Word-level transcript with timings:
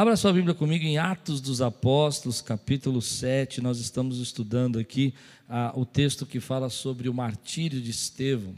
Abra 0.00 0.16
sua 0.16 0.32
Bíblia 0.32 0.54
comigo 0.54 0.82
em 0.82 0.96
Atos 0.96 1.42
dos 1.42 1.60
Apóstolos, 1.60 2.40
capítulo 2.40 3.02
7. 3.02 3.60
Nós 3.60 3.78
estamos 3.78 4.18
estudando 4.18 4.78
aqui 4.78 5.12
ah, 5.46 5.74
o 5.76 5.84
texto 5.84 6.24
que 6.24 6.40
fala 6.40 6.70
sobre 6.70 7.06
o 7.06 7.12
martírio 7.12 7.82
de 7.82 7.90
Estevão. 7.90 8.54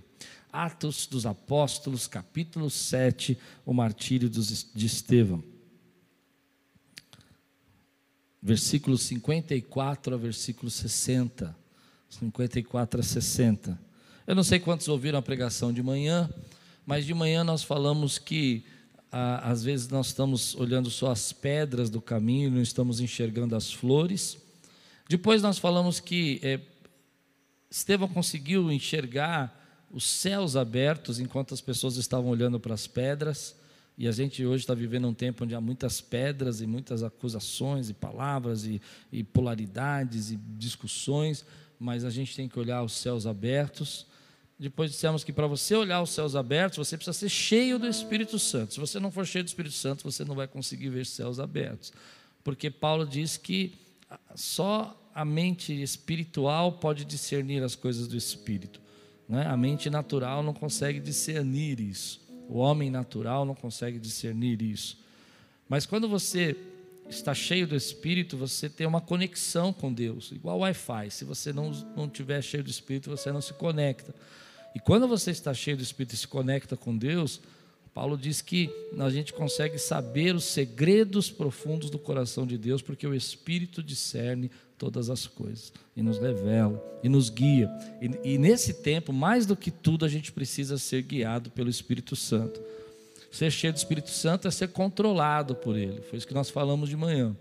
Atos 0.53 1.05
dos 1.05 1.27
Apóstolos, 1.27 2.07
capítulo 2.07 2.71
7, 2.71 3.37
o 3.67 3.75
martírio 3.75 4.31
de 4.31 4.87
Estevão. 4.87 5.43
Versículo 8.41 8.97
54 8.97 10.15
a 10.15 10.17
versículo 10.17 10.71
60. 10.71 11.57
54 12.09 13.01
a 13.01 13.03
60. 13.03 13.81
Eu 14.29 14.37
não 14.37 14.45
sei 14.45 14.61
quantos 14.61 14.87
ouviram 14.87 15.19
a 15.19 15.23
pregação 15.23 15.73
de 15.73 15.83
manhã, 15.83 16.33
mas 16.87 17.05
de 17.05 17.13
manhã 17.13 17.43
nós 17.43 17.65
falamos 17.65 18.17
que 18.17 18.65
ah, 19.13 19.51
às 19.51 19.63
vezes 19.63 19.89
nós 19.89 20.07
estamos 20.07 20.55
olhando 20.55 20.91
só 20.91 21.11
as 21.11 21.35
pedras 21.35 21.91
do 21.91 22.01
caminho, 22.01 22.51
não 22.51 22.63
estamos 22.63 22.99
enxergando 22.99 23.55
as 23.55 23.71
flores. 23.71 24.39
Depois 25.07 25.43
nós 25.43 25.59
falamos 25.59 26.01
que 26.01 26.41
é, 26.43 26.59
Estevão 27.71 28.09
conseguiu 28.09 28.73
enxergar 28.73 29.61
os 29.91 30.05
céus 30.05 30.57
abertos 30.57 31.21
enquanto 31.21 31.53
as 31.53 31.61
pessoas 31.61 31.97
estavam 31.99 32.31
olhando 32.31 32.59
para 32.59 32.73
as 32.73 32.87
pedras. 32.87 33.55
E 33.99 34.09
a 34.09 34.13
gente 34.13 34.47
hoje 34.47 34.63
está 34.63 34.73
vivendo 34.73 35.07
um 35.07 35.13
tempo 35.13 35.45
onde 35.45 35.55
há 35.55 35.61
muitas 35.61 36.01
pedras 36.01 36.63
e 36.63 36.67
muitas 36.67 37.03
acusações 37.03 37.91
e 37.91 37.95
palavras 37.95 38.65
e, 38.65 38.81
e 39.13 39.23
polaridades 39.23 40.31
e 40.31 40.37
discussões, 40.37 41.45
mas 41.79 42.03
a 42.07 42.11
gente 42.11 42.35
tem 42.35 42.49
que 42.49 42.59
olhar 42.59 42.83
os 42.83 42.95
céus 42.95 43.27
abertos 43.27 44.07
depois 44.59 44.91
dissemos 44.91 45.25
que 45.25 45.33
para 45.33 45.47
você 45.47 45.75
olhar 45.75 46.03
os 46.03 46.11
céus 46.11 46.37
abertos, 46.37 46.79
você 46.79 46.97
precisa 46.97 47.19
ser 47.19 47.29
cheio 47.29 47.79
do 47.79 47.87
Espírito 47.87 48.39
Santo. 48.39 48.75
Se 48.75 48.81
você 48.81 49.01
não 49.01 49.11
for 49.11 49.27
cheio 49.27 49.45
do 49.45 49.49
Espírito 49.49 49.75
Santo, 49.75 50.05
você 50.05 50.25
não 50.25 50.35
vai 50.35 50.47
conseguir 50.47 50.89
ver 50.89 51.05
céus 51.07 51.41
abertos. 51.41 51.93
Porque 52.45 52.71
Paulo 52.71 53.07
diz 53.07 53.37
que 53.37 53.75
só 54.35 54.99
a 55.15 55.25
mente 55.25 55.83
espiritual 55.83 56.73
pode 56.73 57.05
discernir 57.05 57.63
as 57.63 57.75
coisas 57.75 58.07
do 58.07 58.17
Espírito. 58.17 58.81
Né? 59.29 59.47
A 59.47 59.57
mente 59.57 59.91
natural 59.91 60.43
não 60.43 60.55
consegue 60.55 61.01
discernir 61.01 61.81
isso. 61.81 62.21
O 62.49 62.59
homem 62.59 62.91
natural 62.91 63.45
não 63.45 63.55
consegue 63.55 63.99
discernir 63.99 64.61
isso. 64.63 64.99
Mas 65.69 65.87
quando 65.87 66.09
você 66.09 66.57
está 67.09 67.35
cheio 67.35 67.67
do 67.67 67.77
Espírito, 67.77 68.37
você 68.37 68.69
tem 68.69 68.87
uma 68.87 69.01
conexão 69.01 69.73
com 69.73 69.93
Deus, 69.93 70.33
igual 70.33 70.61
Wi-Fi. 70.61 71.11
Se 71.11 71.25
você 71.25 71.53
não, 71.53 71.71
não 71.97 72.09
tiver 72.09 72.43
cheio 72.43 72.65
do 72.65 72.71
Espírito, 72.71 73.11
você 73.11 73.31
não 73.31 73.41
se 73.41 73.53
conecta. 73.53 74.15
E 74.75 74.81
quando 74.81 75.07
você 75.07 75.31
está 75.31 75.53
cheio 75.53 75.77
do 75.77 75.83
Espírito 75.83 76.15
e 76.15 76.19
se 76.19 76.27
conecta 76.27 76.77
com 76.77 76.97
Deus, 76.97 77.41
Paulo 77.95 78.17
diz 78.17 78.41
que 78.41 78.71
a 78.99 79.11
gente 79.11 79.35
consegue 79.35 79.77
saber 79.77 80.35
os 80.35 80.45
segredos 80.45 81.31
profundos 81.31 81.91
do 81.91 81.99
coração 81.99 82.47
de 82.47 82.57
Deus, 82.57 82.81
porque 82.81 83.07
o 83.07 83.15
Espírito 83.15 83.83
discerne 83.83 84.51
todas 84.79 85.11
as 85.11 85.27
coisas 85.27 85.73
e 85.95 86.03
nos 86.03 86.19
revela 86.19 86.83
e 87.03 87.09
nos 87.09 87.29
guia. 87.29 87.71
E, 88.01 88.33
e, 88.33 88.39
nesse 88.39 88.75
tempo, 88.83 89.13
mais 89.13 89.45
do 89.45 89.55
que 89.55 89.71
tudo, 89.71 90.07
a 90.07 90.09
gente 90.09 90.33
precisa 90.33 90.79
ser 90.79 91.03
guiado 91.03 91.51
pelo 91.51 91.69
Espírito 91.69 92.17
Santo. 92.17 92.61
Ser 93.33 93.51
cheio 93.51 93.73
do 93.73 93.77
Espírito 93.77 94.11
Santo 94.11 94.47
é 94.47 94.51
ser 94.51 94.69
controlado 94.69 95.55
por 95.55 95.75
Ele. 95.75 96.03
Foi 96.03 96.19
isso 96.19 96.29
que 96.29 96.35
nós 96.35 96.51
falamos 96.51 96.91
de 96.91 96.97
manhã. 96.99 97.35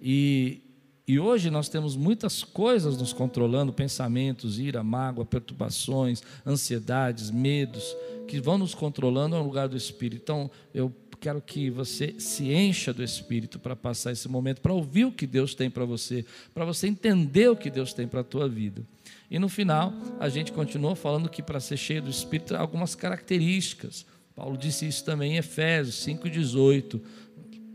E, 0.00 0.62
e 1.06 1.20
hoje 1.20 1.50
nós 1.50 1.68
temos 1.68 1.94
muitas 1.94 2.42
coisas 2.42 2.96
nos 2.96 3.12
controlando, 3.12 3.70
pensamentos, 3.70 4.58
ira, 4.58 4.82
mágoa, 4.82 5.26
perturbações, 5.26 6.22
ansiedades, 6.46 7.30
medos, 7.30 7.94
que 8.26 8.40
vão 8.40 8.56
nos 8.56 8.74
controlando 8.74 9.36
no 9.36 9.44
lugar 9.44 9.68
do 9.68 9.76
Espírito. 9.76 10.22
Então, 10.22 10.50
eu 10.72 10.90
quero 11.20 11.42
que 11.42 11.68
você 11.68 12.14
se 12.18 12.50
encha 12.50 12.90
do 12.94 13.04
Espírito 13.04 13.58
para 13.58 13.76
passar 13.76 14.12
esse 14.12 14.28
momento, 14.28 14.62
para 14.62 14.72
ouvir 14.72 15.04
o 15.04 15.12
que 15.12 15.26
Deus 15.26 15.54
tem 15.54 15.68
para 15.68 15.84
você, 15.84 16.24
para 16.54 16.64
você 16.64 16.86
entender 16.86 17.50
o 17.50 17.56
que 17.56 17.68
Deus 17.68 17.92
tem 17.92 18.08
para 18.08 18.20
a 18.20 18.24
tua 18.24 18.48
vida. 18.48 18.82
E 19.30 19.38
no 19.38 19.50
final, 19.50 19.92
a 20.18 20.30
gente 20.30 20.50
continua 20.50 20.96
falando 20.96 21.28
que 21.28 21.42
para 21.42 21.60
ser 21.60 21.76
cheio 21.76 22.00
do 22.00 22.10
Espírito 22.10 22.56
algumas 22.56 22.94
características. 22.94 24.06
Paulo 24.36 24.58
disse 24.58 24.86
isso 24.86 25.02
também 25.02 25.32
em 25.32 25.36
Efésios 25.38 25.96
5,18 26.06 27.00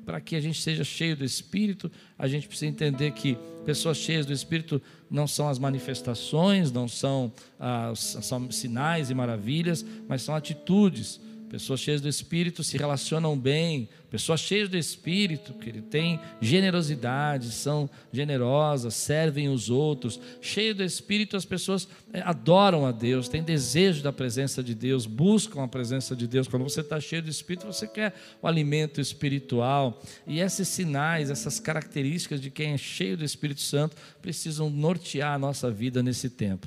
para 0.05 0.21
que 0.21 0.35
a 0.35 0.41
gente 0.41 0.61
seja 0.61 0.83
cheio 0.83 1.15
do 1.15 1.23
Espírito, 1.23 1.91
a 2.17 2.27
gente 2.27 2.47
precisa 2.47 2.69
entender 2.69 3.11
que 3.11 3.37
pessoas 3.65 3.97
cheias 3.97 4.25
do 4.25 4.33
Espírito 4.33 4.81
não 5.09 5.27
são 5.27 5.47
as 5.47 5.57
manifestações, 5.59 6.71
não 6.71 6.87
são, 6.87 7.31
ah, 7.59 7.93
são 7.95 8.51
sinais 8.51 9.09
e 9.09 9.13
maravilhas, 9.13 9.85
mas 10.07 10.21
são 10.21 10.35
atitudes 10.35 11.19
Pessoas 11.51 11.81
cheias 11.81 11.99
do 11.99 12.07
Espírito 12.07 12.63
se 12.63 12.77
relacionam 12.77 13.37
bem. 13.37 13.89
Pessoas 14.09 14.39
cheias 14.39 14.69
do 14.69 14.77
Espírito, 14.77 15.53
que 15.55 15.67
ele 15.67 15.81
tem 15.81 16.17
generosidade, 16.39 17.51
são 17.51 17.89
generosas, 18.09 18.95
servem 18.95 19.49
os 19.49 19.69
outros. 19.69 20.17
Cheio 20.39 20.73
do 20.73 20.81
Espírito, 20.81 21.35
as 21.35 21.43
pessoas 21.43 21.89
é, 22.13 22.21
adoram 22.21 22.85
a 22.85 22.93
Deus, 22.93 23.27
têm 23.27 23.43
desejo 23.43 24.01
da 24.01 24.13
presença 24.13 24.63
de 24.63 24.73
Deus, 24.73 25.05
buscam 25.05 25.61
a 25.61 25.67
presença 25.67 26.15
de 26.15 26.25
Deus. 26.25 26.47
Quando 26.47 26.63
você 26.63 26.79
está 26.79 27.01
cheio 27.01 27.21
do 27.21 27.29
Espírito, 27.29 27.67
você 27.67 27.85
quer 27.85 28.13
o 28.41 28.47
alimento 28.47 29.01
espiritual. 29.01 30.01
E 30.25 30.39
esses 30.39 30.69
sinais, 30.69 31.29
essas 31.29 31.59
características 31.59 32.39
de 32.39 32.49
quem 32.49 32.71
é 32.71 32.77
cheio 32.77 33.17
do 33.17 33.25
Espírito 33.25 33.59
Santo, 33.59 33.97
precisam 34.21 34.69
nortear 34.69 35.33
a 35.33 35.39
nossa 35.39 35.69
vida 35.69 36.01
nesse 36.01 36.29
tempo. 36.29 36.65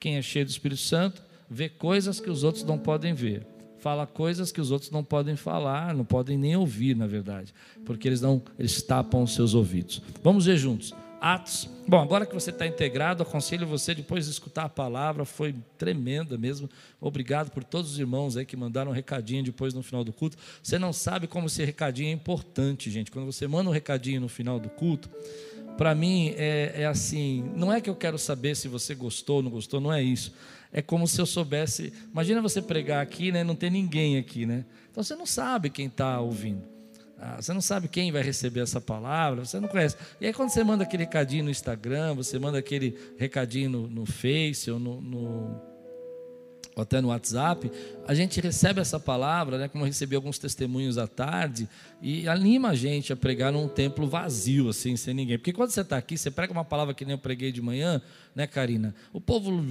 Quem 0.00 0.16
é 0.16 0.22
cheio 0.22 0.44
do 0.44 0.50
Espírito 0.50 0.80
Santo 0.80 1.22
vê 1.48 1.68
coisas 1.68 2.18
que 2.18 2.30
os 2.30 2.42
outros 2.42 2.64
não 2.64 2.76
podem 2.76 3.14
ver 3.14 3.53
fala 3.84 4.06
coisas 4.06 4.50
que 4.50 4.62
os 4.62 4.70
outros 4.70 4.90
não 4.90 5.04
podem 5.04 5.36
falar, 5.36 5.92
não 5.92 6.06
podem 6.06 6.38
nem 6.38 6.56
ouvir, 6.56 6.96
na 6.96 7.06
verdade, 7.06 7.52
porque 7.84 8.08
eles 8.08 8.22
não 8.22 8.40
eles 8.58 8.80
tapam 8.80 9.22
os 9.22 9.34
seus 9.34 9.52
ouvidos. 9.52 10.00
Vamos 10.22 10.46
ver 10.46 10.56
juntos. 10.56 10.94
Atos. 11.20 11.68
Bom, 11.86 12.00
agora 12.00 12.24
que 12.24 12.34
você 12.34 12.48
está 12.48 12.66
integrado, 12.66 13.22
aconselho 13.22 13.66
você 13.66 13.94
depois 13.94 14.24
de 14.24 14.30
escutar 14.30 14.64
a 14.64 14.68
palavra, 14.70 15.26
foi 15.26 15.54
tremenda 15.76 16.38
mesmo. 16.38 16.68
Obrigado 16.98 17.50
por 17.50 17.62
todos 17.62 17.92
os 17.92 17.98
irmãos 17.98 18.38
aí 18.38 18.46
que 18.46 18.56
mandaram 18.56 18.90
um 18.90 18.94
recadinho 18.94 19.42
depois 19.42 19.74
no 19.74 19.82
final 19.82 20.02
do 20.02 20.14
culto. 20.14 20.38
Você 20.62 20.78
não 20.78 20.92
sabe 20.92 21.26
como 21.26 21.46
esse 21.46 21.62
recadinho 21.62 22.08
é 22.08 22.12
importante, 22.12 22.90
gente. 22.90 23.10
Quando 23.10 23.26
você 23.26 23.46
manda 23.46 23.68
um 23.68 23.72
recadinho 23.72 24.18
no 24.18 24.28
final 24.28 24.58
do 24.58 24.70
culto, 24.70 25.10
para 25.76 25.94
mim 25.94 26.32
é, 26.38 26.72
é 26.76 26.86
assim, 26.86 27.50
não 27.54 27.70
é 27.70 27.82
que 27.82 27.90
eu 27.90 27.96
quero 27.96 28.18
saber 28.18 28.54
se 28.54 28.66
você 28.66 28.94
gostou 28.94 29.36
ou 29.36 29.42
não 29.42 29.50
gostou, 29.50 29.78
não 29.78 29.92
é 29.92 30.02
isso 30.02 30.32
é 30.74 30.82
como 30.82 31.06
se 31.06 31.20
eu 31.20 31.24
soubesse. 31.24 31.92
Imagina 32.12 32.42
você 32.42 32.60
pregar 32.60 33.00
aqui, 33.00 33.30
né? 33.30 33.44
Não 33.44 33.54
tem 33.54 33.70
ninguém 33.70 34.18
aqui, 34.18 34.44
né? 34.44 34.64
Então 34.90 35.02
você 35.04 35.14
não 35.14 35.24
sabe 35.24 35.70
quem 35.70 35.86
está 35.86 36.20
ouvindo. 36.20 36.62
Ah, 37.16 37.40
você 37.40 37.54
não 37.54 37.60
sabe 37.60 37.86
quem 37.86 38.10
vai 38.10 38.22
receber 38.22 38.60
essa 38.60 38.80
palavra, 38.80 39.44
você 39.44 39.60
não 39.60 39.68
conhece. 39.68 39.96
E 40.20 40.26
aí, 40.26 40.32
quando 40.32 40.50
você 40.50 40.64
manda 40.64 40.82
aquele 40.82 41.04
recadinho 41.04 41.44
no 41.44 41.50
Instagram, 41.50 42.14
você 42.14 42.40
manda 42.40 42.58
aquele 42.58 42.98
recadinho 43.16 43.70
no, 43.70 43.88
no 43.88 44.04
Face 44.04 44.68
ou 44.68 44.80
no, 44.80 45.00
no 45.00 45.73
ou 46.76 46.82
até 46.82 47.00
no 47.00 47.08
WhatsApp, 47.08 47.70
a 48.06 48.14
gente 48.14 48.40
recebe 48.40 48.80
essa 48.80 48.98
palavra, 48.98 49.58
né, 49.58 49.68
como 49.68 49.84
eu 49.84 49.86
recebi 49.86 50.16
alguns 50.16 50.38
testemunhos 50.38 50.98
à 50.98 51.06
tarde, 51.06 51.68
e 52.02 52.28
anima 52.28 52.70
a 52.70 52.74
gente 52.74 53.12
a 53.12 53.16
pregar 53.16 53.52
num 53.52 53.68
templo 53.68 54.06
vazio, 54.06 54.68
assim, 54.68 54.96
sem 54.96 55.14
ninguém. 55.14 55.38
Porque 55.38 55.52
quando 55.52 55.70
você 55.70 55.80
está 55.80 55.96
aqui, 55.96 56.18
você 56.18 56.30
prega 56.30 56.52
uma 56.52 56.64
palavra 56.64 56.92
que 56.92 57.04
nem 57.04 57.12
eu 57.12 57.18
preguei 57.18 57.52
de 57.52 57.62
manhã, 57.62 58.02
né, 58.34 58.46
Karina? 58.46 58.94
O 59.12 59.20
povo 59.20 59.64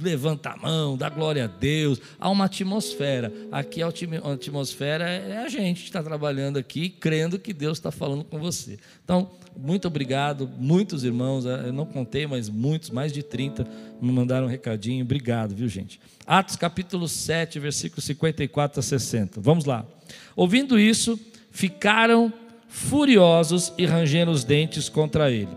levanta 0.00 0.50
a 0.50 0.56
mão, 0.56 0.96
dá 0.96 1.08
glória 1.08 1.44
a 1.44 1.48
Deus, 1.48 2.00
há 2.18 2.30
uma 2.30 2.44
atmosfera. 2.46 3.32
Aqui 3.50 3.82
a 3.82 3.88
atmosfera 4.32 5.04
é 5.04 5.38
a 5.38 5.48
gente 5.48 5.82
que 5.82 5.88
está 5.88 6.02
trabalhando 6.02 6.56
aqui, 6.56 6.88
crendo 6.88 7.38
que 7.38 7.52
Deus 7.52 7.78
está 7.78 7.90
falando 7.90 8.24
com 8.24 8.38
você. 8.38 8.78
Então, 9.04 9.30
muito 9.56 9.86
obrigado, 9.86 10.50
muitos 10.58 11.04
irmãos, 11.04 11.44
eu 11.44 11.72
não 11.72 11.86
contei, 11.86 12.26
mas 12.26 12.48
muitos, 12.48 12.90
mais 12.90 13.12
de 13.12 13.22
30, 13.22 13.66
me 14.00 14.12
mandaram 14.12 14.46
um 14.46 14.50
recadinho. 14.50 15.04
Obrigado, 15.04 15.54
viu, 15.54 15.68
gente? 15.68 16.00
Atos 16.26 16.56
capítulo 16.56 17.06
7, 17.08 17.58
versículos 17.58 18.04
54 18.04 18.80
a 18.80 18.82
60. 18.82 19.40
Vamos 19.40 19.64
lá. 19.64 19.86
Ouvindo 20.34 20.78
isso, 20.78 21.18
ficaram 21.50 22.32
furiosos 22.68 23.72
e 23.78 23.86
rangendo 23.86 24.32
os 24.32 24.42
dentes 24.42 24.88
contra 24.88 25.30
ele. 25.30 25.56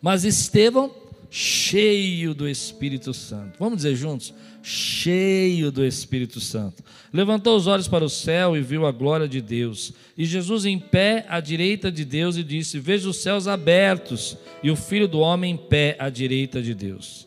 Mas 0.00 0.24
Estevão, 0.24 0.94
cheio 1.30 2.32
do 2.32 2.48
Espírito 2.48 3.12
Santo, 3.12 3.58
vamos 3.58 3.78
dizer 3.78 3.94
juntos: 3.94 4.32
cheio 4.68 5.72
do 5.72 5.82
Espírito 5.82 6.40
Santo, 6.40 6.84
levantou 7.10 7.56
os 7.56 7.66
olhos 7.66 7.88
para 7.88 8.04
o 8.04 8.08
céu 8.08 8.54
e 8.54 8.60
viu 8.60 8.84
a 8.86 8.92
glória 8.92 9.26
de 9.26 9.40
Deus. 9.40 9.94
E 10.16 10.26
Jesus 10.26 10.66
em 10.66 10.78
pé 10.78 11.24
à 11.28 11.40
direita 11.40 11.90
de 11.90 12.04
Deus 12.04 12.36
e 12.36 12.44
disse: 12.44 12.78
Veja 12.78 13.08
os 13.08 13.16
céus 13.16 13.48
abertos 13.48 14.36
e 14.62 14.70
o 14.70 14.76
filho 14.76 15.08
do 15.08 15.20
homem 15.20 15.54
em 15.54 15.56
pé 15.56 15.96
à 15.98 16.10
direita 16.10 16.60
de 16.60 16.74
Deus. 16.74 17.26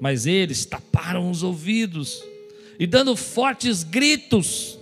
Mas 0.00 0.26
eles 0.26 0.64
taparam 0.64 1.28
os 1.28 1.42
ouvidos 1.42 2.22
e, 2.78 2.86
dando 2.86 3.16
fortes 3.16 3.82
gritos, 3.82 4.78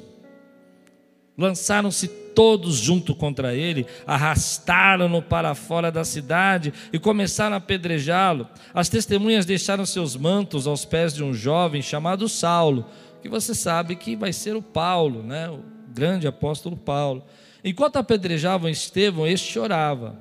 lançaram-se 1.38 2.10
todos 2.36 2.76
junto 2.76 3.14
contra 3.14 3.54
ele, 3.54 3.86
arrastaram-no 4.06 5.22
para 5.22 5.54
fora 5.54 5.90
da 5.90 6.04
cidade 6.04 6.70
e 6.92 6.98
começaram 6.98 7.54
a 7.54 7.56
apedrejá-lo. 7.56 8.46
As 8.74 8.90
testemunhas 8.90 9.46
deixaram 9.46 9.86
seus 9.86 10.14
mantos 10.14 10.66
aos 10.66 10.84
pés 10.84 11.14
de 11.14 11.24
um 11.24 11.32
jovem 11.32 11.80
chamado 11.80 12.28
Saulo, 12.28 12.84
que 13.22 13.28
você 13.28 13.54
sabe 13.54 13.96
que 13.96 14.14
vai 14.14 14.34
ser 14.34 14.54
o 14.54 14.60
Paulo, 14.60 15.22
né? 15.22 15.48
o 15.48 15.60
grande 15.94 16.28
apóstolo 16.28 16.76
Paulo. 16.76 17.24
Enquanto 17.64 17.96
apedrejavam 17.96 18.68
Estevão, 18.68 19.26
este 19.26 19.50
chorava: 19.50 20.14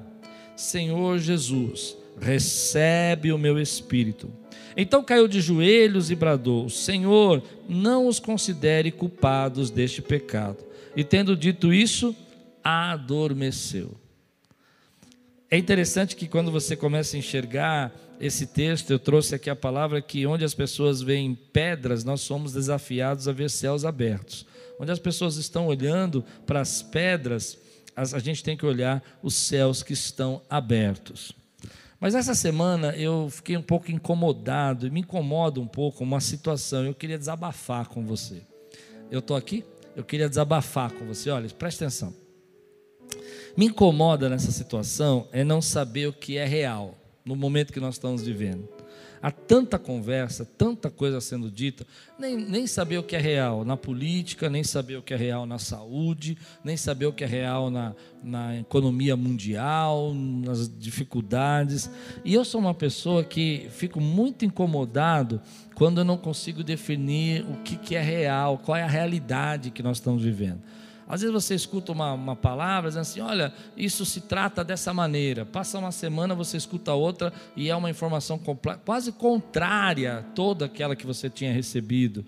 Senhor 0.56 1.20
Jesus, 1.20 1.98
recebe 2.20 3.34
o 3.34 3.38
meu 3.38 3.60
espírito. 3.60 4.32
Então 4.78 5.04
caiu 5.04 5.28
de 5.28 5.42
joelhos 5.42 6.10
e 6.10 6.16
bradou: 6.16 6.70
Senhor, 6.70 7.44
não 7.68 8.08
os 8.08 8.22
considere 8.22 8.90
culpados 8.90 9.70
deste 9.70 10.02
pecado. 10.02 10.64
E 10.96 11.04
tendo 11.04 11.36
dito 11.36 11.74
isso, 11.74 12.16
adormeceu. 12.64 13.96
É 15.52 15.58
interessante 15.58 16.16
que 16.16 16.28
quando 16.28 16.52
você 16.52 16.76
começa 16.76 17.16
a 17.16 17.20
enxergar 17.20 17.94
esse 18.20 18.48
texto, 18.48 18.92
eu 18.92 19.00
trouxe 19.00 19.36
aqui 19.36 19.50
a 19.50 19.56
palavra 19.56 20.02
que 20.02 20.26
onde 20.26 20.44
as 20.44 20.54
pessoas 20.54 21.02
veem 21.02 21.36
pedras, 21.36 22.04
nós 22.04 22.22
somos 22.22 22.54
desafiados 22.54 23.28
a 23.28 23.32
ver 23.32 23.50
céus 23.50 23.86
abertos. 23.86 24.46
Onde 24.80 24.92
as 24.92 25.00
pessoas 25.00 25.38
estão 25.38 25.68
olhando 25.68 26.24
para 26.46 26.62
as 26.62 26.82
pedras, 26.82 27.58
a 27.96 28.20
gente 28.20 28.44
tem 28.44 28.58
que 28.58 28.66
olhar 28.66 29.04
os 29.22 29.36
céus 29.36 29.84
que 29.84 29.94
estão 29.94 30.42
abertos. 30.50 31.32
Mas 32.00 32.14
essa 32.14 32.36
semana 32.36 32.96
eu 32.96 33.30
fiquei 33.30 33.56
um 33.56 33.62
pouco 33.62 33.92
incomodado, 33.92 34.92
me 34.92 35.00
incomoda 35.00 35.60
um 35.60 35.68
pouco 35.68 36.04
uma 36.04 36.20
situação, 36.20 36.86
eu 36.86 36.94
queria 36.94 37.18
desabafar 37.18 37.88
com 37.88 38.06
você. 38.06 38.42
Eu 39.10 39.20
estou 39.20 39.38
aqui, 39.38 39.64
eu 39.96 40.04
queria 40.04 40.28
desabafar 40.28 40.92
com 40.92 41.06
você, 41.06 41.30
olha, 41.30 41.48
preste 41.50 41.84
atenção. 41.84 42.14
Me 43.56 43.68
incomoda 43.68 44.28
nessa 44.28 44.52
situação 44.52 45.28
é 45.32 45.44
não 45.44 45.62
saber 45.62 46.08
o 46.08 46.14
que 46.14 46.38
é 46.38 46.46
real 46.46 46.98
no 47.24 47.36
momento 47.36 47.72
que 47.72 47.80
nós 47.80 47.96
estamos 47.96 48.24
vivendo. 48.24 48.75
Há 49.26 49.32
tanta 49.32 49.80
conversa, 49.80 50.46
tanta 50.46 50.88
coisa 50.88 51.20
sendo 51.20 51.50
dita, 51.50 51.84
nem, 52.20 52.38
nem 52.38 52.68
saber 52.68 53.00
o 53.00 53.04
que 53.04 53.16
é 53.16 53.20
real 53.20 53.66
na 53.66 53.76
política, 53.76 54.52
nem 54.52 54.64
saber 54.64 54.98
o 54.98 55.02
que 55.02 55.16
é 55.16 55.18
real 55.18 55.48
na 55.48 55.58
saúde, 55.58 56.38
nem 56.64 56.78
saber 56.78 57.08
o 57.08 57.12
que 57.12 57.24
é 57.24 57.28
real 57.28 57.72
na, 57.72 57.96
na 58.24 58.60
economia 58.60 59.16
mundial, 59.18 60.14
nas 60.14 60.70
dificuldades. 60.70 61.90
E 62.24 62.36
eu 62.36 62.46
sou 62.46 62.62
uma 62.62 62.76
pessoa 62.76 63.24
que 63.24 63.66
fico 63.72 64.00
muito 64.00 64.46
incomodado 64.46 65.42
quando 65.74 66.02
eu 66.02 66.06
não 66.06 66.18
consigo 66.18 66.64
definir 66.64 67.44
o 67.50 67.64
que, 67.64 67.78
que 67.78 67.96
é 67.96 68.02
real, 68.04 68.60
qual 68.60 68.78
é 68.78 68.84
a 68.84 68.88
realidade 68.88 69.72
que 69.72 69.82
nós 69.82 69.98
estamos 69.98 70.22
vivendo. 70.22 70.62
Às 71.08 71.22
vezes 71.22 71.34
você 71.34 71.56
escuta 71.56 71.92
uma, 71.92 72.14
uma 72.14 72.36
palavra 72.36 72.90
dizendo 72.90 73.02
assim: 73.02 73.22
olha, 73.22 73.54
isso 73.78 74.06
se 74.06 74.22
trata 74.22 74.64
dessa 74.64 74.94
maneira. 74.94 75.46
Passa 75.46 75.78
uma 75.78 75.92
semana, 75.92 76.34
você 76.34 76.58
escuta 76.58 76.94
outra 76.94 77.32
e 77.56 77.70
é 77.70 77.76
uma 77.76 77.90
informação 77.90 78.40
quase 78.84 79.12
contrária 79.12 80.20
a 80.20 80.24
toda 80.24 80.66
aquela 80.66 80.96
que 80.96 81.06
você 81.06 81.30
tinha 81.30 81.54
recebido. 81.54 82.26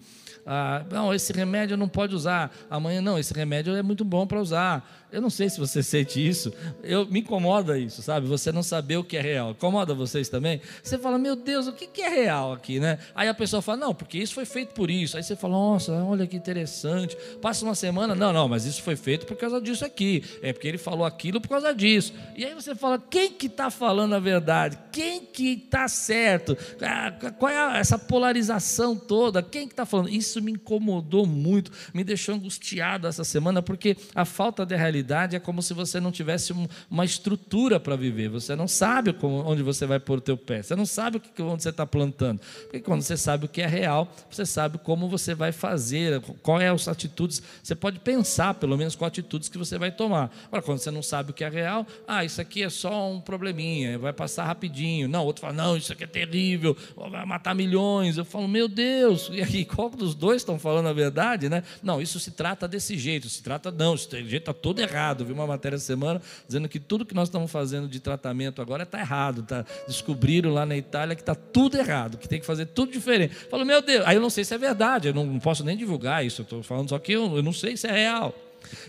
Ah, 0.49 0.85
não, 0.89 1.13
esse 1.13 1.33
remédio 1.33 1.75
não 1.75 1.89
pode 1.89 2.15
usar. 2.15 2.55
Amanhã, 2.69 3.01
não, 3.01 3.19
esse 3.19 3.33
remédio 3.33 3.75
é 3.75 3.83
muito 3.83 4.05
bom 4.05 4.25
para 4.25 4.39
usar. 4.39 5.05
Eu 5.11 5.21
não 5.21 5.29
sei 5.29 5.49
se 5.49 5.59
você 5.59 5.83
sente 5.83 6.25
isso. 6.25 6.53
Eu 6.81 7.05
me 7.05 7.19
incomoda 7.19 7.77
isso, 7.77 8.01
sabe? 8.01 8.27
Você 8.27 8.49
não 8.49 8.63
saber 8.63 8.95
o 8.95 9.03
que 9.03 9.17
é 9.17 9.21
real. 9.21 9.51
Incomoda 9.51 9.93
vocês 9.93 10.29
também? 10.29 10.61
Você 10.81 10.97
fala, 10.97 11.17
meu 11.17 11.35
Deus, 11.35 11.67
o 11.67 11.73
que 11.73 12.01
é 12.01 12.07
real 12.07 12.53
aqui, 12.53 12.79
né? 12.79 12.97
Aí 13.13 13.27
a 13.27 13.33
pessoa 13.33 13.61
fala, 13.61 13.77
não, 13.77 13.93
porque 13.93 14.17
isso 14.17 14.33
foi 14.33 14.45
feito 14.45 14.73
por 14.73 14.89
isso. 14.89 15.17
Aí 15.17 15.23
você 15.23 15.35
fala, 15.35 15.53
nossa, 15.53 15.91
olha 15.91 16.25
que 16.25 16.37
interessante. 16.37 17.17
Passa 17.41 17.65
uma 17.65 17.75
semana, 17.75 18.15
não, 18.15 18.31
não, 18.31 18.47
mas 18.47 18.65
isso 18.67 18.83
foi 18.83 18.95
feito 18.95 19.25
por 19.25 19.35
causa 19.35 19.59
disso 19.59 19.83
aqui. 19.83 20.23
É 20.41 20.53
porque 20.53 20.67
ele 20.67 20.77
falou 20.77 21.05
aquilo 21.05 21.41
por 21.41 21.49
causa 21.49 21.73
disso. 21.73 22.13
E 22.35 22.45
aí 22.45 22.53
você 22.53 22.75
fala, 22.75 23.01
quem 23.09 23.31
que 23.31 23.47
está 23.47 23.69
falando 23.69 24.13
a 24.13 24.19
verdade? 24.19 24.77
Quem 24.91 25.21
que 25.21 25.53
está 25.53 25.87
certo? 25.87 26.57
Ah, 26.81 27.11
qual 27.37 27.51
é 27.51 27.79
essa 27.79 27.97
polarização 27.97 28.95
toda? 28.95 29.41
Quem 29.41 29.67
que 29.67 29.73
está 29.73 29.85
falando? 29.85 30.09
Isso 30.09 30.41
me 30.41 30.51
incomodou 30.51 31.25
muito, 31.25 31.71
me 31.93 32.03
deixou 32.03 32.35
angustiado 32.35 33.07
essa 33.07 33.23
semana, 33.23 33.61
porque 33.61 33.95
a 34.13 34.25
falta 34.25 34.65
de 34.65 34.75
realidade 34.75 35.35
é 35.35 35.39
como 35.39 35.61
se 35.61 35.73
você 35.73 35.99
não 35.99 36.11
tivesse 36.11 36.53
uma 36.89 37.05
estrutura 37.05 37.79
para 37.79 37.95
viver. 37.95 38.29
Você 38.29 38.55
não 38.55 38.67
sabe 38.67 39.15
onde 39.21 39.63
você 39.63 39.85
vai 39.85 39.99
pôr 39.99 40.17
o 40.17 40.21
teu 40.21 40.37
pé. 40.37 40.61
Você 40.61 40.75
não 40.75 40.85
sabe 40.85 41.21
onde 41.39 41.61
você 41.63 41.69
está 41.69 41.85
plantando. 41.85 42.41
Porque 42.63 42.79
quando 42.79 43.01
você 43.01 43.15
sabe 43.15 43.45
o 43.45 43.49
que 43.49 43.61
é 43.61 43.67
real, 43.67 44.11
você 44.29 44.45
sabe 44.45 44.77
como 44.77 45.07
você 45.07 45.33
vai 45.33 45.51
fazer, 45.51 46.21
qual 46.41 46.59
é 46.59 46.69
as 46.69 46.87
atitudes. 46.87 47.41
Você 47.63 47.75
pode 47.75 47.99
pensar, 47.99 48.53
pelo 48.57 48.77
menos, 48.77 48.95
qual 48.95 49.07
atitudes 49.07 49.49
que 49.49 49.57
você 49.57 49.77
vai 49.77 49.91
tomar. 49.91 50.31
Agora, 50.47 50.61
quando 50.61 50.79
você 50.79 50.91
não 50.91 51.01
sabe 51.01 51.31
o 51.31 51.33
que 51.33 51.43
é 51.43 51.49
real, 51.49 51.85
ah, 52.07 52.25
isso 52.25 52.41
aqui 52.41 52.63
é 52.63 52.69
só 52.69 53.09
um 53.09 53.21
probleminha, 53.21 53.97
vai 53.97 54.13
passar 54.13 54.45
rapidinho. 54.45 55.07
Não, 55.07 55.25
outro 55.25 55.41
fala, 55.41 55.53
não, 55.53 55.77
isso 55.77 55.93
aqui 55.93 56.03
é 56.03 56.07
terrível, 56.07 56.75
vai 56.95 57.25
matar 57.25 57.55
milhões. 57.55 58.17
Eu 58.17 58.25
falo, 58.25 58.47
meu 58.47 58.67
Deus, 58.67 59.29
e 59.31 59.41
aqui, 59.41 59.63
qual 59.65 59.89
dos 59.89 60.13
dois 60.13 60.41
estão 60.41 60.59
falando 60.59 60.87
a 60.87 60.93
verdade, 60.93 61.49
né? 61.49 61.63
Não, 61.81 62.01
isso 62.01 62.19
se 62.19 62.31
trata 62.31 62.67
desse 62.67 62.97
jeito, 62.97 63.29
se 63.29 63.41
trata, 63.41 63.71
não, 63.71 63.95
esse 63.95 64.09
jeito 64.09 64.37
está 64.37 64.53
todo 64.53 64.79
errado 64.79 64.97
errado. 64.97 65.25
Vi 65.25 65.33
uma 65.33 65.47
matéria 65.47 65.77
semana 65.77 66.21
dizendo 66.47 66.67
que 66.67 66.79
tudo 66.79 67.05
que 67.05 67.13
nós 67.13 67.27
estamos 67.27 67.51
fazendo 67.51 67.87
de 67.87 67.99
tratamento 67.99 68.61
agora 68.61 68.83
está 68.83 68.99
errado. 68.99 69.43
Tá? 69.43 69.65
Descobriram 69.87 70.51
lá 70.51 70.65
na 70.65 70.75
Itália 70.75 71.15
que 71.15 71.21
está 71.21 71.35
tudo 71.35 71.77
errado, 71.77 72.17
que 72.17 72.27
tem 72.27 72.39
que 72.39 72.45
fazer 72.45 72.65
tudo 72.67 72.91
diferente. 72.91 73.35
Falo, 73.35 73.65
meu 73.65 73.81
Deus, 73.81 74.05
aí 74.05 74.15
eu 74.15 74.21
não 74.21 74.29
sei 74.29 74.43
se 74.43 74.53
é 74.53 74.57
verdade, 74.57 75.09
eu 75.09 75.13
não 75.13 75.39
posso 75.39 75.63
nem 75.63 75.77
divulgar 75.77 76.25
isso, 76.25 76.41
eu 76.41 76.43
estou 76.43 76.63
falando 76.63 76.89
só 76.89 76.99
que 76.99 77.11
eu, 77.11 77.37
eu 77.37 77.43
não 77.43 77.53
sei 77.53 77.77
se 77.77 77.87
é 77.87 77.91
real. 77.91 78.33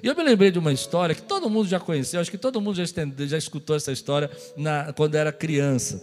E 0.03 0.07
eu 0.07 0.15
me 0.15 0.23
lembrei 0.23 0.51
de 0.51 0.59
uma 0.59 0.73
história 0.73 1.15
que 1.15 1.23
todo 1.23 1.49
mundo 1.49 1.69
já 1.69 1.81
conheceu, 1.81 2.21
acho 2.21 2.31
que 2.31 2.39
todo 2.39 2.61
mundo 2.61 2.77
já, 2.77 2.85
já 3.27 3.39
escutou 3.39 3.77
essa 3.77 3.93
história 3.93 4.31
na, 4.57 4.93
quando 4.93 5.15
era 5.15 5.33
criança. 5.33 6.03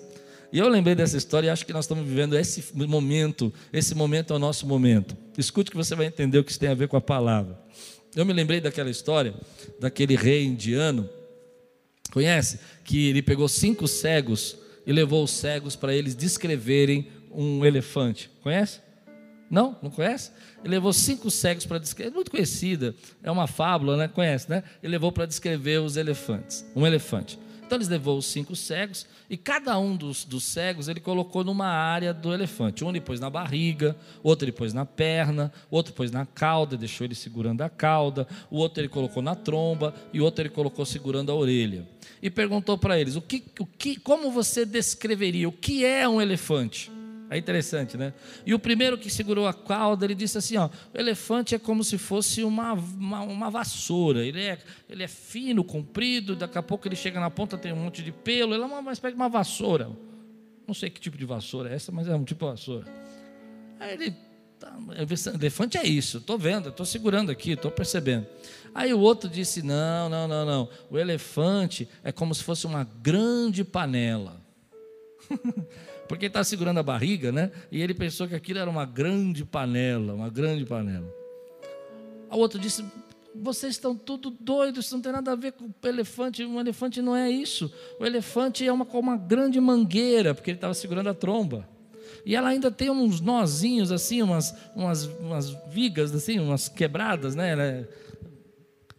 E 0.52 0.60
eu 0.60 0.70
lembrei 0.70 0.96
dessa 0.96 1.18
história 1.18 1.48
e 1.48 1.50
acho 1.50 1.66
que 1.66 1.74
nós 1.74 1.86
estamos 1.86 2.08
vivendo 2.08 2.38
esse 2.38 2.64
momento, 2.74 3.54
esse 3.74 3.94
momento 3.94 4.32
é 4.32 4.36
o 4.36 4.40
nosso 4.40 4.66
momento. 4.66 5.18
Escute 5.38 5.70
que 5.70 5.78
você 5.78 5.96
vai 5.96 6.06
entender 6.06 6.40
o 6.40 6.44
que 6.44 6.52
isso 6.52 6.60
tem 6.60 6.70
a 6.70 6.74
ver 6.74 6.88
com 6.88 6.96
a 6.96 7.02
palavra. 7.02 7.60
Eu 8.16 8.26
me 8.26 8.32
lembrei 8.32 8.62
daquela 8.62 8.90
história, 8.90 9.34
daquele 9.80 10.16
rei 10.16 10.46
indiano, 10.46 11.10
conhece? 12.12 12.60
Que 12.86 13.10
ele 13.10 13.22
pegou 13.22 13.50
cinco 13.50 13.88
cegos 13.88 14.58
e 14.86 14.94
levou 14.94 15.24
os 15.24 15.32
cegos 15.32 15.76
para 15.76 15.94
eles 15.94 16.16
descreverem 16.16 17.10
um 17.30 17.66
elefante. 17.66 18.30
Conhece? 18.42 18.80
Não? 19.50 19.78
Não 19.82 19.92
conhece? 19.92 20.32
Ele 20.64 20.74
levou 20.74 20.92
cinco 20.92 21.30
cegos 21.30 21.66
para 21.66 21.78
descrever. 21.78 22.12
É 22.12 22.14
muito 22.14 22.32
conhecida, 22.32 22.96
é 23.22 23.30
uma 23.30 23.48
fábula, 23.48 23.96
né? 23.98 24.08
Conhece, 24.08 24.50
né? 24.50 24.64
Ele 24.82 24.92
levou 24.92 25.12
para 25.12 25.26
descrever 25.26 25.80
os 25.82 25.98
elefantes, 25.98 26.66
um 26.76 26.86
elefante. 26.86 27.40
Então 27.66 27.78
eles 27.78 27.88
levou 27.88 28.18
os 28.18 28.28
cinco 28.28 28.56
cegos 28.56 29.08
e 29.28 29.36
cada 29.36 29.78
um 29.80 29.96
dos, 29.96 30.24
dos 30.24 30.44
cegos 30.44 30.88
ele 30.88 31.00
colocou 31.00 31.44
numa 31.44 31.66
área 31.66 32.14
do 32.14 32.32
elefante. 32.32 32.84
Um 32.84 32.90
ele 32.90 33.02
pôs 33.02 33.20
na 33.20 33.30
barriga, 33.30 33.96
outro 34.22 34.46
ele 34.46 34.52
pôs 34.52 34.72
na 34.72 34.86
perna, 34.86 35.52
outro 35.72 35.92
pôs 35.94 36.12
na 36.12 36.28
cauda, 36.28 36.78
deixou 36.78 37.06
ele 37.06 37.16
segurando 37.16 37.62
a 37.64 37.70
cauda, 37.70 38.28
o 38.52 38.58
outro 38.58 38.82
ele 38.82 38.90
colocou 38.90 39.24
na 39.24 39.34
tromba 39.34 39.96
e 40.14 40.22
o 40.22 40.24
outro 40.24 40.44
ele 40.44 40.50
colocou 40.50 40.86
segurando 40.86 41.32
a 41.32 41.36
orelha. 41.36 41.88
E 42.22 42.30
perguntou 42.30 42.78
para 42.78 43.00
eles: 43.00 43.16
o 43.16 43.22
que, 43.22 43.44
o 43.60 43.66
que, 43.66 43.96
como 44.00 44.30
você 44.30 44.64
descreveria 44.64 45.50
o 45.50 45.52
que 45.52 45.84
é 45.84 46.08
um 46.08 46.22
elefante? 46.22 46.92
É 47.30 47.38
interessante, 47.38 47.98
né? 47.98 48.14
E 48.46 48.54
o 48.54 48.60
primeiro 48.60 48.98
que 48.98 49.10
segurou 49.10 49.48
a 49.48 49.54
cauda, 49.54 50.06
ele 50.06 50.14
disse 50.14 50.38
assim: 50.38 50.58
ó, 50.58 50.70
o 50.94 50.98
elefante 50.98 51.56
é 51.56 51.60
como 51.60 51.84
se 51.84 51.98
fosse 51.98 52.44
uma, 52.44 52.74
uma, 52.74 53.22
uma, 53.22 53.50
vassoura. 53.50 54.24
Ele 54.24 54.42
é, 54.42 54.60
ele 54.88 55.04
é 55.04 55.08
fino, 55.08 55.64
comprido, 55.64 56.36
daqui 56.36 56.58
a 56.58 56.64
pouco 56.64 56.88
ele 56.88 56.96
chega 56.96 57.20
na 57.20 57.32
ponta, 57.32 57.58
tem 57.58 57.74
um 57.74 57.78
monte 57.78 58.04
de 58.04 58.12
pelo, 58.12 58.54
ele 58.54 58.62
é 58.62 58.66
uma, 58.66 58.80
uma 58.80 58.94
espécie 58.94 59.16
de 59.16 59.20
uma 59.20 59.30
vassoura. 59.30 59.90
Não 60.68 60.74
sei 60.74 60.90
que 60.90 61.00
tipo 61.00 61.18
de 61.18 61.26
vassoura 61.26 61.72
é 61.72 61.76
essa, 61.76 61.92
mas 61.92 62.08
é 62.08 62.16
um 62.16 62.24
tipo 62.24 62.46
de 62.46 62.52
vassoura. 62.52 62.86
Aí 63.80 63.94
ele. 63.94 64.14
Tá, 64.58 64.74
elefante 65.34 65.78
é 65.78 65.86
isso, 65.86 66.20
estou 66.20 66.38
vendo, 66.38 66.70
estou 66.70 66.86
segurando 66.86 67.30
aqui, 67.30 67.52
estou 67.52 67.70
percebendo. 67.70 68.26
Aí 68.74 68.94
o 68.94 69.00
outro 69.00 69.28
disse: 69.28 69.64
não, 69.64 70.10
não, 70.10 70.28
não, 70.28 70.46
não. 70.46 70.70
O 70.92 70.98
elefante 70.98 71.90
é 72.04 72.12
como 72.12 72.36
se 72.36 72.44
fosse 72.44 72.68
uma 72.68 72.84
grande 72.84 73.64
panela. 73.64 74.40
porque 76.08 76.26
ele 76.26 76.30
estava 76.30 76.44
segurando 76.44 76.80
a 76.80 76.84
barriga, 76.84 77.32
né? 77.32 77.52
E 77.72 77.82
ele 77.82 77.94
pensou 77.94 78.28
que 78.28 78.36
aquilo 78.36 78.60
era 78.60 78.70
uma 78.70 78.86
grande 78.86 79.44
panela, 79.44 80.14
uma 80.14 80.30
grande 80.30 80.66
panela. 80.66 81.08
O 82.30 82.38
outro 82.38 82.60
disse: 82.60 82.86
vocês 83.34 83.74
estão 83.74 83.96
tudo 83.96 84.30
doidos, 84.30 84.86
isso 84.86 84.96
não 84.96 85.02
tem 85.02 85.12
nada 85.12 85.32
a 85.32 85.36
ver 85.36 85.54
com 85.54 85.66
o 85.66 85.88
elefante. 85.88 86.46
Um 86.46 86.60
elefante 86.60 87.02
não 87.02 87.16
é 87.16 87.30
isso. 87.30 87.72
O 88.00 88.06
elefante 88.06 88.66
é 88.66 88.72
uma, 88.72 88.86
uma 88.86 89.18
grande 89.18 89.60
mangueira, 89.60 90.36
porque 90.36 90.52
ele 90.52 90.58
estava 90.58 90.74
segurando 90.74 91.10
a 91.10 91.14
tromba. 91.14 91.68
E 92.26 92.36
ela 92.36 92.50
ainda 92.50 92.72
tem 92.72 92.90
uns 92.90 93.20
nozinhos 93.20 93.92
assim, 93.92 94.22
umas, 94.22 94.56
umas, 94.76 95.06
umas 95.06 95.50
vigas 95.70 96.14
assim, 96.14 96.40
umas 96.40 96.70
quebradas, 96.70 97.36
né? 97.36 97.88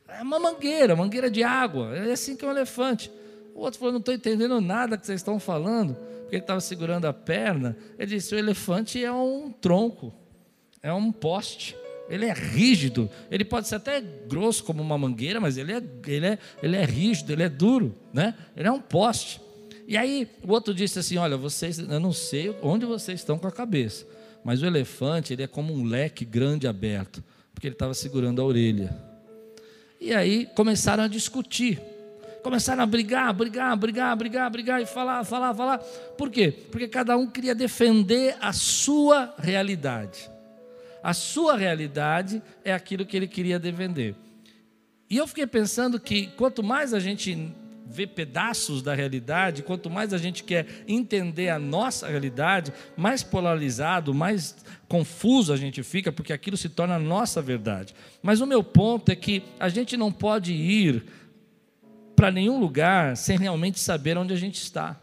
É, 0.08 0.18
é 0.18 0.22
uma 0.22 0.38
mangueira, 0.38 0.96
mangueira 0.96 1.30
de 1.30 1.42
água. 1.42 1.96
É 1.96 2.12
assim 2.12 2.36
que 2.36 2.44
é 2.44 2.48
um 2.48 2.50
elefante. 2.50 3.10
O 3.54 3.60
outro 3.60 3.78
falou: 3.78 3.92
não 3.92 4.00
estou 4.00 4.14
entendendo 4.14 4.60
nada 4.60 4.98
que 4.98 5.06
vocês 5.06 5.20
estão 5.20 5.38
falando 5.38 5.96
porque 6.26 6.36
ele 6.36 6.42
estava 6.42 6.60
segurando 6.60 7.06
a 7.06 7.12
perna, 7.12 7.76
ele 7.96 8.16
disse: 8.16 8.34
o 8.34 8.38
elefante 8.38 9.02
é 9.02 9.12
um 9.12 9.52
tronco, 9.52 10.12
é 10.82 10.92
um 10.92 11.12
poste. 11.12 11.76
Ele 12.08 12.26
é 12.26 12.32
rígido, 12.32 13.10
ele 13.30 13.44
pode 13.44 13.66
ser 13.66 13.76
até 13.76 14.00
grosso 14.00 14.62
como 14.62 14.80
uma 14.80 14.96
mangueira, 14.96 15.40
mas 15.40 15.56
ele 15.56 15.72
é, 15.72 15.82
ele 16.06 16.26
é, 16.26 16.38
ele 16.62 16.76
é 16.76 16.84
rígido, 16.84 17.32
ele 17.32 17.42
é 17.42 17.48
duro, 17.48 17.96
né? 18.12 18.34
Ele 18.56 18.68
é 18.68 18.70
um 18.70 18.80
poste. 18.80 19.40
E 19.88 19.96
aí 19.96 20.28
o 20.44 20.52
outro 20.52 20.72
disse 20.72 21.00
assim: 21.00 21.16
Olha, 21.16 21.36
vocês, 21.36 21.78
eu 21.78 22.00
não 22.00 22.12
sei 22.12 22.56
onde 22.62 22.84
vocês 22.84 23.20
estão 23.20 23.38
com 23.38 23.48
a 23.48 23.52
cabeça, 23.52 24.06
mas 24.44 24.62
o 24.62 24.66
elefante 24.66 25.32
ele 25.32 25.42
é 25.42 25.46
como 25.48 25.72
um 25.72 25.84
leque 25.84 26.24
grande 26.24 26.68
aberto, 26.68 27.22
porque 27.52 27.66
ele 27.66 27.74
estava 27.74 27.94
segurando 27.94 28.40
a 28.40 28.44
orelha. 28.44 28.96
E 30.00 30.12
aí 30.12 30.46
começaram 30.54 31.04
a 31.04 31.08
discutir. 31.08 31.80
Começaram 32.46 32.84
a 32.84 32.86
brigar, 32.86 33.34
brigar, 33.34 33.76
brigar, 33.76 34.16
brigar, 34.16 34.48
brigar 34.48 34.80
e 34.80 34.86
falar, 34.86 35.24
falar, 35.24 35.52
falar. 35.52 35.78
Por 36.16 36.30
quê? 36.30 36.54
Porque 36.70 36.86
cada 36.86 37.16
um 37.16 37.26
queria 37.26 37.56
defender 37.56 38.36
a 38.40 38.52
sua 38.52 39.34
realidade. 39.36 40.30
A 41.02 41.12
sua 41.12 41.56
realidade 41.56 42.40
é 42.64 42.72
aquilo 42.72 43.04
que 43.04 43.16
ele 43.16 43.26
queria 43.26 43.58
defender. 43.58 44.14
E 45.10 45.16
eu 45.16 45.26
fiquei 45.26 45.44
pensando 45.44 45.98
que 45.98 46.28
quanto 46.36 46.62
mais 46.62 46.94
a 46.94 47.00
gente 47.00 47.52
vê 47.84 48.06
pedaços 48.06 48.80
da 48.80 48.94
realidade, 48.94 49.64
quanto 49.64 49.90
mais 49.90 50.12
a 50.12 50.18
gente 50.18 50.44
quer 50.44 50.84
entender 50.86 51.48
a 51.48 51.58
nossa 51.58 52.06
realidade, 52.06 52.72
mais 52.96 53.24
polarizado, 53.24 54.14
mais 54.14 54.54
confuso 54.86 55.52
a 55.52 55.56
gente 55.56 55.82
fica, 55.82 56.12
porque 56.12 56.32
aquilo 56.32 56.56
se 56.56 56.68
torna 56.68 56.94
a 56.94 57.00
nossa 57.00 57.42
verdade. 57.42 57.92
Mas 58.22 58.40
o 58.40 58.46
meu 58.46 58.62
ponto 58.62 59.10
é 59.10 59.16
que 59.16 59.42
a 59.58 59.68
gente 59.68 59.96
não 59.96 60.12
pode 60.12 60.52
ir 60.52 61.25
para 62.16 62.30
nenhum 62.30 62.58
lugar 62.58 63.16
sem 63.16 63.38
realmente 63.38 63.78
saber 63.78 64.16
onde 64.16 64.32
a 64.32 64.36
gente 64.36 64.56
está. 64.56 64.98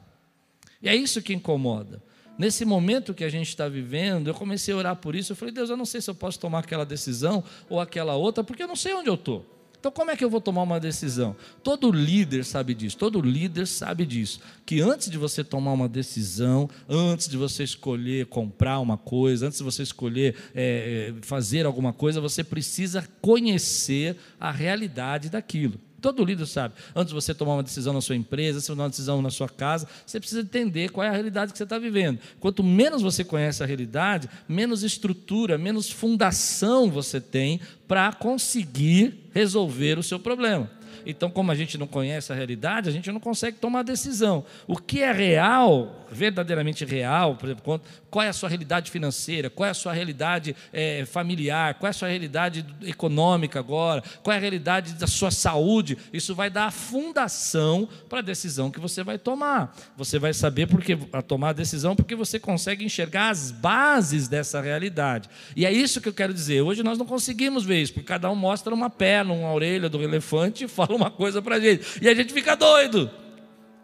E 0.81 0.89
é 0.89 0.95
isso 0.95 1.21
que 1.21 1.33
incomoda. 1.33 2.01
Nesse 2.37 2.65
momento 2.65 3.13
que 3.13 3.23
a 3.23 3.29
gente 3.29 3.47
está 3.47 3.69
vivendo, 3.69 4.27
eu 4.27 4.33
comecei 4.33 4.73
a 4.73 4.77
orar 4.77 4.95
por 4.95 5.15
isso. 5.15 5.31
Eu 5.31 5.35
falei, 5.35 5.53
Deus, 5.53 5.69
eu 5.69 5.77
não 5.77 5.85
sei 5.85 6.01
se 6.01 6.09
eu 6.09 6.15
posso 6.15 6.39
tomar 6.39 6.59
aquela 6.59 6.85
decisão 6.85 7.43
ou 7.69 7.79
aquela 7.79 8.15
outra, 8.15 8.43
porque 8.43 8.63
eu 8.63 8.67
não 8.67 8.75
sei 8.75 8.93
onde 8.93 9.07
eu 9.07 9.13
estou. 9.13 9.45
Então, 9.79 9.91
como 9.91 10.09
é 10.09 10.15
que 10.15 10.23
eu 10.23 10.29
vou 10.29 10.39
tomar 10.39 10.63
uma 10.63 10.79
decisão? 10.79 11.35
Todo 11.61 11.91
líder 11.91 12.45
sabe 12.45 12.73
disso, 12.73 12.97
todo 12.97 13.19
líder 13.19 13.67
sabe 13.67 14.05
disso. 14.05 14.39
Que 14.65 14.79
antes 14.79 15.09
de 15.09 15.17
você 15.17 15.43
tomar 15.43 15.73
uma 15.73 15.89
decisão, 15.89 16.69
antes 16.87 17.27
de 17.27 17.35
você 17.35 17.65
escolher 17.65 18.27
comprar 18.27 18.79
uma 18.79 18.97
coisa, 18.97 19.47
antes 19.47 19.57
de 19.57 19.63
você 19.63 19.83
escolher 19.83 20.35
é, 20.55 21.13
fazer 21.21 21.65
alguma 21.65 21.91
coisa, 21.91 22.21
você 22.21 22.45
precisa 22.45 23.05
conhecer 23.21 24.15
a 24.39 24.51
realidade 24.51 25.29
daquilo. 25.29 25.77
Todo 26.03 26.25
líder 26.25 26.45
sabe. 26.45 26.73
Antes 26.93 27.13
de 27.13 27.15
você 27.15 27.33
tomar 27.33 27.53
uma 27.53 27.63
decisão 27.63 27.93
na 27.93 28.01
sua 28.01 28.17
empresa, 28.17 28.59
se 28.59 28.67
tomar 28.67 28.83
uma 28.83 28.89
decisão 28.89 29.21
na 29.21 29.29
sua 29.29 29.47
casa, 29.47 29.87
você 30.05 30.19
precisa 30.19 30.41
entender 30.41 30.91
qual 30.91 31.05
é 31.05 31.07
a 31.07 31.13
realidade 31.13 31.53
que 31.53 31.57
você 31.57 31.63
está 31.63 31.79
vivendo. 31.79 32.19
Quanto 32.41 32.61
menos 32.61 33.01
você 33.01 33.23
conhece 33.23 33.63
a 33.63 33.65
realidade, 33.65 34.29
menos 34.45 34.83
estrutura, 34.83 35.57
menos 35.57 35.89
fundação 35.89 36.91
você 36.91 37.21
tem 37.21 37.61
para 37.87 38.11
conseguir 38.11 39.29
resolver 39.33 39.97
o 39.97 40.03
seu 40.03 40.19
problema. 40.19 40.69
Então, 41.05 41.29
como 41.29 41.51
a 41.51 41.55
gente 41.55 41.77
não 41.77 41.87
conhece 41.87 42.31
a 42.31 42.35
realidade, 42.35 42.89
a 42.89 42.91
gente 42.91 43.11
não 43.11 43.19
consegue 43.19 43.57
tomar 43.57 43.83
decisão. 43.83 44.45
O 44.67 44.77
que 44.77 45.01
é 45.01 45.11
real, 45.11 46.05
verdadeiramente 46.11 46.85
real, 46.85 47.35
por 47.35 47.47
exemplo, 47.49 47.81
qual 48.09 48.23
é 48.23 48.29
a 48.29 48.33
sua 48.33 48.49
realidade 48.49 48.91
financeira, 48.91 49.49
qual 49.49 49.67
é 49.67 49.71
a 49.71 49.73
sua 49.73 49.93
realidade 49.93 50.55
é, 50.71 51.05
familiar, 51.05 51.75
qual 51.75 51.87
é 51.87 51.91
a 51.91 51.93
sua 51.93 52.07
realidade 52.07 52.65
econômica 52.83 53.59
agora, 53.59 54.03
qual 54.21 54.33
é 54.33 54.37
a 54.37 54.39
realidade 54.39 54.93
da 54.93 55.07
sua 55.07 55.31
saúde, 55.31 55.97
isso 56.11 56.35
vai 56.35 56.49
dar 56.49 56.65
a 56.65 56.71
fundação 56.71 57.87
para 58.07 58.19
a 58.19 58.21
decisão 58.21 58.69
que 58.69 58.79
você 58.79 59.03
vai 59.03 59.17
tomar. 59.17 59.75
Você 59.97 60.19
vai 60.19 60.33
saber 60.33 60.67
porque 60.67 60.97
a 61.11 61.21
tomar 61.21 61.49
a 61.49 61.53
decisão 61.53 61.95
porque 61.95 62.15
você 62.15 62.39
consegue 62.39 62.85
enxergar 62.85 63.29
as 63.29 63.51
bases 63.51 64.27
dessa 64.27 64.61
realidade. 64.61 65.29
E 65.55 65.65
é 65.65 65.71
isso 65.71 66.01
que 66.01 66.09
eu 66.09 66.13
quero 66.13 66.33
dizer. 66.33 66.61
Hoje 66.61 66.83
nós 66.83 66.97
não 66.97 67.05
conseguimos 67.05 67.65
ver 67.65 67.81
isso, 67.81 67.93
porque 67.93 68.07
cada 68.07 68.29
um 68.29 68.35
mostra 68.35 68.73
uma 68.73 68.89
perna, 68.89 69.33
uma 69.33 69.51
orelha 69.51 69.89
do 69.89 70.01
elefante 70.01 70.65
e 70.65 70.67
fala 70.67 70.82
fala 70.85 70.97
uma 70.97 71.11
coisa 71.11 71.41
para 71.41 71.55
a 71.55 71.59
gente. 71.59 71.85
E 72.01 72.09
a 72.09 72.13
gente 72.13 72.33
fica 72.33 72.55
doido. 72.55 73.09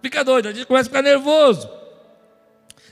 Fica 0.01 0.24
doido, 0.24 0.48
a 0.48 0.53
gente 0.53 0.65
começa 0.65 0.88
a 0.88 0.91
ficar 0.91 1.01
nervoso. 1.01 1.70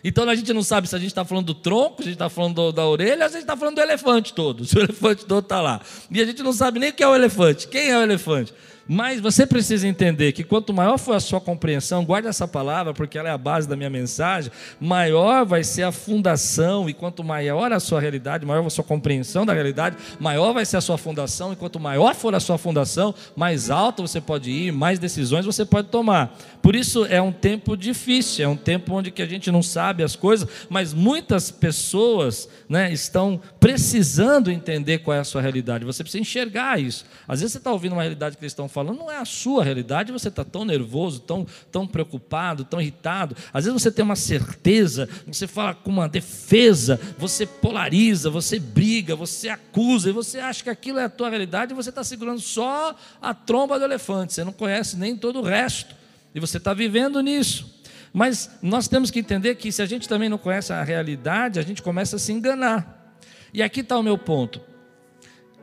Então 0.03 0.29
a 0.29 0.35
gente 0.35 0.53
não 0.53 0.61
sabe 0.61 0.87
se 0.87 0.95
a 0.95 0.99
gente 0.99 1.09
está 1.09 1.25
falando 1.25 1.47
do 1.47 1.53
tronco, 1.55 1.97
se 1.97 2.03
a 2.03 2.11
gente 2.11 2.13
está 2.13 2.29
falando 2.29 2.55
do, 2.55 2.71
da 2.71 2.85
orelha, 2.85 3.23
ou 3.23 3.29
se 3.29 3.37
a 3.37 3.39
gente 3.39 3.49
está 3.49 3.57
falando 3.57 3.75
do 3.75 3.81
elefante 3.81 4.33
todo. 4.33 4.65
Se 4.65 4.77
o 4.77 4.79
elefante 4.83 5.25
todo 5.25 5.43
está 5.43 5.61
lá. 5.61 5.81
E 6.11 6.21
a 6.21 6.25
gente 6.25 6.43
não 6.43 6.53
sabe 6.53 6.79
nem 6.79 6.89
o 6.89 6.93
que 6.93 7.03
é 7.03 7.07
o 7.07 7.15
elefante. 7.15 7.67
Quem 7.67 7.89
é 7.89 7.97
o 7.97 8.01
elefante? 8.01 8.53
Mas 8.87 9.19
você 9.19 9.45
precisa 9.45 9.87
entender 9.87 10.31
que 10.31 10.43
quanto 10.43 10.73
maior 10.73 10.97
for 10.97 11.15
a 11.15 11.19
sua 11.19 11.41
compreensão, 11.41 12.05
guarde 12.05 12.27
essa 12.27 12.47
palavra, 12.47 12.93
porque 12.93 13.17
ela 13.17 13.29
é 13.29 13.31
a 13.31 13.37
base 13.37 13.67
da 13.67 13.75
minha 13.75 13.89
mensagem, 13.89 14.51
maior 14.79 15.45
vai 15.45 15.63
ser 15.63 15.83
a 15.83 15.91
fundação, 15.91 16.89
e 16.89 16.93
quanto 16.93 17.23
maior 17.23 17.71
a 17.71 17.79
sua 17.79 17.99
realidade, 17.99 18.45
maior 18.45 18.65
a 18.65 18.69
sua 18.69 18.83
compreensão 18.83 19.45
da 19.45 19.53
realidade, 19.53 19.97
maior 20.19 20.53
vai 20.53 20.65
ser 20.65 20.77
a 20.77 20.81
sua 20.81 20.97
fundação, 20.97 21.51
e 21.51 21.55
quanto 21.55 21.79
maior 21.79 22.15
for 22.15 22.33
a 22.33 22.39
sua 22.39 22.57
fundação, 22.57 23.13
mais 23.35 23.69
alto 23.69 24.01
você 24.01 24.21
pode 24.21 24.49
ir, 24.49 24.71
mais 24.71 24.99
decisões 24.99 25.45
você 25.45 25.65
pode 25.65 25.89
tomar. 25.89 26.37
Por 26.61 26.75
isso 26.75 27.05
é 27.05 27.21
um 27.21 27.31
tempo 27.31 27.75
difícil, 27.75 28.45
é 28.45 28.47
um 28.47 28.57
tempo 28.57 28.93
onde 28.93 29.11
que 29.11 29.21
a 29.21 29.25
gente 29.25 29.51
não 29.51 29.63
sabe 29.63 30.03
as 30.03 30.15
coisas, 30.15 30.47
mas 30.69 30.93
muitas 30.93 31.51
pessoas 31.51 32.49
né, 32.67 32.91
estão 32.91 33.39
precisando 33.59 34.51
entender 34.51 34.99
qual 34.99 35.15
é 35.15 35.19
a 35.19 35.23
sua 35.23 35.41
realidade. 35.41 35.85
Você 35.85 36.03
precisa 36.03 36.21
enxergar 36.21 36.79
isso. 36.79 37.05
Às 37.27 37.39
vezes 37.39 37.53
você 37.53 37.57
está 37.57 37.71
ouvindo 37.71 37.93
uma 37.93 38.01
realidade 38.01 38.37
que 38.37 38.43
eles 38.43 38.51
estão 38.51 38.67
falando, 38.77 38.99
não 38.99 39.11
é 39.11 39.17
a 39.17 39.25
sua 39.25 39.63
realidade, 39.63 40.11
você 40.11 40.27
está 40.27 40.43
tão 40.43 40.63
nervoso, 40.63 41.19
tão, 41.19 41.47
tão 41.71 41.87
preocupado, 41.87 42.63
tão 42.63 42.79
irritado. 42.79 43.35
Às 43.51 43.65
vezes 43.65 43.81
você 43.81 43.91
tem 43.91 44.05
uma 44.05 44.15
certeza, 44.15 45.09
você 45.25 45.47
fala 45.47 45.73
com 45.73 45.89
uma 45.89 46.07
defesa, 46.07 46.99
você 47.17 47.47
polariza, 47.47 48.29
você 48.29 48.59
briga, 48.59 49.15
você 49.15 49.49
acusa, 49.49 50.09
e 50.09 50.13
você 50.13 50.39
acha 50.39 50.63
que 50.63 50.69
aquilo 50.69 50.99
é 50.99 51.05
a 51.05 51.09
tua 51.09 51.27
realidade 51.27 51.73
e 51.73 51.75
você 51.75 51.89
está 51.89 52.03
segurando 52.03 52.39
só 52.39 52.95
a 53.19 53.33
tromba 53.33 53.79
do 53.79 53.85
elefante, 53.85 54.33
você 54.33 54.43
não 54.43 54.53
conhece 54.53 54.95
nem 54.95 55.17
todo 55.17 55.39
o 55.39 55.43
resto, 55.43 55.95
e 56.35 56.39
você 56.39 56.57
está 56.57 56.71
vivendo 56.71 57.19
nisso. 57.21 57.81
Mas 58.13 58.59
nós 58.61 58.87
temos 58.87 59.09
que 59.09 59.19
entender 59.19 59.55
que 59.55 59.71
se 59.71 59.81
a 59.81 59.87
gente 59.87 60.07
também 60.07 60.29
não 60.29 60.37
conhece 60.37 60.71
a 60.71 60.83
realidade, 60.83 61.57
a 61.57 61.63
gente 61.63 61.81
começa 61.81 62.17
a 62.17 62.19
se 62.19 62.31
enganar. 62.31 63.15
E 63.51 63.63
aqui 63.63 63.79
está 63.79 63.97
o 63.97 64.03
meu 64.03 64.19
ponto. 64.19 64.61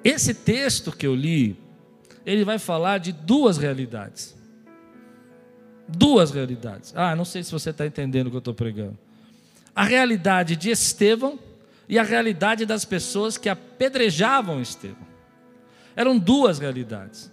Esse 0.02 0.34
texto 0.34 0.90
que 0.90 1.06
eu 1.06 1.14
li, 1.14 1.56
ele 2.24 2.44
vai 2.44 2.58
falar 2.58 2.98
de 2.98 3.12
duas 3.12 3.58
realidades. 3.58 4.34
Duas 5.86 6.30
realidades. 6.30 6.92
Ah, 6.96 7.14
não 7.14 7.24
sei 7.24 7.42
se 7.42 7.52
você 7.52 7.70
está 7.70 7.86
entendendo 7.86 8.28
o 8.28 8.30
que 8.30 8.36
eu 8.36 8.38
estou 8.38 8.54
pregando. 8.54 8.98
A 9.74 9.84
realidade 9.84 10.56
de 10.56 10.70
Estevão 10.70 11.38
e 11.88 11.98
a 11.98 12.02
realidade 12.02 12.64
das 12.64 12.84
pessoas 12.84 13.36
que 13.36 13.48
apedrejavam 13.48 14.60
Estevão. 14.60 15.06
Eram 15.94 16.18
duas 16.18 16.58
realidades. 16.58 17.30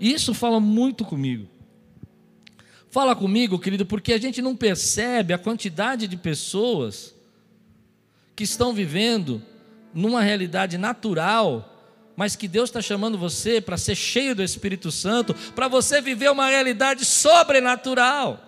E 0.00 0.12
isso 0.12 0.32
fala 0.32 0.58
muito 0.58 1.04
comigo. 1.04 1.46
Fala 2.90 3.14
comigo, 3.14 3.58
querido, 3.58 3.84
porque 3.84 4.12
a 4.12 4.18
gente 4.18 4.40
não 4.40 4.56
percebe 4.56 5.34
a 5.34 5.38
quantidade 5.38 6.06
de 6.06 6.16
pessoas 6.16 7.14
que 8.36 8.44
estão 8.44 8.72
vivendo 8.72 9.42
numa 9.92 10.22
realidade 10.22 10.78
natural 10.78 11.73
mas 12.16 12.36
que 12.36 12.46
Deus 12.46 12.70
está 12.70 12.80
chamando 12.80 13.18
você 13.18 13.60
para 13.60 13.76
ser 13.76 13.94
cheio 13.94 14.34
do 14.34 14.42
Espírito 14.42 14.90
Santo, 14.90 15.34
para 15.54 15.68
você 15.68 16.00
viver 16.00 16.30
uma 16.30 16.48
realidade 16.48 17.04
sobrenatural. 17.04 18.40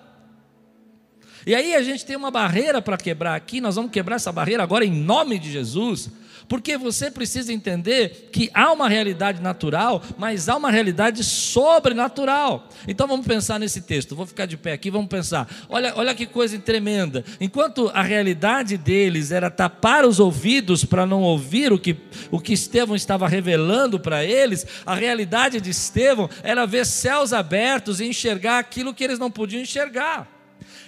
E 1.46 1.54
aí 1.54 1.74
a 1.74 1.82
gente 1.82 2.04
tem 2.04 2.16
uma 2.16 2.30
barreira 2.30 2.82
para 2.82 2.96
quebrar 2.96 3.36
aqui, 3.36 3.60
nós 3.60 3.76
vamos 3.76 3.90
quebrar 3.90 4.16
essa 4.16 4.32
barreira 4.32 4.62
agora 4.62 4.84
em 4.84 4.90
nome 4.90 5.38
de 5.38 5.50
Jesus. 5.50 6.10
Porque 6.48 6.76
você 6.76 7.10
precisa 7.10 7.52
entender 7.52 8.28
que 8.32 8.50
há 8.54 8.72
uma 8.72 8.88
realidade 8.88 9.42
natural, 9.42 10.02
mas 10.16 10.48
há 10.48 10.56
uma 10.56 10.70
realidade 10.70 11.24
sobrenatural. 11.24 12.68
Então 12.86 13.06
vamos 13.06 13.26
pensar 13.26 13.58
nesse 13.58 13.80
texto. 13.80 14.14
Vou 14.14 14.26
ficar 14.26 14.46
de 14.46 14.56
pé 14.56 14.72
aqui, 14.72 14.90
vamos 14.90 15.08
pensar. 15.08 15.48
Olha, 15.68 15.92
olha 15.96 16.14
que 16.14 16.26
coisa 16.26 16.58
tremenda. 16.58 17.24
Enquanto 17.40 17.90
a 17.92 18.02
realidade 18.02 18.76
deles 18.76 19.32
era 19.32 19.50
tapar 19.50 20.04
os 20.04 20.20
ouvidos 20.20 20.84
para 20.84 21.06
não 21.06 21.22
ouvir 21.22 21.72
o 21.72 21.78
que, 21.78 21.96
o 22.30 22.40
que 22.40 22.52
Estevão 22.52 22.94
estava 22.94 23.28
revelando 23.28 23.98
para 23.98 24.24
eles, 24.24 24.66
a 24.84 24.94
realidade 24.94 25.60
de 25.60 25.70
Estevão 25.70 26.28
era 26.42 26.66
ver 26.66 26.86
céus 26.86 27.32
abertos 27.32 28.00
e 28.00 28.06
enxergar 28.06 28.58
aquilo 28.58 28.94
que 28.94 29.04
eles 29.04 29.18
não 29.18 29.30
podiam 29.30 29.62
enxergar. 29.62 30.35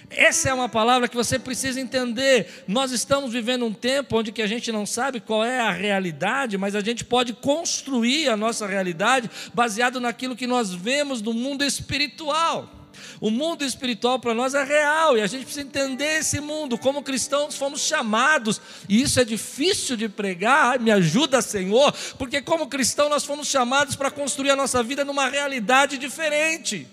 Essa 0.09 0.49
é 0.49 0.53
uma 0.53 0.67
palavra 0.67 1.07
que 1.07 1.15
você 1.15 1.37
precisa 1.37 1.79
entender. 1.79 2.63
Nós 2.67 2.91
estamos 2.91 3.31
vivendo 3.31 3.65
um 3.65 3.73
tempo 3.73 4.17
onde 4.17 4.31
que 4.31 4.41
a 4.41 4.47
gente 4.47 4.71
não 4.71 4.85
sabe 4.85 5.19
qual 5.19 5.45
é 5.45 5.59
a 5.59 5.71
realidade, 5.71 6.57
mas 6.57 6.75
a 6.75 6.81
gente 6.81 7.05
pode 7.05 7.33
construir 7.33 8.27
a 8.27 8.35
nossa 8.35 8.65
realidade 8.65 9.29
baseado 9.53 9.99
naquilo 9.99 10.35
que 10.35 10.47
nós 10.47 10.73
vemos 10.73 11.21
no 11.21 11.33
mundo 11.33 11.63
espiritual. 11.63 12.75
O 13.21 13.29
mundo 13.29 13.63
espiritual 13.63 14.19
para 14.19 14.33
nós 14.33 14.53
é 14.53 14.63
real 14.63 15.17
e 15.17 15.21
a 15.21 15.27
gente 15.27 15.43
precisa 15.43 15.65
entender 15.65 16.19
esse 16.19 16.39
mundo. 16.39 16.77
Como 16.77 17.03
cristãos 17.03 17.55
fomos 17.55 17.81
chamados, 17.81 18.59
e 18.87 19.01
isso 19.01 19.19
é 19.19 19.23
difícil 19.25 19.95
de 19.95 20.09
pregar, 20.09 20.79
me 20.79 20.91
ajuda, 20.91 21.41
Senhor, 21.41 21.93
porque 22.17 22.41
como 22.41 22.67
cristão 22.67 23.09
nós 23.09 23.23
fomos 23.23 23.47
chamados 23.47 23.95
para 23.95 24.09
construir 24.09 24.49
a 24.49 24.55
nossa 24.55 24.81
vida 24.81 25.05
numa 25.05 25.29
realidade 25.29 25.97
diferente. 25.97 26.87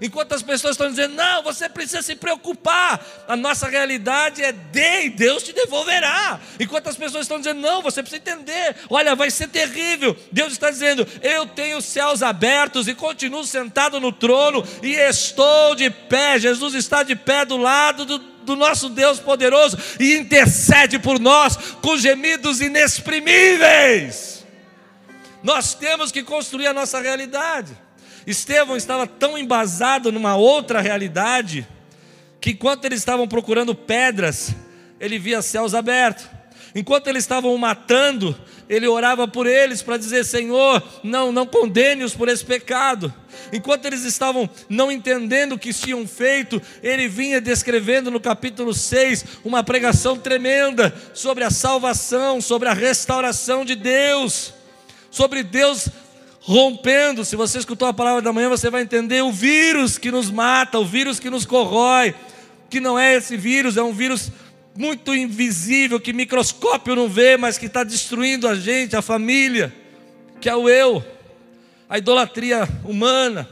Enquanto 0.00 0.32
as 0.32 0.42
pessoas 0.42 0.72
estão 0.72 0.88
dizendo, 0.88 1.14
não, 1.14 1.42
você 1.42 1.68
precisa 1.68 2.02
se 2.02 2.14
preocupar, 2.14 3.04
a 3.26 3.36
nossa 3.36 3.68
realidade 3.68 4.42
é 4.42 4.52
dê 4.52 5.06
e 5.06 5.10
Deus 5.10 5.42
te 5.42 5.52
devolverá. 5.52 6.40
Enquanto 6.58 6.88
as 6.88 6.96
pessoas 6.96 7.22
estão 7.22 7.38
dizendo, 7.38 7.60
não, 7.60 7.82
você 7.82 8.02
precisa 8.02 8.22
entender, 8.22 8.76
olha, 8.88 9.14
vai 9.14 9.30
ser 9.30 9.48
terrível. 9.48 10.16
Deus 10.30 10.52
está 10.52 10.70
dizendo, 10.70 11.06
eu 11.22 11.46
tenho 11.46 11.78
os 11.78 11.84
céus 11.84 12.22
abertos 12.22 12.88
e 12.88 12.94
continuo 12.94 13.44
sentado 13.44 14.00
no 14.00 14.12
trono 14.12 14.64
e 14.82 14.92
estou 14.92 15.74
de 15.74 15.90
pé. 15.90 16.38
Jesus 16.38 16.74
está 16.74 17.02
de 17.02 17.16
pé 17.16 17.44
do 17.44 17.56
lado 17.56 18.04
do, 18.04 18.18
do 18.18 18.56
nosso 18.56 18.88
Deus 18.88 19.18
poderoso 19.18 19.76
e 19.98 20.16
intercede 20.16 20.98
por 20.98 21.18
nós 21.18 21.56
com 21.82 21.96
gemidos 21.96 22.60
inexprimíveis. 22.60 24.46
Nós 25.42 25.74
temos 25.74 26.10
que 26.10 26.22
construir 26.22 26.66
a 26.66 26.74
nossa 26.74 27.00
realidade. 27.00 27.87
Estevão 28.30 28.76
estava 28.76 29.06
tão 29.06 29.38
embasado 29.38 30.12
numa 30.12 30.36
outra 30.36 30.82
realidade 30.82 31.66
que 32.38 32.50
enquanto 32.50 32.84
eles 32.84 32.98
estavam 32.98 33.26
procurando 33.26 33.74
pedras, 33.74 34.54
ele 35.00 35.18
via 35.18 35.40
céus 35.40 35.72
abertos. 35.72 36.26
Enquanto 36.74 37.06
eles 37.06 37.24
estavam 37.24 37.56
matando, 37.56 38.38
ele 38.68 38.86
orava 38.86 39.26
por 39.26 39.46
eles 39.46 39.80
para 39.80 39.96
dizer: 39.96 40.26
Senhor, 40.26 40.82
não, 41.02 41.32
não 41.32 41.46
condene-os 41.46 42.14
por 42.14 42.28
esse 42.28 42.44
pecado. 42.44 43.12
Enquanto 43.50 43.86
eles 43.86 44.04
estavam 44.04 44.48
não 44.68 44.92
entendendo 44.92 45.54
o 45.54 45.58
que 45.58 45.72
tinham 45.72 46.06
feito, 46.06 46.60
ele 46.82 47.08
vinha 47.08 47.40
descrevendo 47.40 48.10
no 48.10 48.20
capítulo 48.20 48.74
6 48.74 49.24
uma 49.42 49.64
pregação 49.64 50.18
tremenda 50.18 50.94
sobre 51.14 51.44
a 51.44 51.50
salvação, 51.50 52.42
sobre 52.42 52.68
a 52.68 52.74
restauração 52.74 53.64
de 53.64 53.74
Deus, 53.74 54.52
sobre 55.10 55.42
Deus 55.42 55.88
rompendo. 56.48 57.26
Se 57.26 57.36
você 57.36 57.58
escutou 57.58 57.86
a 57.86 57.92
palavra 57.92 58.22
da 58.22 58.32
manhã, 58.32 58.48
você 58.48 58.70
vai 58.70 58.80
entender 58.80 59.22
o 59.22 59.30
vírus 59.30 59.98
que 59.98 60.10
nos 60.10 60.30
mata, 60.30 60.78
o 60.78 60.84
vírus 60.84 61.20
que 61.20 61.28
nos 61.28 61.44
corrói, 61.44 62.14
que 62.70 62.80
não 62.80 62.98
é 62.98 63.14
esse 63.14 63.36
vírus, 63.36 63.76
é 63.76 63.82
um 63.82 63.92
vírus 63.92 64.32
muito 64.74 65.14
invisível, 65.14 66.00
que 66.00 66.10
microscópio 66.10 66.96
não 66.96 67.06
vê, 67.06 67.36
mas 67.36 67.58
que 67.58 67.66
está 67.66 67.84
destruindo 67.84 68.48
a 68.48 68.54
gente, 68.54 68.96
a 68.96 69.02
família, 69.02 69.74
que 70.40 70.48
é 70.48 70.56
o 70.56 70.70
eu, 70.70 71.04
a 71.86 71.98
idolatria 71.98 72.66
humana. 72.82 73.46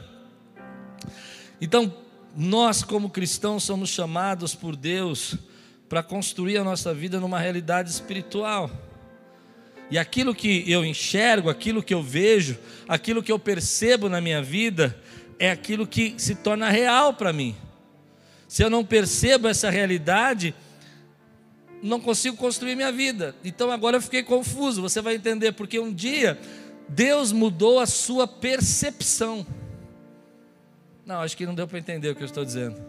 Então, 1.61 1.93
nós, 2.35 2.83
como 2.83 3.11
cristãos, 3.11 3.63
somos 3.63 3.89
chamados 3.89 4.55
por 4.55 4.75
Deus 4.75 5.35
para 5.87 6.01
construir 6.01 6.57
a 6.57 6.63
nossa 6.63 6.95
vida 6.95 7.19
numa 7.19 7.37
realidade 7.37 7.91
espiritual. 7.91 8.71
E 9.89 9.97
aquilo 9.97 10.35
que 10.35 10.69
eu 10.69 10.85
enxergo, 10.85 11.49
aquilo 11.49 11.81
que 11.81 11.93
eu 11.93 12.03
vejo, 12.03 12.57
aquilo 12.87 13.23
que 13.23 13.31
eu 13.31 13.39
percebo 13.39 14.09
na 14.09 14.19
minha 14.19 14.41
vida, 14.41 14.97
é 15.39 15.49
aquilo 15.49 15.87
que 15.87 16.15
se 16.17 16.35
torna 16.35 16.69
real 16.69 17.13
para 17.13 17.31
mim. 17.31 17.55
Se 18.47 18.63
eu 18.63 18.69
não 18.69 18.83
percebo 18.83 19.47
essa 19.47 19.69
realidade, 19.69 20.53
não 21.81 21.99
consigo 21.99 22.35
construir 22.35 22.75
minha 22.75 22.91
vida. 22.91 23.35
Então 23.43 23.71
agora 23.71 23.97
eu 23.97 24.01
fiquei 24.01 24.23
confuso. 24.23 24.81
Você 24.81 25.01
vai 25.01 25.15
entender 25.15 25.53
porque 25.53 25.79
um 25.79 25.93
dia 25.93 26.39
Deus 26.89 27.31
mudou 27.31 27.79
a 27.79 27.85
sua 27.85 28.27
percepção. 28.27 29.45
Não, 31.05 31.21
acho 31.21 31.37
que 31.37 31.45
não 31.45 31.55
deu 31.55 31.67
para 31.67 31.79
entender 31.79 32.09
o 32.09 32.15
que 32.15 32.23
eu 32.23 32.25
estou 32.25 32.43
dizendo. 32.43 32.81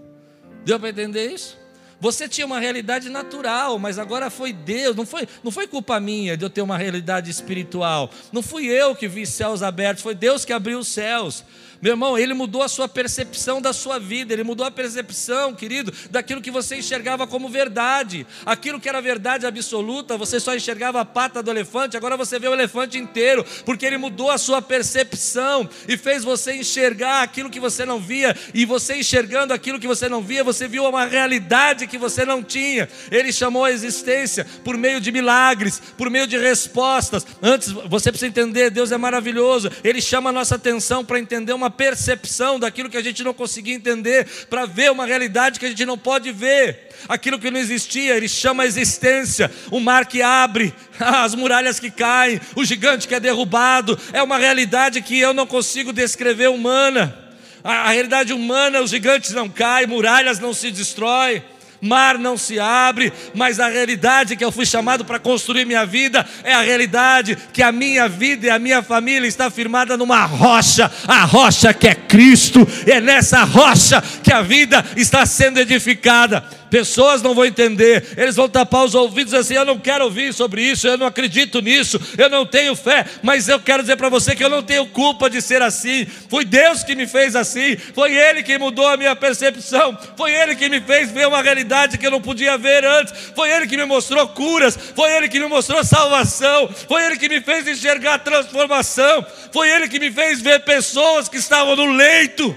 Deu 0.64 0.78
para 0.78 0.88
entender 0.88 1.32
isso? 1.32 1.56
Você 2.00 2.28
tinha 2.28 2.46
uma 2.46 2.60
realidade 2.60 3.08
natural, 3.08 3.78
mas 3.78 3.98
agora 3.98 4.30
foi 4.30 4.52
Deus, 4.52 4.94
não 4.94 5.04
foi, 5.04 5.26
não 5.42 5.50
foi 5.50 5.66
culpa 5.66 5.98
minha 5.98 6.36
de 6.36 6.44
eu 6.44 6.50
ter 6.50 6.62
uma 6.62 6.78
realidade 6.78 7.28
espiritual. 7.28 8.08
Não 8.32 8.40
fui 8.40 8.66
eu 8.66 8.94
que 8.94 9.08
vi 9.08 9.26
céus 9.26 9.62
abertos, 9.62 10.02
foi 10.02 10.14
Deus 10.14 10.44
que 10.44 10.52
abriu 10.52 10.78
os 10.78 10.88
céus. 10.88 11.44
Meu 11.80 11.92
irmão, 11.92 12.18
ele 12.18 12.34
mudou 12.34 12.62
a 12.62 12.68
sua 12.68 12.88
percepção 12.88 13.62
da 13.62 13.72
sua 13.72 14.00
vida, 14.00 14.32
ele 14.32 14.42
mudou 14.42 14.66
a 14.66 14.70
percepção, 14.70 15.54
querido, 15.54 15.92
daquilo 16.10 16.40
que 16.40 16.50
você 16.50 16.76
enxergava 16.76 17.24
como 17.24 17.48
verdade. 17.48 18.26
Aquilo 18.44 18.80
que 18.80 18.88
era 18.88 19.00
verdade 19.00 19.46
absoluta, 19.46 20.16
você 20.16 20.40
só 20.40 20.56
enxergava 20.56 21.00
a 21.00 21.04
pata 21.04 21.40
do 21.40 21.50
elefante, 21.50 21.96
agora 21.96 22.16
você 22.16 22.36
vê 22.38 22.48
o 22.48 22.52
elefante 22.52 22.98
inteiro, 22.98 23.44
porque 23.64 23.86
ele 23.86 23.96
mudou 23.96 24.28
a 24.28 24.38
sua 24.38 24.60
percepção 24.60 25.68
e 25.86 25.96
fez 25.96 26.24
você 26.24 26.54
enxergar 26.54 27.22
aquilo 27.22 27.48
que 27.48 27.60
você 27.60 27.84
não 27.84 28.00
via, 28.00 28.36
e 28.52 28.64
você 28.64 28.96
enxergando 28.96 29.54
aquilo 29.54 29.78
que 29.78 29.86
você 29.86 30.08
não 30.08 30.20
via, 30.20 30.42
você 30.42 30.66
viu 30.66 30.84
uma 30.84 31.04
realidade 31.04 31.86
que 31.86 31.96
você 31.96 32.24
não 32.24 32.42
tinha. 32.42 32.88
Ele 33.08 33.32
chamou 33.32 33.64
a 33.64 33.70
existência 33.70 34.44
por 34.64 34.76
meio 34.76 35.00
de 35.00 35.12
milagres, 35.12 35.80
por 35.96 36.10
meio 36.10 36.26
de 36.26 36.36
respostas. 36.36 37.24
Antes, 37.40 37.70
você 37.70 38.10
precisa 38.10 38.28
entender, 38.28 38.70
Deus 38.70 38.90
é 38.90 38.98
maravilhoso, 38.98 39.70
ele 39.84 40.00
chama 40.00 40.30
a 40.30 40.32
nossa 40.32 40.56
atenção 40.56 41.04
para 41.04 41.20
entender 41.20 41.52
uma 41.52 41.67
uma 41.68 41.70
percepção 41.70 42.58
daquilo 42.58 42.88
que 42.88 42.96
a 42.96 43.02
gente 43.02 43.22
não 43.22 43.34
conseguia 43.34 43.74
entender, 43.74 44.26
para 44.48 44.64
ver 44.64 44.90
uma 44.90 45.04
realidade 45.04 45.60
que 45.60 45.66
a 45.66 45.68
gente 45.68 45.84
não 45.84 45.98
pode 45.98 46.32
ver. 46.32 46.88
Aquilo 47.06 47.38
que 47.38 47.50
não 47.50 47.60
existia, 47.60 48.16
ele 48.16 48.28
chama 48.28 48.62
a 48.62 48.66
existência, 48.66 49.50
o 49.70 49.78
mar 49.78 50.06
que 50.06 50.22
abre, 50.22 50.74
as 50.98 51.34
muralhas 51.34 51.78
que 51.78 51.90
caem, 51.90 52.40
o 52.56 52.64
gigante 52.64 53.06
que 53.06 53.14
é 53.14 53.20
derrubado, 53.20 53.98
é 54.12 54.22
uma 54.22 54.38
realidade 54.38 55.02
que 55.02 55.18
eu 55.18 55.34
não 55.34 55.46
consigo 55.46 55.92
descrever 55.92 56.48
humana. 56.48 57.16
A, 57.62 57.88
a 57.88 57.90
realidade 57.90 58.32
humana, 58.32 58.80
os 58.80 58.90
gigantes 58.90 59.32
não 59.32 59.48
caem, 59.48 59.86
muralhas 59.86 60.38
não 60.38 60.54
se 60.54 60.70
destroem 60.70 61.42
mar 61.80 62.18
não 62.18 62.36
se 62.36 62.58
abre, 62.58 63.12
mas 63.34 63.60
a 63.60 63.68
realidade 63.68 64.36
que 64.36 64.44
eu 64.44 64.52
fui 64.52 64.66
chamado 64.66 65.04
para 65.04 65.18
construir 65.18 65.64
minha 65.64 65.86
vida 65.86 66.26
é 66.44 66.52
a 66.52 66.62
realidade 66.62 67.36
que 67.52 67.62
a 67.62 67.72
minha 67.72 68.08
vida 68.08 68.46
e 68.46 68.50
a 68.50 68.58
minha 68.58 68.82
família 68.82 69.26
está 69.26 69.50
firmada 69.50 69.96
numa 69.96 70.24
rocha, 70.24 70.90
a 71.06 71.24
rocha 71.24 71.72
que 71.72 71.88
é 71.88 71.94
Cristo, 71.94 72.66
é 72.86 73.00
nessa 73.00 73.44
rocha 73.44 74.02
que 74.22 74.32
a 74.32 74.42
vida 74.42 74.84
está 74.96 75.24
sendo 75.26 75.58
edificada. 75.60 76.57
Pessoas 76.70 77.22
não 77.22 77.34
vão 77.34 77.46
entender, 77.46 78.14
eles 78.16 78.36
vão 78.36 78.48
tapar 78.48 78.84
os 78.84 78.94
ouvidos 78.94 79.32
assim: 79.32 79.54
eu 79.54 79.64
não 79.64 79.78
quero 79.78 80.04
ouvir 80.04 80.34
sobre 80.34 80.62
isso, 80.62 80.86
eu 80.86 80.98
não 80.98 81.06
acredito 81.06 81.60
nisso, 81.60 82.00
eu 82.16 82.28
não 82.28 82.44
tenho 82.44 82.76
fé, 82.76 83.06
mas 83.22 83.48
eu 83.48 83.58
quero 83.58 83.82
dizer 83.82 83.96
para 83.96 84.08
você 84.08 84.36
que 84.36 84.44
eu 84.44 84.50
não 84.50 84.62
tenho 84.62 84.86
culpa 84.86 85.30
de 85.30 85.40
ser 85.40 85.62
assim. 85.62 86.06
Foi 86.28 86.44
Deus 86.44 86.82
que 86.82 86.94
me 86.94 87.06
fez 87.06 87.34
assim, 87.34 87.76
foi 87.76 88.14
Ele 88.14 88.42
que 88.42 88.58
mudou 88.58 88.86
a 88.86 88.96
minha 88.96 89.16
percepção, 89.16 89.96
foi 90.16 90.32
Ele 90.32 90.54
que 90.54 90.68
me 90.68 90.80
fez 90.80 91.10
ver 91.10 91.26
uma 91.26 91.42
realidade 91.42 91.96
que 91.96 92.06
eu 92.06 92.10
não 92.10 92.20
podia 92.20 92.58
ver 92.58 92.84
antes, 92.84 93.14
foi 93.34 93.50
Ele 93.50 93.66
que 93.66 93.76
me 93.76 93.84
mostrou 93.84 94.26
curas, 94.28 94.78
foi 94.94 95.10
Ele 95.12 95.28
que 95.28 95.40
me 95.40 95.46
mostrou 95.46 95.82
salvação, 95.82 96.68
foi 96.86 97.02
Ele 97.04 97.16
que 97.16 97.28
me 97.28 97.40
fez 97.40 97.66
enxergar 97.66 98.18
transformação, 98.18 99.24
foi 99.52 99.70
Ele 99.70 99.88
que 99.88 99.98
me 99.98 100.10
fez 100.10 100.40
ver 100.40 100.60
pessoas 100.60 101.28
que 101.28 101.38
estavam 101.38 101.74
no 101.74 101.92
leito, 101.92 102.54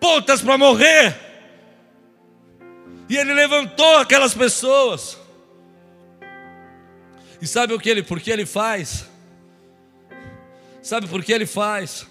pontas 0.00 0.40
para 0.40 0.56
morrer 0.56 1.29
e 3.10 3.16
ele 3.16 3.34
levantou 3.34 3.96
aquelas 3.96 4.32
pessoas. 4.32 5.18
E 7.42 7.46
sabe 7.46 7.74
o 7.74 7.80
que 7.80 7.90
ele, 7.90 8.04
por 8.04 8.20
que 8.20 8.30
ele 8.30 8.46
faz? 8.46 9.04
Sabe 10.80 11.08
por 11.08 11.24
que 11.24 11.32
ele 11.32 11.44
faz? 11.44 12.06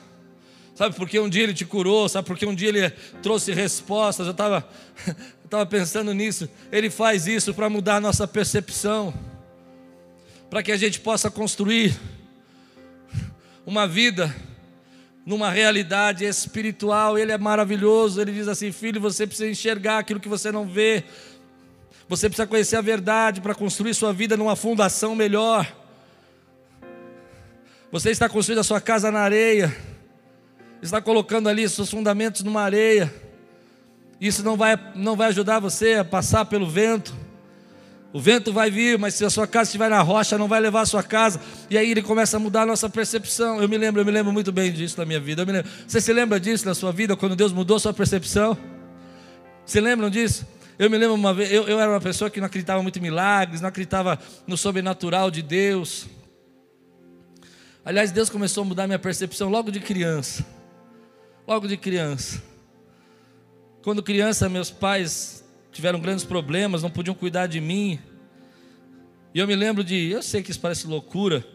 Sabe 0.76 0.94
por 0.94 1.08
que 1.08 1.18
um 1.18 1.30
dia 1.30 1.44
ele 1.44 1.54
te 1.54 1.64
curou? 1.64 2.10
Sabe 2.10 2.28
por 2.28 2.38
que 2.38 2.46
um 2.46 2.54
dia 2.54 2.68
ele 2.68 2.90
trouxe 3.24 3.54
respostas? 3.54 4.26
Eu 4.26 4.34
estava 4.34 4.68
eu 5.08 5.50
tava 5.50 5.66
pensando 5.66 6.14
nisso. 6.14 6.50
Ele 6.70 6.90
faz 6.90 7.28
isso 7.28 7.54
para 7.54 7.70
mudar 7.70 7.96
a 7.96 8.02
nossa 8.02 8.28
percepção, 8.28 9.14
para 10.50 10.62
que 10.62 10.72
a 10.72 10.78
gente 10.78 11.00
possa 11.00 11.32
construir 11.32 11.98
uma 13.66 13.88
vida 13.88 14.36
numa 15.30 15.52
realidade 15.52 16.26
espiritual, 16.26 17.16
ele 17.16 17.32
é 17.32 17.38
maravilhoso. 17.38 18.20
Ele 18.20 18.32
diz 18.32 18.48
assim: 18.48 18.72
Filho, 18.72 19.00
você 19.00 19.28
precisa 19.28 19.48
enxergar 19.48 20.00
aquilo 20.00 20.20
que 20.20 20.28
você 20.28 20.52
não 20.52 20.68
vê, 20.68 21.04
você 22.08 22.28
precisa 22.28 22.48
conhecer 22.48 22.78
a 22.78 22.82
verdade 22.82 23.40
para 23.40 23.54
construir 23.54 23.94
sua 23.94 24.12
vida 24.12 24.36
numa 24.36 24.56
fundação 24.56 25.16
melhor. 25.16 25.72
Você 27.92 28.10
está 28.10 28.28
construindo 28.28 28.58
a 28.58 28.64
sua 28.64 28.82
casa 28.82 29.12
na 29.12 29.20
areia, 29.20 29.76
está 30.82 31.00
colocando 31.00 31.48
ali 31.48 31.70
seus 31.70 31.92
fundamentos 31.92 32.42
numa 32.42 32.64
areia. 32.64 33.14
Isso 34.20 34.44
não 34.44 34.58
vai, 34.58 34.80
não 34.96 35.16
vai 35.16 35.28
ajudar 35.28 35.60
você 35.60 35.94
a 35.94 36.04
passar 36.04 36.46
pelo 36.46 36.68
vento. 36.68 37.16
O 38.12 38.20
vento 38.20 38.52
vai 38.52 38.72
vir, 38.72 38.98
mas 38.98 39.14
se 39.14 39.24
a 39.24 39.30
sua 39.30 39.46
casa 39.46 39.68
estiver 39.68 39.90
na 39.90 40.02
rocha, 40.02 40.36
não 40.38 40.48
vai 40.48 40.60
levar 40.60 40.82
a 40.82 40.86
sua 40.86 41.04
casa. 41.04 41.40
E 41.70 41.78
aí 41.78 41.92
ele 41.92 42.02
começa 42.02 42.38
a 42.38 42.40
mudar 42.40 42.64
a 42.64 42.66
nossa 42.66 42.90
percepção. 42.90 43.62
Eu 43.62 43.70
me 43.70 43.78
lembro, 43.78 44.02
eu 44.02 44.06
me 44.06 44.12
lembro 44.12 44.34
muito 44.34 44.52
bem 44.52 44.72
disso 44.72 44.98
na 44.98 45.06
minha 45.06 45.20
vida. 45.20 45.46
Você 45.88 46.02
se 46.02 46.12
lembra 46.12 46.40
disso 46.40 46.66
na 46.66 46.74
sua 46.74 46.92
vida, 46.92 47.16
quando 47.16 47.36
Deus 47.36 47.54
mudou 47.54 47.78
a 47.78 47.80
sua 47.80 47.94
percepção? 47.94 48.58
Se 49.64 49.80
lembram 49.80 50.10
disso? 50.10 50.48
Eu 50.80 50.90
me 50.90 50.98
lembro 50.98 51.14
uma 51.14 51.34
vez, 51.34 51.52
eu, 51.52 51.68
eu 51.68 51.80
era 51.80 51.92
uma 51.92 52.02
pessoa 52.02 52.30
que 52.30 52.40
não 52.40 52.48
acreditava 52.48 52.82
muito 52.82 52.98
em 52.98 53.02
milagres, 53.02 53.62
não 53.62 53.70
acreditava 53.70 54.18
no 54.48 54.58
sobrenatural 54.58 55.30
de 55.30 55.44
Deus. 55.44 56.08
Aliás, 57.86 58.12
Deus 58.12 58.30
começou 58.30 58.64
a 58.64 58.66
mudar 58.66 58.88
minha 58.88 58.98
percepção 58.98 59.50
logo 59.50 59.72
de 59.72 59.80
criança. 59.80 60.44
Logo 61.48 61.68
de 61.68 61.78
criança. 61.78 62.42
Quando 63.84 64.02
criança, 64.02 64.50
meus 64.50 64.72
pais 64.72 65.39
tiveram 65.72 66.00
grandes 66.00 66.26
problemas, 66.26 66.84
não 66.84 66.90
podiam 66.90 67.16
cuidar 67.16 67.48
de 67.48 67.62
mim. 67.62 68.00
E 69.34 69.40
eu 69.40 69.48
me 69.48 69.56
lembro 69.56 69.84
de, 69.84 70.10
eu 70.10 70.24
sei 70.24 70.42
que 70.42 70.52
isso 70.52 70.60
parece 70.60 70.88
loucura, 70.88 71.46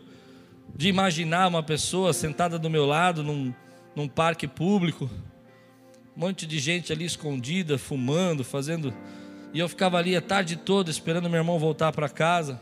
de 0.75 0.89
imaginar 0.89 1.49
uma 1.49 1.63
pessoa 1.63 2.13
sentada 2.13 2.59
do 2.59 2.71
meu 2.71 2.87
lado 2.87 3.23
num, 3.23 3.53
num 3.95 4.09
parque 4.09 4.47
público, 4.47 5.11
um 6.17 6.21
monte 6.21 6.47
de 6.47 6.59
gente 6.59 6.93
ali 6.93 7.05
escondida, 7.05 7.77
fumando, 7.77 8.45
fazendo. 8.45 8.95
E 9.53 9.59
eu 9.59 9.69
ficava 9.69 9.99
ali 9.99 10.17
a 10.17 10.21
tarde 10.21 10.57
toda 10.57 10.91
esperando 10.91 11.29
meu 11.29 11.39
irmão 11.39 11.59
voltar 11.59 11.93
para 11.93 12.09
casa. 12.09 12.61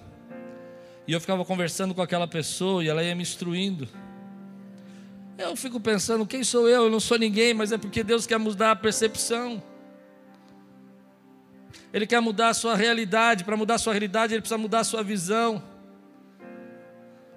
E 1.06 1.12
eu 1.12 1.20
ficava 1.20 1.44
conversando 1.44 1.94
com 1.94 2.00
aquela 2.00 2.26
pessoa 2.26 2.82
e 2.82 2.88
ela 2.88 3.02
ia 3.02 3.14
me 3.14 3.22
instruindo. 3.22 3.88
Eu 5.36 5.56
fico 5.56 5.80
pensando, 5.80 6.26
quem 6.26 6.44
sou 6.44 6.68
eu? 6.68 6.84
Eu 6.84 6.90
não 6.90 7.00
sou 7.00 7.18
ninguém, 7.18 7.52
mas 7.52 7.72
é 7.72 7.78
porque 7.78 8.02
Deus 8.02 8.26
quer 8.26 8.38
mudar 8.38 8.70
a 8.70 8.76
percepção. 8.76 9.62
Ele 11.92 12.06
quer 12.06 12.20
mudar 12.20 12.48
a 12.48 12.54
sua 12.54 12.74
realidade. 12.74 13.44
Para 13.44 13.56
mudar 13.56 13.74
a 13.74 13.78
sua 13.78 13.92
realidade, 13.92 14.34
ele 14.34 14.40
precisa 14.40 14.58
mudar 14.58 14.80
a 14.80 14.84
sua 14.84 15.02
visão. 15.02 15.62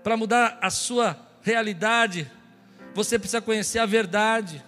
Para 0.04 0.15
mudar 0.15 0.58
a 0.62 0.70
sua 0.70 1.18
realidade, 1.41 2.30
você 2.94 3.20
precisa 3.20 3.41
conhecer 3.41 3.80
a 3.80 3.86
verdade. 3.86 4.63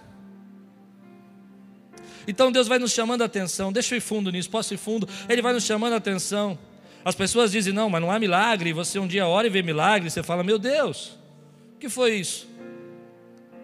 Então 2.26 2.52
Deus 2.52 2.68
vai 2.68 2.78
nos 2.78 2.92
chamando 2.92 3.22
a 3.22 3.24
atenção. 3.24 3.72
Deixa 3.72 3.94
eu 3.94 3.96
ir 3.96 4.02
fundo 4.02 4.30
nisso, 4.30 4.50
posso 4.50 4.74
ir 4.74 4.76
fundo? 4.76 5.08
Ele 5.28 5.40
vai 5.40 5.54
nos 5.54 5.64
chamando 5.64 5.94
a 5.94 5.96
atenção. 5.96 6.58
As 7.02 7.14
pessoas 7.14 7.52
dizem: 7.52 7.72
não, 7.72 7.88
mas 7.88 8.02
não 8.02 8.10
há 8.10 8.18
milagre. 8.18 8.72
Você 8.74 8.98
um 8.98 9.06
dia 9.06 9.26
ora 9.26 9.46
e 9.46 9.50
vê 9.50 9.62
milagre, 9.62 10.10
você 10.10 10.22
fala: 10.22 10.44
meu 10.44 10.58
Deus, 10.58 11.18
o 11.74 11.78
que 11.78 11.88
foi 11.88 12.16
isso? 12.16 12.46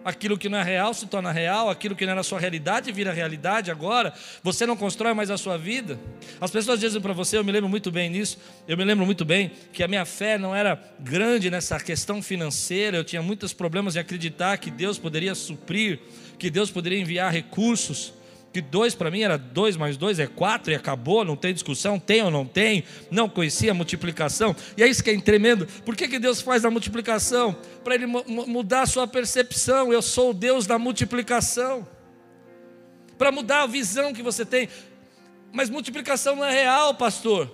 Aquilo 0.05 0.37
que 0.37 0.47
não 0.47 0.59
é 0.59 0.63
real 0.63 0.93
se 0.93 1.07
torna 1.07 1.31
real, 1.31 1.67
aquilo 1.67 1.95
que 1.95 2.05
não 2.05 2.11
era 2.11 2.21
sua 2.21 2.39
realidade 2.39 2.91
vira 2.91 3.11
realidade 3.11 3.71
agora. 3.71 4.13
Você 4.43 4.63
não 4.63 4.77
constrói 4.77 5.15
mais 5.15 5.31
a 5.31 5.37
sua 5.37 5.57
vida. 5.57 5.99
As 6.39 6.51
pessoas 6.51 6.79
dizem 6.79 7.01
para 7.01 7.11
você, 7.11 7.39
eu 7.39 7.43
me 7.43 7.51
lembro 7.51 7.67
muito 7.67 7.91
bem 7.91 8.07
nisso, 8.07 8.37
eu 8.67 8.77
me 8.77 8.83
lembro 8.83 9.03
muito 9.03 9.25
bem 9.25 9.51
que 9.73 9.81
a 9.81 9.87
minha 9.87 10.05
fé 10.05 10.37
não 10.37 10.55
era 10.55 10.79
grande 10.99 11.49
nessa 11.49 11.79
questão 11.79 12.21
financeira, 12.21 12.97
eu 12.97 13.03
tinha 13.03 13.23
muitos 13.23 13.51
problemas 13.51 13.95
em 13.95 13.99
acreditar 13.99 14.57
que 14.59 14.69
Deus 14.69 14.99
poderia 14.99 15.33
suprir, 15.33 15.99
que 16.37 16.51
Deus 16.51 16.69
poderia 16.69 16.99
enviar 16.99 17.33
recursos 17.33 18.13
que 18.55 18.61
dois 18.61 18.95
para 18.95 19.11
mim 19.11 19.19
era 19.19 19.37
dois 19.37 19.75
mais 19.75 19.97
dois 19.97 20.17
é 20.17 20.25
quatro 20.27 20.71
e 20.71 20.75
acabou, 20.75 21.25
não 21.25 21.35
tem 21.35 21.53
discussão, 21.53 21.99
tem 21.99 22.23
ou 22.23 22.31
não 22.31 22.45
tem, 22.45 22.85
não 23.11 23.27
conhecia 23.27 23.71
a 23.71 23.73
multiplicação, 23.73 24.55
e 24.77 24.83
é 24.83 24.87
isso 24.87 25.03
que 25.03 25.09
é 25.09 25.19
tremendo. 25.19 25.67
Por 25.83 25.93
que, 25.93 26.07
que 26.07 26.17
Deus 26.17 26.39
faz 26.39 26.63
a 26.63 26.71
multiplicação? 26.71 27.53
Para 27.83 27.95
Ele 27.95 28.05
mudar 28.05 28.83
a 28.83 28.85
sua 28.85 29.05
percepção. 29.05 29.91
Eu 29.91 30.01
sou 30.01 30.29
o 30.29 30.33
Deus 30.33 30.65
da 30.65 30.79
multiplicação, 30.79 31.85
para 33.17 33.29
mudar 33.29 33.63
a 33.63 33.67
visão 33.67 34.13
que 34.13 34.23
você 34.23 34.45
tem. 34.45 34.69
Mas 35.51 35.69
multiplicação 35.69 36.37
não 36.37 36.45
é 36.45 36.53
real, 36.53 36.95
pastor, 36.95 37.53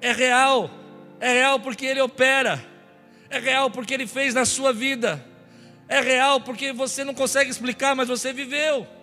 é 0.00 0.10
real, 0.10 0.68
é 1.20 1.32
real 1.32 1.60
porque 1.60 1.86
Ele 1.86 2.00
opera, 2.00 2.60
é 3.30 3.38
real 3.38 3.70
porque 3.70 3.94
Ele 3.94 4.08
fez 4.08 4.34
na 4.34 4.44
sua 4.44 4.72
vida, 4.72 5.24
é 5.86 6.00
real 6.00 6.40
porque 6.40 6.72
você 6.72 7.04
não 7.04 7.14
consegue 7.14 7.52
explicar, 7.52 7.94
mas 7.94 8.08
você 8.08 8.32
viveu. 8.32 8.97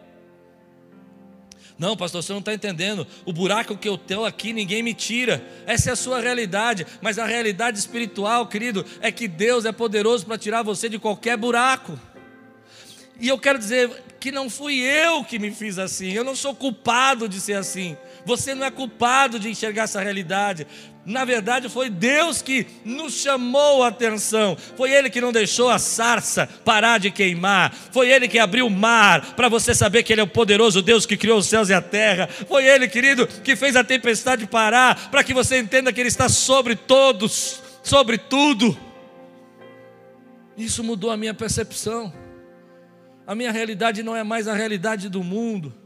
Não, 1.77 1.97
pastor, 1.97 2.23
você 2.23 2.31
não 2.31 2.39
está 2.39 2.53
entendendo. 2.53 3.05
O 3.25 3.33
buraco 3.33 3.75
que 3.75 3.87
eu 3.87 3.97
tenho 3.97 4.23
aqui 4.23 4.53
ninguém 4.53 4.81
me 4.81 4.93
tira. 4.93 5.45
Essa 5.65 5.89
é 5.89 5.93
a 5.93 5.95
sua 5.95 6.21
realidade. 6.21 6.87
Mas 7.01 7.19
a 7.19 7.25
realidade 7.25 7.77
espiritual, 7.77 8.47
querido, 8.47 8.85
é 9.01 9.11
que 9.11 9.27
Deus 9.27 9.65
é 9.65 9.71
poderoso 9.71 10.25
para 10.25 10.37
tirar 10.37 10.63
você 10.63 10.87
de 10.87 10.97
qualquer 10.97 11.35
buraco. 11.35 11.99
E 13.19 13.27
eu 13.27 13.37
quero 13.37 13.59
dizer 13.59 13.89
que 14.19 14.31
não 14.31 14.49
fui 14.49 14.79
eu 14.79 15.23
que 15.23 15.37
me 15.37 15.51
fiz 15.51 15.77
assim. 15.77 16.11
Eu 16.11 16.23
não 16.23 16.35
sou 16.35 16.55
culpado 16.55 17.27
de 17.27 17.41
ser 17.41 17.53
assim. 17.53 17.97
Você 18.25 18.55
não 18.55 18.65
é 18.65 18.71
culpado 18.71 19.37
de 19.37 19.49
enxergar 19.49 19.83
essa 19.83 20.01
realidade. 20.01 20.65
Na 21.05 21.23
verdade, 21.23 21.69
foi 21.69 21.87
Deus 21.87 22.41
que 22.41 22.65
nos 22.83 23.13
chamou 23.13 23.83
a 23.83 23.89
atenção. 23.89 24.57
Foi 24.75 24.91
Ele 24.91 25.07
que 25.07 25.21
não 25.21 25.31
deixou 25.31 25.69
a 25.69 25.77
sarça 25.77 26.49
parar 26.65 26.97
de 26.97 27.11
queimar. 27.11 27.71
Foi 27.91 28.09
Ele 28.09 28.27
que 28.27 28.39
abriu 28.39 28.65
o 28.65 28.71
mar 28.71 29.35
para 29.35 29.47
você 29.47 29.75
saber 29.75 30.01
que 30.01 30.11
Ele 30.11 30.21
é 30.21 30.23
o 30.23 30.27
poderoso 30.27 30.81
Deus 30.81 31.05
que 31.05 31.15
criou 31.15 31.37
os 31.37 31.45
céus 31.45 31.69
e 31.69 31.73
a 31.75 31.81
terra. 31.81 32.27
Foi 32.27 32.65
Ele, 32.65 32.87
querido, 32.87 33.27
que 33.27 33.55
fez 33.55 33.75
a 33.75 33.83
tempestade 33.83 34.47
parar 34.47 35.11
para 35.11 35.23
que 35.23 35.33
você 35.33 35.59
entenda 35.59 35.93
que 35.93 36.01
Ele 36.01 36.09
está 36.09 36.27
sobre 36.27 36.75
todos, 36.75 37.61
sobre 37.83 38.17
tudo. 38.17 38.75
Isso 40.57 40.83
mudou 40.83 41.11
a 41.11 41.17
minha 41.17 41.35
percepção. 41.35 42.11
A 43.27 43.35
minha 43.35 43.51
realidade 43.51 44.01
não 44.01 44.15
é 44.15 44.23
mais 44.23 44.47
a 44.47 44.55
realidade 44.55 45.07
do 45.07 45.23
mundo 45.23 45.84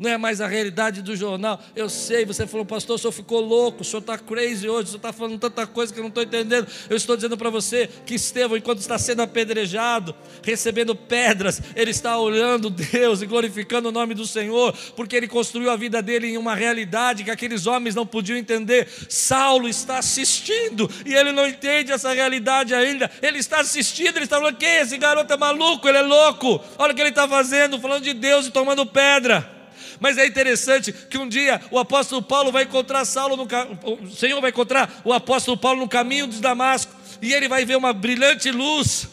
não 0.00 0.10
é 0.10 0.16
mais 0.16 0.40
a 0.40 0.46
realidade 0.46 1.02
do 1.02 1.14
jornal. 1.14 1.62
Eu 1.76 1.90
sei, 1.90 2.24
você 2.24 2.46
falou, 2.46 2.64
pastor, 2.64 2.96
o 2.96 2.98
senhor 2.98 3.12
ficou 3.12 3.38
louco, 3.38 3.82
o 3.82 3.84
senhor 3.84 4.00
está 4.00 4.16
crazy 4.16 4.66
hoje, 4.66 4.84
o 4.84 4.86
senhor 4.86 4.96
está 4.96 5.12
falando 5.12 5.38
tanta 5.38 5.66
coisa 5.66 5.92
que 5.92 5.98
eu 5.98 6.02
não 6.02 6.08
estou 6.08 6.22
entendendo. 6.22 6.66
Eu 6.88 6.96
estou 6.96 7.14
dizendo 7.16 7.36
para 7.36 7.50
você 7.50 7.86
que 8.06 8.14
Estevão, 8.14 8.56
enquanto 8.56 8.78
está 8.78 8.98
sendo 8.98 9.20
apedrejado, 9.20 10.14
recebendo 10.42 10.94
pedras, 10.94 11.60
ele 11.76 11.90
está 11.90 12.18
olhando 12.18 12.70
Deus 12.72 13.20
e 13.20 13.26
glorificando 13.26 13.90
o 13.90 13.92
nome 13.92 14.14
do 14.14 14.26
Senhor, 14.26 14.74
porque 14.96 15.14
ele 15.14 15.28
construiu 15.28 15.70
a 15.70 15.76
vida 15.76 16.00
dele 16.00 16.28
em 16.28 16.38
uma 16.38 16.54
realidade 16.54 17.22
que 17.22 17.30
aqueles 17.30 17.66
homens 17.66 17.94
não 17.94 18.06
podiam 18.06 18.38
entender. 18.38 18.88
Saulo 19.06 19.68
está 19.68 19.98
assistindo 19.98 20.90
e 21.04 21.12
ele 21.12 21.30
não 21.30 21.46
entende 21.46 21.92
essa 21.92 22.14
realidade 22.14 22.74
ainda. 22.74 23.10
Ele 23.20 23.36
está 23.36 23.60
assistindo, 23.60 24.16
ele 24.16 24.24
está 24.24 24.38
falando: 24.38 24.56
quem 24.56 24.66
é 24.66 24.80
esse 24.80 24.96
garoto? 24.96 25.30
É 25.30 25.36
maluco, 25.36 25.86
ele 25.86 25.98
é 25.98 26.02
louco. 26.02 26.58
Olha 26.78 26.92
o 26.92 26.96
que 26.96 27.02
ele 27.02 27.10
está 27.10 27.28
fazendo, 27.28 27.78
falando 27.78 28.04
de 28.04 28.14
Deus 28.14 28.46
e 28.46 28.50
tomando 28.50 28.86
pedra. 28.86 29.59
Mas 30.00 30.16
é 30.16 30.26
interessante 30.26 30.92
que 30.92 31.18
um 31.18 31.28
dia 31.28 31.60
o 31.70 31.78
apóstolo 31.78 32.22
Paulo 32.22 32.50
vai 32.50 32.64
encontrar 32.64 33.04
Saulo 33.04 33.36
no 33.36 33.46
o 33.84 34.10
Senhor 34.10 34.40
vai 34.40 34.50
encontrar 34.50 35.02
o 35.04 35.12
apóstolo 35.12 35.56
Paulo 35.56 35.80
no 35.80 35.88
caminho 35.88 36.26
de 36.26 36.40
Damasco 36.40 36.92
e 37.20 37.32
ele 37.32 37.46
vai 37.48 37.64
ver 37.66 37.76
uma 37.76 37.92
brilhante 37.92 38.50
luz. 38.50 39.08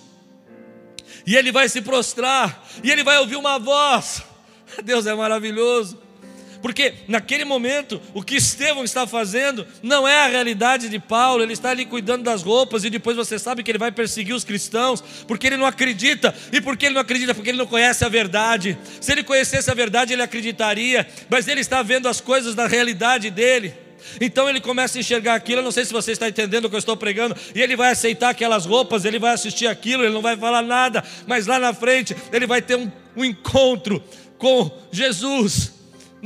E 1.25 1.35
ele 1.35 1.51
vai 1.51 1.67
se 1.67 1.81
prostrar 1.81 2.65
e 2.81 2.89
ele 2.89 3.03
vai 3.03 3.17
ouvir 3.17 3.35
uma 3.35 3.59
voz. 3.59 4.23
Deus 4.83 5.05
é 5.05 5.13
maravilhoso. 5.13 6.06
Porque 6.67 6.95
naquele 7.07 7.45
momento, 7.45 8.01
o 8.13 8.21
que 8.21 8.35
Estevão 8.35 8.83
está 8.83 9.07
fazendo 9.07 9.65
não 9.81 10.05
é 10.05 10.25
a 10.25 10.27
realidade 10.27 10.89
de 10.89 10.99
Paulo, 10.99 11.41
ele 11.41 11.53
está 11.53 11.69
ali 11.69 11.85
cuidando 11.85 12.23
das 12.23 12.43
roupas, 12.43 12.83
e 12.83 12.89
depois 12.89 13.15
você 13.15 13.39
sabe 13.39 13.63
que 13.63 13.71
ele 13.71 13.77
vai 13.77 13.89
perseguir 13.89 14.35
os 14.35 14.43
cristãos, 14.43 15.01
porque 15.25 15.47
ele 15.47 15.55
não 15.55 15.65
acredita. 15.65 16.35
E 16.51 16.59
por 16.59 16.75
que 16.75 16.87
ele 16.87 16.95
não 16.95 17.01
acredita? 17.01 17.33
Porque 17.33 17.51
ele 17.51 17.57
não 17.57 17.67
conhece 17.67 18.03
a 18.03 18.09
verdade. 18.09 18.77
Se 18.99 19.13
ele 19.13 19.23
conhecesse 19.23 19.71
a 19.71 19.73
verdade, 19.73 20.11
ele 20.11 20.21
acreditaria, 20.21 21.07
mas 21.29 21.47
ele 21.47 21.61
está 21.61 21.81
vendo 21.81 22.09
as 22.09 22.19
coisas 22.19 22.53
da 22.53 22.67
realidade 22.67 23.29
dele. 23.29 23.73
Então 24.19 24.49
ele 24.49 24.59
começa 24.59 24.97
a 24.97 24.99
enxergar 24.99 25.35
aquilo. 25.35 25.59
Eu 25.59 25.63
não 25.63 25.71
sei 25.71 25.85
se 25.85 25.93
você 25.93 26.11
está 26.11 26.27
entendendo 26.27 26.65
o 26.65 26.69
que 26.69 26.75
eu 26.75 26.79
estou 26.79 26.97
pregando. 26.97 27.33
E 27.55 27.61
ele 27.61 27.77
vai 27.77 27.91
aceitar 27.93 28.31
aquelas 28.31 28.65
roupas, 28.65 29.05
ele 29.05 29.19
vai 29.19 29.31
assistir 29.31 29.67
aquilo, 29.67 30.03
ele 30.03 30.13
não 30.13 30.21
vai 30.21 30.35
falar 30.35 30.63
nada. 30.63 31.01
Mas 31.25 31.47
lá 31.47 31.59
na 31.59 31.73
frente 31.73 32.13
ele 32.33 32.45
vai 32.45 32.61
ter 32.61 32.75
um, 32.75 32.91
um 33.15 33.23
encontro 33.23 34.03
com 34.37 34.69
Jesus 34.91 35.76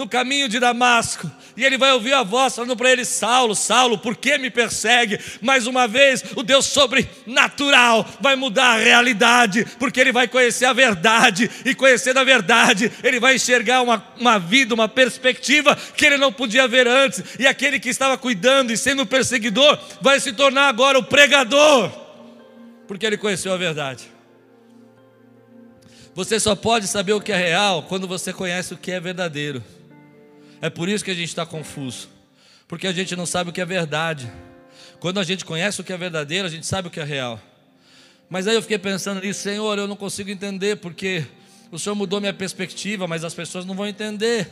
no 0.01 0.07
caminho 0.07 0.49
de 0.49 0.59
Damasco, 0.59 1.29
e 1.55 1.63
ele 1.63 1.77
vai 1.77 1.91
ouvir 1.91 2.13
a 2.13 2.23
voz 2.23 2.55
falando 2.55 2.75
para 2.75 2.91
ele: 2.91 3.05
Saulo, 3.05 3.55
Saulo, 3.55 3.99
por 3.99 4.15
que 4.17 4.37
me 4.37 4.49
persegue? 4.49 5.19
Mais 5.41 5.67
uma 5.67 5.87
vez, 5.87 6.23
o 6.35 6.41
Deus 6.41 6.65
sobrenatural 6.65 8.05
vai 8.19 8.35
mudar 8.35 8.71
a 8.71 8.77
realidade, 8.77 9.65
porque 9.77 9.99
ele 9.99 10.11
vai 10.11 10.27
conhecer 10.27 10.65
a 10.65 10.73
verdade, 10.73 11.49
e 11.63 11.75
conhecendo 11.75 12.19
a 12.19 12.23
verdade, 12.23 12.91
ele 13.03 13.19
vai 13.19 13.35
enxergar 13.35 13.83
uma, 13.83 14.03
uma 14.19 14.39
vida, 14.39 14.73
uma 14.73 14.89
perspectiva 14.89 15.75
que 15.95 16.05
ele 16.05 16.17
não 16.17 16.33
podia 16.33 16.67
ver 16.67 16.87
antes, 16.87 17.23
e 17.37 17.45
aquele 17.45 17.79
que 17.79 17.89
estava 17.89 18.17
cuidando 18.17 18.73
e 18.73 18.77
sendo 18.77 19.05
perseguidor 19.05 19.77
vai 20.01 20.19
se 20.19 20.33
tornar 20.33 20.67
agora 20.67 20.97
o 20.97 21.03
pregador, 21.03 21.91
porque 22.87 23.05
ele 23.05 23.17
conheceu 23.17 23.53
a 23.53 23.57
verdade. 23.57 24.05
Você 26.15 26.39
só 26.39 26.55
pode 26.55 26.87
saber 26.87 27.13
o 27.13 27.21
que 27.21 27.31
é 27.31 27.37
real 27.37 27.83
quando 27.83 28.07
você 28.07 28.33
conhece 28.33 28.73
o 28.73 28.77
que 28.77 28.91
é 28.91 28.99
verdadeiro. 28.99 29.63
É 30.61 30.69
por 30.69 30.87
isso 30.87 31.03
que 31.03 31.09
a 31.09 31.15
gente 31.15 31.29
está 31.29 31.43
confuso, 31.43 32.07
porque 32.67 32.85
a 32.85 32.93
gente 32.93 33.15
não 33.15 33.25
sabe 33.25 33.49
o 33.49 33.53
que 33.53 33.59
é 33.59 33.65
verdade. 33.65 34.31
Quando 34.99 35.19
a 35.19 35.23
gente 35.23 35.43
conhece 35.43 35.81
o 35.81 35.83
que 35.83 35.91
é 35.91 35.97
verdadeiro, 35.97 36.47
a 36.47 36.51
gente 36.51 36.67
sabe 36.67 36.87
o 36.87 36.91
que 36.91 36.99
é 36.99 37.03
real. 37.03 37.41
Mas 38.29 38.47
aí 38.47 38.55
eu 38.55 38.61
fiquei 38.61 38.77
pensando 38.77 39.19
nisso, 39.19 39.41
Senhor, 39.41 39.77
eu 39.79 39.87
não 39.87 39.95
consigo 39.95 40.29
entender, 40.29 40.77
porque 40.77 41.25
o 41.71 41.79
Senhor 41.79 41.95
mudou 41.95 42.21
minha 42.21 42.33
perspectiva, 42.33 43.07
mas 43.07 43.23
as 43.23 43.33
pessoas 43.33 43.65
não 43.65 43.73
vão 43.73 43.87
entender. 43.87 44.47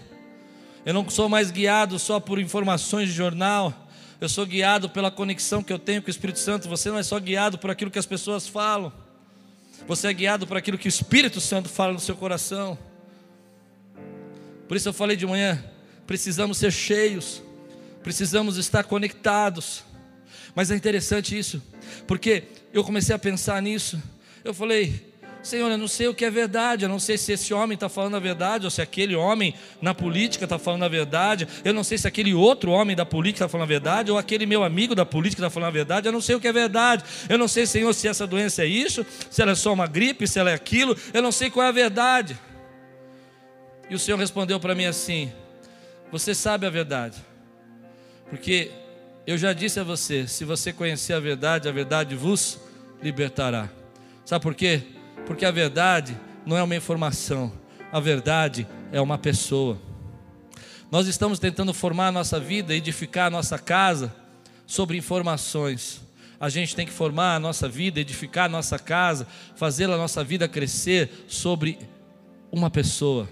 Eu 0.84 0.93
não 0.93 1.08
sou 1.10 1.30
mais 1.30 1.52
guiado 1.52 2.00
só 2.00 2.19
por 2.19 2.39
informações 2.39 3.10
de 3.10 3.13
jornal, 3.13 3.88
eu 4.19 4.28
sou 4.28 4.45
guiado 4.45 4.89
pela 4.89 5.12
conexão 5.12 5.62
que 5.62 5.72
eu 5.72 5.78
tenho 5.78 6.02
com 6.02 6.08
o 6.08 6.12
Espírito 6.12 6.39
Santo. 6.39 6.67
Você 6.67 6.89
não 6.89 6.98
é 6.98 7.04
só 7.04 7.19
guiado 7.19 7.58
por 7.58 7.69
aquilo 7.69 7.91
que 7.91 8.00
as 8.00 8.06
pessoas 8.06 8.48
falam, 8.48 8.91
você 9.88 10.08
é 10.08 10.13
guiado 10.13 10.48
por 10.48 10.58
aquilo 10.58 10.78
que 10.78 10.88
o 10.88 10.89
Espírito 10.89 11.39
Santo 11.39 11.69
fala 11.69 11.93
no 11.93 12.00
seu 12.00 12.15
coração. 12.15 12.78
Por 14.67 14.76
isso 14.76 14.89
eu 14.89 14.93
falei 14.93 15.15
de 15.15 15.26
manhã, 15.26 15.63
precisamos 16.10 16.58
ser 16.58 16.72
cheios, 16.72 17.39
precisamos 18.02 18.58
estar 18.58 18.84
conectados. 18.84 19.84
Mas 20.56 20.72
é 20.72 20.76
interessante 20.76 21.38
isso, 21.38 21.62
porque 22.08 22.45
eu 22.74 22.84
comecei 22.84 23.13
a 23.13 23.19
pensar 23.19 23.62
nisso. 23.62 24.02
Eu 24.43 24.52
falei, 24.52 25.06
Senhor, 25.43 25.69
eu 25.69 25.78
não 25.78 25.88
sei 25.88 26.08
o 26.08 26.13
que 26.15 26.26
é 26.26 26.32
verdade, 26.32 26.84
eu 26.84 26.89
não 26.89 26.98
sei 26.98 27.15
se 27.15 27.34
esse 27.34 27.54
homem 27.54 27.76
está 27.76 27.88
falando 27.88 28.15
a 28.15 28.19
verdade, 28.19 28.65
ou 28.65 28.72
se 28.72 28.82
aquele 28.82 29.15
homem 29.15 29.54
na 29.80 29.93
política 29.93 30.45
está 30.45 30.58
falando 30.58 30.82
a 30.82 30.88
verdade, 30.88 31.48
eu 31.63 31.76
não 31.76 31.84
sei 31.84 31.95
se 31.95 32.08
aquele 32.08 32.34
outro 32.34 32.72
homem 32.72 32.95
da 32.95 33.06
política 33.06 33.45
está 33.45 33.48
falando 33.48 33.65
a 33.65 33.69
verdade, 33.69 34.10
ou 34.10 34.17
aquele 34.17 34.48
meu 34.48 34.63
amigo 34.63 34.95
da 34.95 35.06
política 35.06 35.43
está 35.43 35.50
falando 35.52 35.67
a 35.67 35.74
verdade, 35.74 36.08
eu 36.08 36.12
não 36.12 36.22
sei 36.22 36.34
o 36.34 36.39
que 36.39 36.48
é 36.48 36.52
verdade, 36.52 37.04
eu 37.30 37.38
não 37.38 37.48
sei, 37.48 37.67
Senhor, 37.67 37.93
se 37.93 38.08
essa 38.08 38.26
doença 38.26 38.63
é 38.63 38.65
isso, 38.65 39.06
se 39.30 39.43
ela 39.43 39.52
é 39.52 39.56
só 39.56 39.72
uma 39.72 39.86
gripe, 39.86 40.28
se 40.28 40.39
ela 40.39 40.50
é 40.50 40.56
aquilo, 40.56 40.98
eu 41.13 41.22
não 41.22 41.32
sei 41.32 41.52
qual 41.52 41.67
é 41.67 41.69
a 41.69 41.72
verdade. 41.72 42.36
E 43.88 43.93
o 43.93 44.00
Senhor 44.00 44.17
respondeu 44.17 44.60
para 44.60 44.74
mim 44.74 44.86
assim: 44.86 45.32
você 46.12 46.34
sabe 46.34 46.65
a 46.65 46.69
verdade. 46.69 47.17
Porque 48.30 48.72
eu 49.26 49.38
já 49.38 49.54
disse 49.54 49.80
a 49.80 49.84
você: 49.84 50.28
se 50.28 50.45
você 50.45 50.74
conhecer 50.74 51.13
a 51.13 51.19
verdade, 51.19 51.67
a 51.67 51.72
verdade 51.72 52.15
vos 52.15 52.60
libertará. 53.02 53.69
Sabe 54.26 54.43
por 54.43 54.56
quê? 54.56 54.82
Porque 55.26 55.45
a 55.45 55.52
verdade 55.52 56.17
não 56.45 56.58
é 56.58 56.63
uma 56.63 56.76
informação, 56.76 57.52
a 57.91 58.00
verdade 58.00 58.67
é 58.91 59.00
uma 59.00 59.17
pessoa. 59.17 59.80
Nós 60.91 61.08
estamos 61.08 61.38
tentando 61.38 61.74
formar 61.74 62.08
a 62.08 62.12
nossa 62.12 62.39
vida, 62.39 62.74
edificar 62.74 63.28
a 63.28 63.30
nossa 63.30 63.60
casa 63.60 64.13
sobre 64.65 64.98
informações. 64.98 66.02
A 66.39 66.50
gente 66.50 66.76
tem 66.76 66.86
que 66.86 66.91
formar 66.91 67.36
a 67.36 67.39
nossa 67.39 67.67
vida, 67.67 68.00
edificar 68.00 68.45
a 68.45 68.50
nossa 68.50 68.80
casa, 68.80 69.28
fazer 69.56 69.86
a 69.86 69.98
nossa 69.98 70.24
vida 70.24 70.48
crescer 70.48 71.26
sobre 71.28 71.78
uma 72.52 72.69
pessoa. 72.69 73.30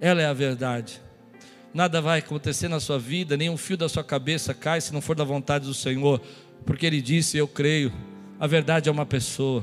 Ela 0.00 0.22
é 0.22 0.26
a 0.26 0.32
verdade. 0.32 1.00
Nada 1.76 2.00
vai 2.00 2.20
acontecer 2.20 2.68
na 2.68 2.80
sua 2.80 2.98
vida, 2.98 3.36
nenhum 3.36 3.54
fio 3.54 3.76
da 3.76 3.86
sua 3.86 4.02
cabeça 4.02 4.54
cai 4.54 4.80
se 4.80 4.94
não 4.94 5.02
for 5.02 5.14
da 5.14 5.24
vontade 5.24 5.66
do 5.66 5.74
Senhor, 5.74 6.22
porque 6.64 6.86
Ele 6.86 7.02
disse: 7.02 7.36
Eu 7.36 7.46
creio. 7.46 7.92
A 8.40 8.46
verdade 8.46 8.88
é 8.88 8.92
uma 8.92 9.04
pessoa. 9.04 9.62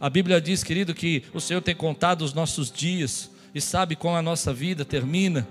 A 0.00 0.08
Bíblia 0.08 0.40
diz, 0.40 0.64
querido, 0.64 0.94
que 0.94 1.24
o 1.34 1.40
Senhor 1.42 1.60
tem 1.60 1.74
contado 1.74 2.22
os 2.22 2.32
nossos 2.32 2.72
dias 2.72 3.30
e 3.54 3.60
sabe 3.60 3.94
como 3.94 4.16
a 4.16 4.22
nossa 4.22 4.50
vida 4.50 4.82
termina. 4.82 5.46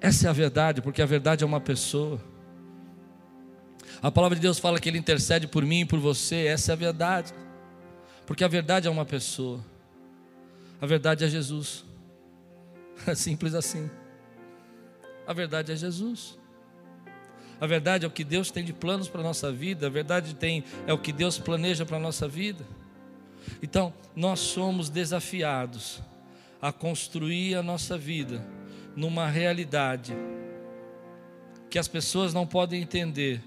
Essa 0.00 0.28
é 0.28 0.30
a 0.30 0.32
verdade, 0.32 0.80
porque 0.80 1.02
a 1.02 1.06
verdade 1.06 1.42
é 1.42 1.46
uma 1.46 1.60
pessoa. 1.60 2.20
A 4.00 4.08
palavra 4.08 4.36
de 4.36 4.42
Deus 4.42 4.60
fala 4.60 4.78
que 4.78 4.88
Ele 4.88 4.98
intercede 4.98 5.48
por 5.48 5.64
mim 5.64 5.80
e 5.80 5.84
por 5.84 5.98
você, 5.98 6.46
essa 6.46 6.70
é 6.70 6.74
a 6.74 6.76
verdade. 6.76 7.34
Porque 8.24 8.44
a 8.44 8.48
verdade 8.48 8.86
é 8.86 8.90
uma 8.90 9.04
pessoa, 9.04 9.58
a 10.80 10.86
verdade 10.86 11.24
é 11.24 11.28
Jesus. 11.28 11.84
É 13.04 13.16
simples 13.16 13.54
assim. 13.54 13.90
A 15.26 15.32
verdade 15.32 15.72
é 15.72 15.76
Jesus. 15.76 16.38
A 17.60 17.66
verdade 17.66 18.04
é 18.04 18.08
o 18.08 18.10
que 18.10 18.24
Deus 18.24 18.50
tem 18.50 18.64
de 18.64 18.72
planos 18.72 19.08
para 19.08 19.20
a 19.20 19.24
nossa 19.24 19.50
vida, 19.52 19.86
a 19.86 19.90
verdade 19.90 20.34
tem, 20.34 20.64
é 20.86 20.92
o 20.92 20.98
que 20.98 21.12
Deus 21.12 21.38
planeja 21.38 21.86
para 21.86 21.96
a 21.96 22.00
nossa 22.00 22.28
vida. 22.28 22.64
Então, 23.62 23.92
nós 24.14 24.40
somos 24.40 24.88
desafiados 24.88 26.02
a 26.60 26.72
construir 26.72 27.54
a 27.54 27.62
nossa 27.62 27.96
vida 27.96 28.44
numa 28.96 29.28
realidade 29.28 30.14
que 31.70 31.78
as 31.78 31.88
pessoas 31.88 32.32
não 32.32 32.46
podem 32.46 32.82
entender 32.82 33.42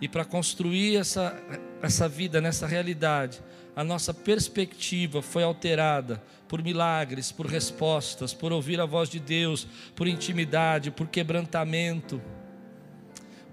e 0.00 0.08
para 0.08 0.24
construir 0.24 0.96
essa, 0.96 1.36
essa 1.82 2.08
vida 2.08 2.40
nessa 2.40 2.66
realidade, 2.66 3.42
a 3.78 3.84
nossa 3.84 4.12
perspectiva 4.12 5.22
foi 5.22 5.44
alterada 5.44 6.20
por 6.48 6.60
milagres, 6.60 7.30
por 7.30 7.46
respostas, 7.46 8.34
por 8.34 8.52
ouvir 8.52 8.80
a 8.80 8.84
voz 8.84 9.08
de 9.08 9.20
Deus, 9.20 9.68
por 9.94 10.08
intimidade, 10.08 10.90
por 10.90 11.06
quebrantamento, 11.06 12.20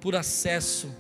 por 0.02 0.16
acesso, 0.16 0.92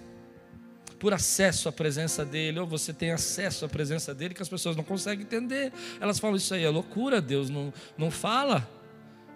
por 0.99 1.11
acesso 1.11 1.67
à 1.67 1.71
presença 1.71 2.23
dEle, 2.23 2.59
ou 2.59 2.67
você 2.67 2.93
tem 2.93 3.09
acesso 3.09 3.65
à 3.65 3.67
presença 3.67 4.13
dEle 4.13 4.35
que 4.35 4.43
as 4.43 4.47
pessoas 4.47 4.75
não 4.75 4.83
conseguem 4.83 5.25
entender. 5.25 5.73
Elas 5.99 6.19
falam: 6.19 6.35
Isso 6.35 6.53
aí 6.53 6.63
é 6.63 6.69
loucura, 6.69 7.19
Deus 7.19 7.49
não, 7.49 7.73
não 7.97 8.11
fala. 8.11 8.69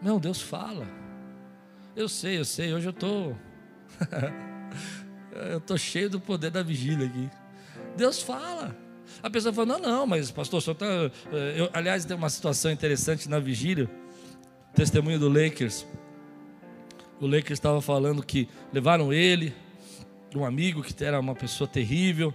Não, 0.04 0.20
Deus 0.20 0.40
fala. 0.40 0.86
Eu 1.96 2.08
sei, 2.08 2.38
eu 2.38 2.46
sei, 2.46 2.72
hoje 2.76 2.86
eu 2.86 2.92
estou. 2.92 3.36
Eu 5.32 5.60
estou 5.60 5.78
cheio 5.78 6.10
do 6.10 6.20
poder 6.20 6.52
da 6.52 6.62
vigília 6.62 7.08
aqui. 7.08 7.30
Deus 7.96 8.22
fala. 8.22 8.76
A 9.22 9.30
pessoa 9.30 9.54
fala, 9.54 9.78
não, 9.78 9.80
não, 9.80 10.08
mas 10.08 10.32
pastor, 10.32 10.62
só 10.62 10.72
está. 10.72 10.86
Eh, 10.86 11.70
aliás, 11.74 12.06
tem 12.06 12.16
uma 12.16 12.30
situação 12.30 12.72
interessante 12.72 13.30
na 13.30 13.40
vigília. 13.40 13.90
Testemunho 14.74 15.20
do 15.20 15.28
Lakers. 15.28 15.86
O 17.20 17.26
Lakers 17.26 17.52
estava 17.52 17.82
falando 17.82 18.24
que 18.24 18.48
levaram 18.72 19.12
ele, 19.12 19.54
um 20.34 20.46
amigo 20.46 20.82
que 20.82 21.04
era 21.04 21.20
uma 21.20 21.36
pessoa 21.36 21.68
terrível. 21.68 22.34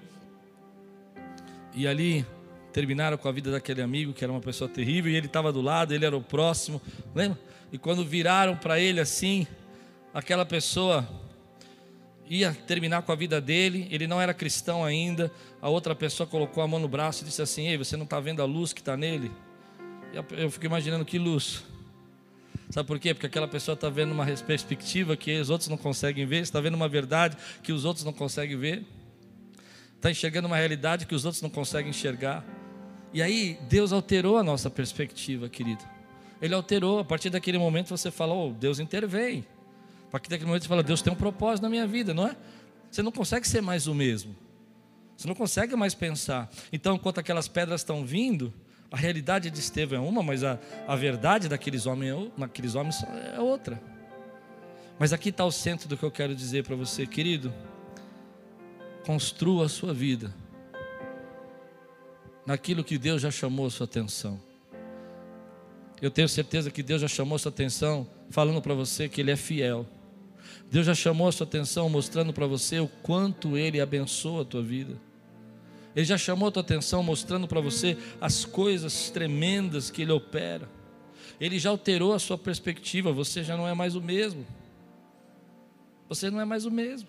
E 1.75 1.87
ali 1.89 2.25
terminaram 2.73 3.17
com 3.17 3.29
a 3.29 3.33
vida 3.33 3.51
daquele 3.51 3.81
amigo 3.81 4.13
que 4.13 4.23
era 4.23 4.33
uma 4.33 4.41
pessoa 4.41 4.69
terrível. 4.69 5.11
E 5.11 5.17
ele 5.17 5.27
estava 5.27 5.53
do 5.53 5.63
lado, 5.63 5.95
ele 5.95 6.05
era 6.05 6.17
o 6.17 6.23
próximo. 6.23 6.83
Lembra? 7.15 7.39
E 7.73 7.79
quando 7.79 8.05
viraram 8.05 8.57
para 8.57 8.79
ele 8.79 9.01
assim, 9.01 9.47
aquela 10.13 10.45
pessoa 10.45 11.09
ia 12.29 12.53
terminar 12.67 13.03
com 13.03 13.13
a 13.13 13.15
vida 13.15 13.41
dele, 13.41 13.87
ele 13.91 14.07
não 14.07 14.21
era 14.21 14.33
cristão 14.33 14.85
ainda. 14.85 15.31
A 15.61 15.69
outra 15.69 15.95
pessoa 15.95 16.27
colocou 16.27 16.63
a 16.63 16.69
mão 16.69 16.79
no 16.79 16.89
braço 16.89 17.23
e 17.23 17.27
disse 17.27 17.43
assim: 17.43 17.69
Ei, 17.69 17.77
você 17.77 17.97
não 17.97 18.05
está 18.05 18.21
vendo 18.21 18.41
a 18.41 18.45
luz 18.45 18.73
que 18.73 18.81
está 18.81 18.97
nele? 18.97 19.31
Eu 20.37 20.51
fico 20.51 20.67
imaginando 20.67 21.05
que 21.05 21.19
luz. 21.19 21.65
Sabe 22.71 22.87
por 22.87 22.99
quê? 22.99 23.13
Porque 23.13 23.27
aquela 23.27 23.47
pessoa 23.47 23.75
está 23.75 23.89
vendo 23.89 24.13
uma 24.13 24.25
perspectiva 24.27 25.17
que 25.17 25.39
os 25.39 25.51
outros 25.51 25.69
não 25.69 25.77
conseguem 25.77 26.25
ver, 26.25 26.43
está 26.43 26.61
vendo 26.61 26.75
uma 26.75 26.89
verdade 26.89 27.37
que 27.63 27.73
os 27.73 27.85
outros 27.85 28.05
não 28.05 28.13
conseguem 28.13 28.57
ver, 28.57 28.85
está 29.97 30.11
enxergando 30.11 30.47
uma 30.47 30.57
realidade 30.57 31.07
que 31.07 31.15
os 31.15 31.25
outros 31.25 31.43
não 31.43 31.51
conseguem 31.51 31.91
enxergar. 31.91 32.45
E 33.13 33.23
aí 33.23 33.59
Deus 33.69 33.93
alterou 33.93 34.39
a 34.39 34.43
nossa 34.43 34.71
perspectiva, 34.71 35.49
querido. 35.49 35.85
Ele 36.41 36.55
alterou, 36.55 36.99
a 36.99 37.05
partir 37.05 37.31
daquele 37.31 37.59
momento 37.59 37.89
você 37.89 38.11
fala, 38.11 38.35
oh, 38.35 38.51
Deus 38.51 38.79
intervém. 38.79 39.47
A 40.15 40.17
partir 40.17 40.31
daquele 40.31 40.47
momento 40.47 40.63
você 40.63 40.69
fala, 40.69 40.83
Deus 40.85 41.03
tem 41.03 41.13
um 41.13 41.17
propósito 41.17 41.65
na 41.65 41.69
minha 41.69 41.89
vida, 41.89 42.15
não 42.15 42.29
é? 42.29 42.37
Você 42.89 43.03
não 43.03 43.11
consegue 43.11 43.49
ser 43.49 43.61
mais 43.61 43.89
o 43.89 43.95
mesmo. 43.97 44.37
Você 45.17 45.27
não 45.27 45.35
consegue 45.35 45.75
mais 45.75 45.93
pensar. 45.93 46.49
Então, 46.73 46.95
enquanto 46.95 47.19
aquelas 47.19 47.49
pedras 47.49 47.81
estão 47.81 48.07
vindo, 48.07 48.55
a 48.93 48.97
realidade 48.97 49.51
de 49.51 49.59
Estevão 49.59 50.05
é 50.05 50.09
uma, 50.09 50.23
mas 50.23 50.45
a, 50.45 50.57
a 50.87 50.95
verdade 50.95 51.49
daqueles 51.49 51.85
homens, 51.85 52.31
naqueles 52.37 52.77
homens 52.77 53.03
é 53.35 53.41
outra. 53.41 53.83
Mas 55.01 55.13
aqui 55.13 55.31
está 55.31 55.45
o 55.45 55.51
centro 55.51 55.89
do 55.89 55.97
que 55.97 56.05
eu 56.05 56.13
quero 56.13 56.33
dizer 56.33 56.63
para 56.63 56.77
você, 56.77 57.09
querido. 57.09 57.53
Construa 59.05 59.67
a 59.67 59.69
sua 59.69 59.93
vida 59.93 60.33
naquilo 62.47 62.85
que 62.85 62.99
Deus 62.99 63.21
já 63.21 63.33
chamou 63.33 63.67
a 63.67 63.71
sua 63.71 63.87
atenção. 63.87 64.41
Eu 66.01 66.11
tenho 66.11 66.29
certeza 66.29 66.71
que 66.71 66.85
Deus 66.85 67.01
já 67.01 67.09
chamou 67.09 67.35
a 67.35 67.39
sua 67.41 67.51
atenção 67.51 68.07
falando 68.31 68.63
para 68.63 68.75
você 68.75 69.09
que 69.09 69.21
Ele 69.21 69.33
é 69.33 69.37
fiel. 69.37 69.85
Deus 70.75 70.87
já 70.87 70.95
chamou 70.97 71.29
a 71.29 71.31
sua 71.31 71.47
atenção 71.47 71.89
mostrando 71.89 72.33
para 72.33 72.49
você 72.49 72.81
o 72.81 72.89
quanto 72.89 73.57
Ele 73.57 73.81
abençoa 73.81 74.43
a 74.43 74.45
tua 74.45 74.61
vida. 74.61 74.97
Ele 75.95 76.05
já 76.05 76.19
chamou 76.19 76.49
a 76.49 76.51
tua 76.51 76.63
atenção 76.63 77.01
mostrando 77.01 77.47
para 77.47 77.61
você 77.61 77.97
as 78.21 78.45
coisas 78.45 79.09
tremendas 79.09 79.89
que 79.89 80.03
Ele 80.03 80.11
opera. 80.11 80.69
Ele 81.41 81.61
já 81.61 81.71
alterou 81.71 82.13
a 82.13 82.19
sua 82.19 82.37
perspectiva, 82.37 83.13
você 83.13 83.45
já 83.45 83.57
não 83.57 83.69
é 83.69 83.73
mais 83.73 83.95
o 83.95 84.01
mesmo. 84.01 84.45
Você 86.09 86.29
não 86.29 86.41
é 86.41 86.45
mais 86.45 86.67
o 86.67 86.73
mesmo. 86.73 87.07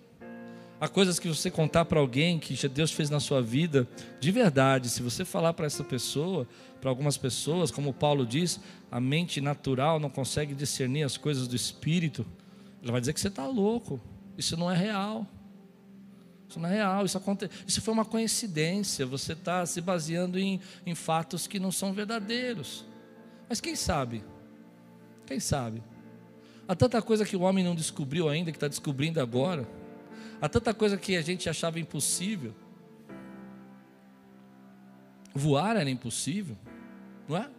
Há 0.80 0.86
coisas 0.86 1.18
que 1.18 1.26
você 1.26 1.50
contar 1.50 1.86
para 1.86 1.98
alguém 1.98 2.38
que 2.38 2.68
Deus 2.68 2.92
fez 2.92 3.10
na 3.10 3.18
sua 3.18 3.42
vida, 3.42 3.88
de 4.20 4.30
verdade, 4.30 4.88
se 4.88 5.02
você 5.02 5.24
falar 5.24 5.54
para 5.54 5.66
essa 5.66 5.82
pessoa, 5.82 6.46
para 6.80 6.88
algumas 6.88 7.16
pessoas, 7.16 7.72
como 7.72 7.92
Paulo 7.92 8.24
diz, 8.24 8.60
a 8.92 9.00
mente 9.00 9.40
natural 9.40 9.98
não 9.98 10.08
consegue 10.08 10.54
discernir 10.54 11.02
as 11.02 11.16
coisas 11.16 11.48
do 11.48 11.56
espírito, 11.56 12.24
ela 12.86 12.92
vai 12.92 13.00
dizer 13.00 13.12
que 13.12 13.20
você 13.20 13.26
está 13.26 13.44
louco, 13.48 14.00
isso 14.38 14.56
não 14.56 14.70
é 14.70 14.76
real. 14.76 15.26
Isso 16.48 16.60
não 16.60 16.68
é 16.68 16.74
real, 16.74 17.04
isso, 17.04 17.18
aconte... 17.18 17.50
isso 17.66 17.82
foi 17.82 17.92
uma 17.92 18.04
coincidência. 18.04 19.04
Você 19.04 19.32
está 19.32 19.66
se 19.66 19.80
baseando 19.80 20.38
em, 20.38 20.60
em 20.86 20.94
fatos 20.94 21.48
que 21.48 21.58
não 21.58 21.72
são 21.72 21.92
verdadeiros. 21.92 22.84
Mas 23.48 23.60
quem 23.60 23.74
sabe? 23.74 24.22
Quem 25.26 25.40
sabe? 25.40 25.82
Há 26.68 26.76
tanta 26.76 27.02
coisa 27.02 27.24
que 27.24 27.34
o 27.34 27.40
homem 27.40 27.64
não 27.64 27.74
descobriu 27.74 28.28
ainda, 28.28 28.52
que 28.52 28.56
está 28.56 28.68
descobrindo 28.68 29.20
agora. 29.20 29.68
Há 30.40 30.48
tanta 30.48 30.72
coisa 30.72 30.96
que 30.96 31.16
a 31.16 31.22
gente 31.22 31.48
achava 31.48 31.80
impossível. 31.80 32.54
Voar 35.34 35.76
era 35.76 35.90
impossível, 35.90 36.56
não 37.28 37.36
é? 37.36 37.50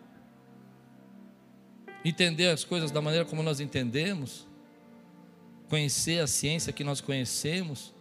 Entender 2.06 2.48
as 2.48 2.64
coisas 2.64 2.92
da 2.92 3.02
maneira 3.02 3.26
como 3.26 3.44
nós 3.44 3.60
entendemos, 3.60 4.47
conhecer 5.70 6.20
a 6.20 6.28
ciência 6.28 6.74
que 6.74 6.84
nós 6.84 7.02
conhecemos, 7.02 7.94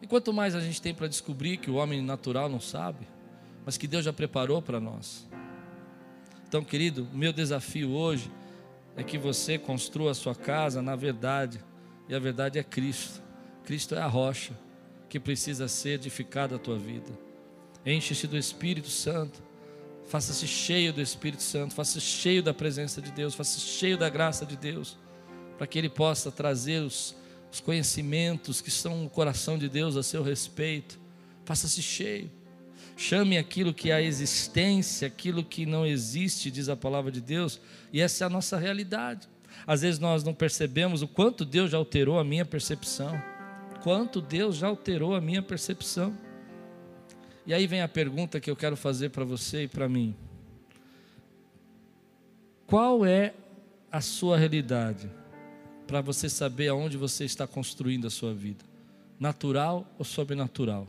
e 0.00 0.06
quanto 0.06 0.32
mais 0.32 0.54
a 0.54 0.60
gente 0.60 0.80
tem 0.80 0.94
para 0.94 1.08
descobrir 1.08 1.56
que 1.56 1.70
o 1.70 1.74
homem 1.74 2.02
natural 2.02 2.48
não 2.48 2.60
sabe, 2.60 3.06
mas 3.64 3.76
que 3.76 3.86
Deus 3.86 4.04
já 4.04 4.12
preparou 4.12 4.60
para 4.60 4.78
nós. 4.78 5.28
Então, 6.46 6.62
querido, 6.62 7.08
o 7.12 7.16
meu 7.16 7.32
desafio 7.32 7.90
hoje 7.90 8.30
é 8.96 9.02
que 9.02 9.18
você 9.18 9.58
construa 9.58 10.12
a 10.12 10.14
sua 10.14 10.34
casa 10.34 10.80
na 10.82 10.94
verdade, 10.94 11.60
e 12.08 12.14
a 12.14 12.18
verdade 12.18 12.58
é 12.58 12.62
Cristo. 12.62 13.22
Cristo 13.64 13.94
é 13.94 13.98
a 13.98 14.06
rocha 14.06 14.52
que 15.08 15.18
precisa 15.18 15.66
ser 15.68 15.90
edificada 15.90 16.56
a 16.56 16.58
tua 16.58 16.78
vida. 16.78 17.10
Enche-se 17.84 18.26
do 18.26 18.36
Espírito 18.36 18.88
Santo, 18.90 19.42
faça-se 20.06 20.46
cheio 20.46 20.92
do 20.92 21.00
Espírito 21.00 21.42
Santo, 21.42 21.74
faça-se 21.74 22.00
cheio 22.00 22.42
da 22.42 22.52
presença 22.52 23.00
de 23.00 23.10
Deus, 23.10 23.34
faça-se 23.34 23.60
cheio 23.60 23.96
da 23.96 24.08
graça 24.08 24.44
de 24.44 24.56
Deus, 24.56 24.98
para 25.56 25.66
que 25.66 25.78
Ele 25.78 25.88
possa 25.88 26.30
trazer 26.30 26.80
os 26.80 27.14
os 27.54 27.60
conhecimentos 27.60 28.60
que 28.60 28.70
são 28.70 29.04
no 29.04 29.08
coração 29.08 29.56
de 29.56 29.68
Deus 29.68 29.96
a 29.96 30.02
seu 30.02 30.24
respeito. 30.24 30.98
Faça-se 31.44 31.80
cheio. 31.80 32.28
Chame 32.96 33.38
aquilo 33.38 33.72
que 33.72 33.92
é 33.92 33.94
a 33.94 34.02
existência, 34.02 35.06
aquilo 35.06 35.44
que 35.44 35.64
não 35.64 35.86
existe, 35.86 36.50
diz 36.50 36.68
a 36.68 36.74
palavra 36.74 37.12
de 37.12 37.20
Deus, 37.20 37.60
e 37.92 38.00
essa 38.00 38.24
é 38.24 38.26
a 38.26 38.30
nossa 38.30 38.58
realidade. 38.58 39.28
Às 39.64 39.82
vezes 39.82 40.00
nós 40.00 40.24
não 40.24 40.34
percebemos 40.34 41.00
o 41.00 41.06
quanto 41.06 41.44
Deus 41.44 41.70
já 41.70 41.78
alterou 41.78 42.18
a 42.18 42.24
minha 42.24 42.44
percepção. 42.44 43.22
Quanto 43.84 44.20
Deus 44.20 44.56
já 44.56 44.66
alterou 44.66 45.14
a 45.14 45.20
minha 45.20 45.42
percepção. 45.42 46.12
E 47.46 47.54
aí 47.54 47.68
vem 47.68 47.82
a 47.82 47.88
pergunta 47.88 48.40
que 48.40 48.50
eu 48.50 48.56
quero 48.56 48.76
fazer 48.76 49.10
para 49.10 49.24
você 49.24 49.62
e 49.62 49.68
para 49.68 49.88
mim: 49.88 50.12
Qual 52.66 53.06
é 53.06 53.32
a 53.92 54.00
sua 54.00 54.36
realidade? 54.36 55.08
Para 55.86 56.00
você 56.00 56.28
saber 56.28 56.68
aonde 56.68 56.96
você 56.96 57.24
está 57.24 57.46
construindo 57.46 58.06
a 58.06 58.10
sua 58.10 58.34
vida. 58.34 58.64
natural 59.20 59.86
ou 59.96 60.04
sobrenatural. 60.04 60.88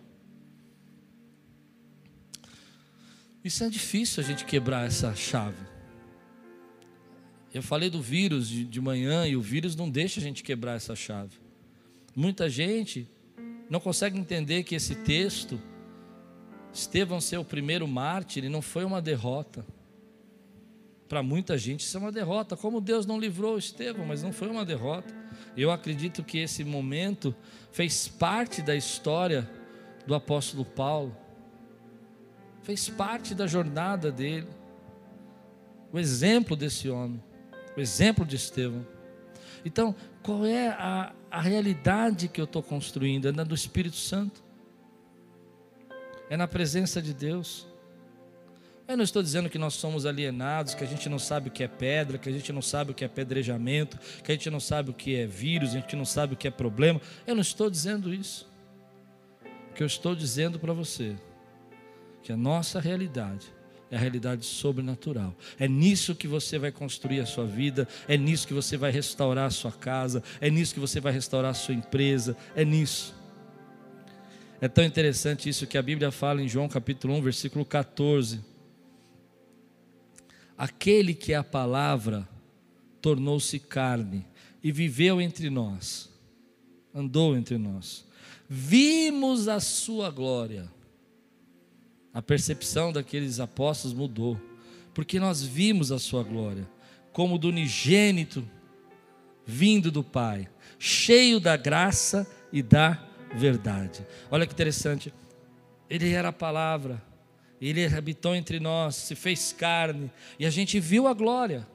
Isso 3.43 3.63
é 3.63 3.69
difícil 3.69 4.23
a 4.23 4.25
gente 4.25 4.43
quebrar 4.43 4.87
essa 4.87 5.13
chave. 5.13 5.63
Eu 7.53 7.61
falei 7.61 7.89
do 7.89 8.01
vírus 8.01 8.49
de, 8.49 8.65
de 8.65 8.81
manhã 8.81 9.27
e 9.27 9.35
o 9.37 9.41
vírus 9.41 9.75
não 9.75 9.89
deixa 9.89 10.19
a 10.19 10.23
gente 10.23 10.43
quebrar 10.43 10.73
essa 10.73 10.95
chave. 10.95 11.37
Muita 12.15 12.49
gente 12.49 13.07
não 13.69 13.79
consegue 13.79 14.17
entender 14.17 14.63
que 14.63 14.73
esse 14.73 14.95
texto, 14.95 15.61
Estevão 16.73 17.21
ser 17.21 17.37
o 17.37 17.45
primeiro 17.45 17.87
mártir, 17.87 18.49
não 18.49 18.61
foi 18.61 18.83
uma 18.83 19.01
derrota. 19.01 19.65
Para 21.07 21.21
muita 21.21 21.57
gente 21.57 21.81
isso 21.81 21.97
é 21.97 21.99
uma 21.99 22.11
derrota. 22.11 22.57
Como 22.57 22.81
Deus 22.81 23.05
não 23.05 23.19
livrou 23.19 23.57
Estevão, 23.57 24.05
mas 24.05 24.23
não 24.23 24.33
foi 24.33 24.47
uma 24.47 24.65
derrota. 24.65 25.13
Eu 25.55 25.71
acredito 25.71 26.23
que 26.23 26.39
esse 26.39 26.63
momento 26.63 27.35
fez 27.71 28.07
parte 28.07 28.61
da 28.61 28.75
história 28.75 29.49
do 30.05 30.15
apóstolo 30.15 30.65
Paulo, 30.65 31.15
fez 32.63 32.89
parte 32.89 33.35
da 33.35 33.47
jornada 33.47 34.11
dele. 34.11 34.47
O 35.91 35.99
exemplo 35.99 36.55
desse 36.55 36.89
homem, 36.89 37.23
o 37.77 37.79
exemplo 37.79 38.25
de 38.25 38.35
Estevão. 38.35 38.85
Então, 39.63 39.95
qual 40.21 40.45
é 40.45 40.69
a, 40.69 41.13
a 41.31 41.41
realidade 41.41 42.27
que 42.27 42.41
eu 42.41 42.45
estou 42.45 42.61
construindo? 42.61 43.27
É 43.27 43.31
na 43.31 43.43
do 43.43 43.55
Espírito 43.55 43.95
Santo, 43.95 44.43
é 46.29 46.35
na 46.35 46.47
presença 46.47 47.01
de 47.01 47.13
Deus. 47.13 47.67
Eu 48.87 48.95
não 48.95 49.03
estou 49.03 49.23
dizendo 49.23 49.49
que 49.49 49.57
nós 49.57 49.73
somos 49.73 50.05
alienados, 50.05 50.75
que 50.75 50.83
a 50.83 50.87
gente 50.87 51.09
não 51.09 51.17
sabe 51.17 51.49
o 51.49 51.51
que 51.51 51.63
é 51.63 51.67
pedra, 51.67 52.19
que 52.19 52.29
a 52.29 52.31
gente 52.31 52.53
não 52.53 52.61
sabe 52.61 52.91
o 52.91 52.93
que 52.93 53.03
é 53.03 53.07
pedrejamento, 53.07 53.97
que 54.23 54.31
a 54.31 54.35
gente 54.35 54.49
não 54.49 54.59
sabe 54.59 54.91
o 54.91 54.93
que 54.93 55.15
é 55.15 55.25
vírus, 55.25 55.71
a 55.71 55.79
gente 55.79 55.95
não 55.95 56.05
sabe 56.05 56.35
o 56.35 56.37
que 56.37 56.47
é 56.47 56.51
problema. 56.51 57.01
Eu 57.25 57.33
não 57.33 57.41
estou 57.41 57.67
dizendo 57.67 58.13
isso. 58.13 58.47
O 59.71 59.73
que 59.73 59.81
eu 59.81 59.87
estou 59.87 60.15
dizendo 60.15 60.59
para 60.59 60.71
você, 60.71 61.15
que 62.21 62.31
a 62.31 62.37
nossa 62.37 62.79
realidade 62.79 63.47
é 63.89 63.95
a 63.95 63.99
realidade 63.99 64.45
sobrenatural. 64.45 65.35
É 65.59 65.67
nisso 65.67 66.13
que 66.13 66.27
você 66.27 66.59
vai 66.59 66.71
construir 66.71 67.21
a 67.21 67.25
sua 67.25 67.45
vida, 67.45 67.87
é 68.07 68.15
nisso 68.15 68.47
que 68.47 68.53
você 68.53 68.77
vai 68.77 68.91
restaurar 68.91 69.47
a 69.47 69.51
sua 69.51 69.71
casa, 69.71 70.21
é 70.39 70.49
nisso 70.51 70.75
que 70.75 70.79
você 70.79 70.99
vai 70.99 71.11
restaurar 71.11 71.51
a 71.51 71.55
sua 71.55 71.73
empresa, 71.73 72.37
é 72.55 72.63
nisso. 72.63 73.15
É 74.61 74.67
tão 74.67 74.83
interessante 74.83 75.49
isso 75.49 75.65
que 75.65 75.77
a 75.77 75.81
Bíblia 75.81 76.11
fala 76.11 76.39
em 76.39 76.47
João 76.47 76.69
capítulo 76.69 77.15
1, 77.15 77.21
versículo 77.23 77.65
14 77.65 78.54
Aquele 80.57 81.13
que 81.13 81.33
é 81.33 81.35
a 81.35 81.43
palavra 81.43 82.27
tornou-se 83.01 83.59
carne 83.59 84.25
e 84.63 84.71
viveu 84.71 85.21
entre 85.21 85.49
nós, 85.49 86.09
andou 86.93 87.35
entre 87.35 87.57
nós. 87.57 88.05
Vimos 88.49 89.47
a 89.47 89.59
sua 89.59 90.09
glória. 90.09 90.71
A 92.13 92.21
percepção 92.21 92.93
daqueles 92.93 93.39
apóstolos 93.39 93.95
mudou, 93.95 94.39
porque 94.93 95.19
nós 95.19 95.43
vimos 95.43 95.91
a 95.91 95.99
sua 95.99 96.23
glória, 96.23 96.67
como 97.11 97.37
do 97.37 97.49
unigênito 97.49 98.47
vindo 99.45 99.91
do 99.91 100.03
Pai, 100.03 100.49
cheio 100.79 101.39
da 101.39 101.55
graça 101.55 102.25
e 102.51 102.63
da 102.63 103.03
verdade. 103.35 104.05
Olha 104.31 104.47
que 104.47 104.53
interessante. 104.53 105.13
Ele 105.89 106.11
era 106.11 106.29
a 106.29 106.33
palavra 106.33 107.03
ele 107.69 107.85
habitou 107.85 108.35
entre 108.35 108.59
nós, 108.59 108.95
se 108.95 109.15
fez 109.15 109.53
carne, 109.53 110.11
e 110.37 110.45
a 110.45 110.49
gente 110.49 110.79
viu 110.79 111.07
a 111.07 111.13
glória. 111.13 111.67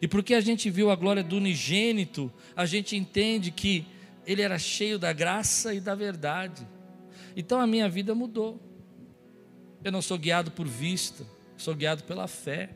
E 0.00 0.06
porque 0.06 0.34
a 0.34 0.40
gente 0.40 0.70
viu 0.70 0.90
a 0.90 0.96
glória 0.96 1.22
do 1.22 1.36
unigênito, 1.36 2.32
a 2.54 2.66
gente 2.66 2.96
entende 2.96 3.50
que 3.50 3.86
ele 4.26 4.42
era 4.42 4.58
cheio 4.58 4.98
da 4.98 5.12
graça 5.12 5.72
e 5.72 5.80
da 5.80 5.94
verdade. 5.94 6.66
Então 7.36 7.60
a 7.60 7.66
minha 7.66 7.88
vida 7.88 8.14
mudou. 8.14 8.60
Eu 9.82 9.92
não 9.92 10.02
sou 10.02 10.18
guiado 10.18 10.50
por 10.50 10.66
vista, 10.66 11.24
sou 11.56 11.74
guiado 11.74 12.04
pela 12.04 12.26
fé. 12.26 12.70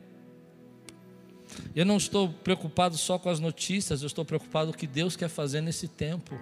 Eu 1.75 1.85
não 1.85 1.97
estou 1.97 2.29
preocupado 2.29 2.97
só 2.97 3.19
com 3.19 3.29
as 3.29 3.39
notícias, 3.39 4.01
eu 4.01 4.07
estou 4.07 4.25
preocupado 4.25 4.71
com 4.71 4.75
o 4.75 4.79
que 4.79 4.87
Deus 4.87 5.15
quer 5.15 5.29
fazer 5.29 5.61
nesse 5.61 5.87
tempo. 5.87 6.39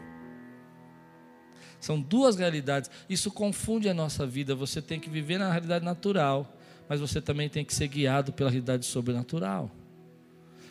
São 1.82 2.00
duas 2.00 2.38
realidades. 2.38 2.90
Isso 3.10 3.32
confunde 3.32 3.90
a 3.90 3.94
nossa 3.94 4.26
vida. 4.26 4.54
Você 4.56 4.82
tem 4.82 5.00
que 5.00 5.10
viver 5.10 5.40
na 5.40 5.52
realidade 5.52 5.84
natural, 5.84 6.56
mas 6.88 7.00
você 7.00 7.20
também 7.20 7.50
tem 7.50 7.66
que 7.66 7.74
ser 7.74 7.88
guiado 7.88 8.32
pela 8.32 8.50
realidade 8.50 8.86
sobrenatural. 8.86 9.70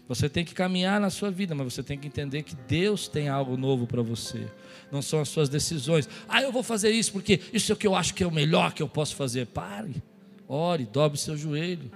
Você 0.08 0.28
tem 0.28 0.44
que 0.44 0.54
caminhar 0.54 1.00
na 1.00 1.10
sua 1.10 1.30
vida, 1.30 1.54
mas 1.54 1.72
você 1.72 1.82
tem 1.82 1.98
que 1.98 2.06
entender 2.06 2.42
que 2.42 2.56
Deus 2.66 3.06
tem 3.06 3.28
algo 3.28 3.56
novo 3.56 3.86
para 3.86 4.02
você. 4.02 4.48
Não 4.90 5.02
são 5.02 5.20
as 5.20 5.28
suas 5.28 5.48
decisões. 5.48 6.08
Ah, 6.28 6.42
eu 6.42 6.50
vou 6.50 6.62
fazer 6.62 6.90
isso 6.90 7.12
porque 7.12 7.40
isso 7.52 7.70
é 7.70 7.74
o 7.74 7.78
que 7.78 7.86
eu 7.86 7.94
acho 7.94 8.14
que 8.14 8.22
é 8.22 8.26
o 8.26 8.32
melhor 8.32 8.72
que 8.72 8.82
eu 8.82 8.88
posso 8.88 9.14
fazer. 9.14 9.46
Pare, 9.46 10.02
ore, 10.48 10.84
dobre 10.84 11.18
seu 11.18 11.36
joelho. 11.36 11.90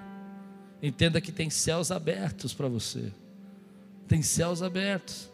Entenda 0.82 1.20
que 1.20 1.32
tem 1.32 1.50
céus 1.50 1.90
abertos 1.90 2.52
para 2.52 2.68
você. 2.68 3.12
Tem 4.06 4.22
céus 4.22 4.62
abertos 4.62 5.28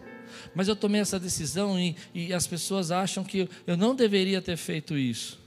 mas 0.55 0.69
eu 0.69 0.77
tomei 0.77 1.01
essa 1.01 1.19
decisão 1.19 1.79
e, 1.79 1.97
e 2.14 2.33
as 2.33 2.47
pessoas 2.47 2.90
acham 2.90 3.25
que 3.25 3.49
eu 3.66 3.77
não 3.77 3.95
deveria 3.95 4.40
ter 4.40 4.57
feito 4.57 4.97
isso. 4.97 5.38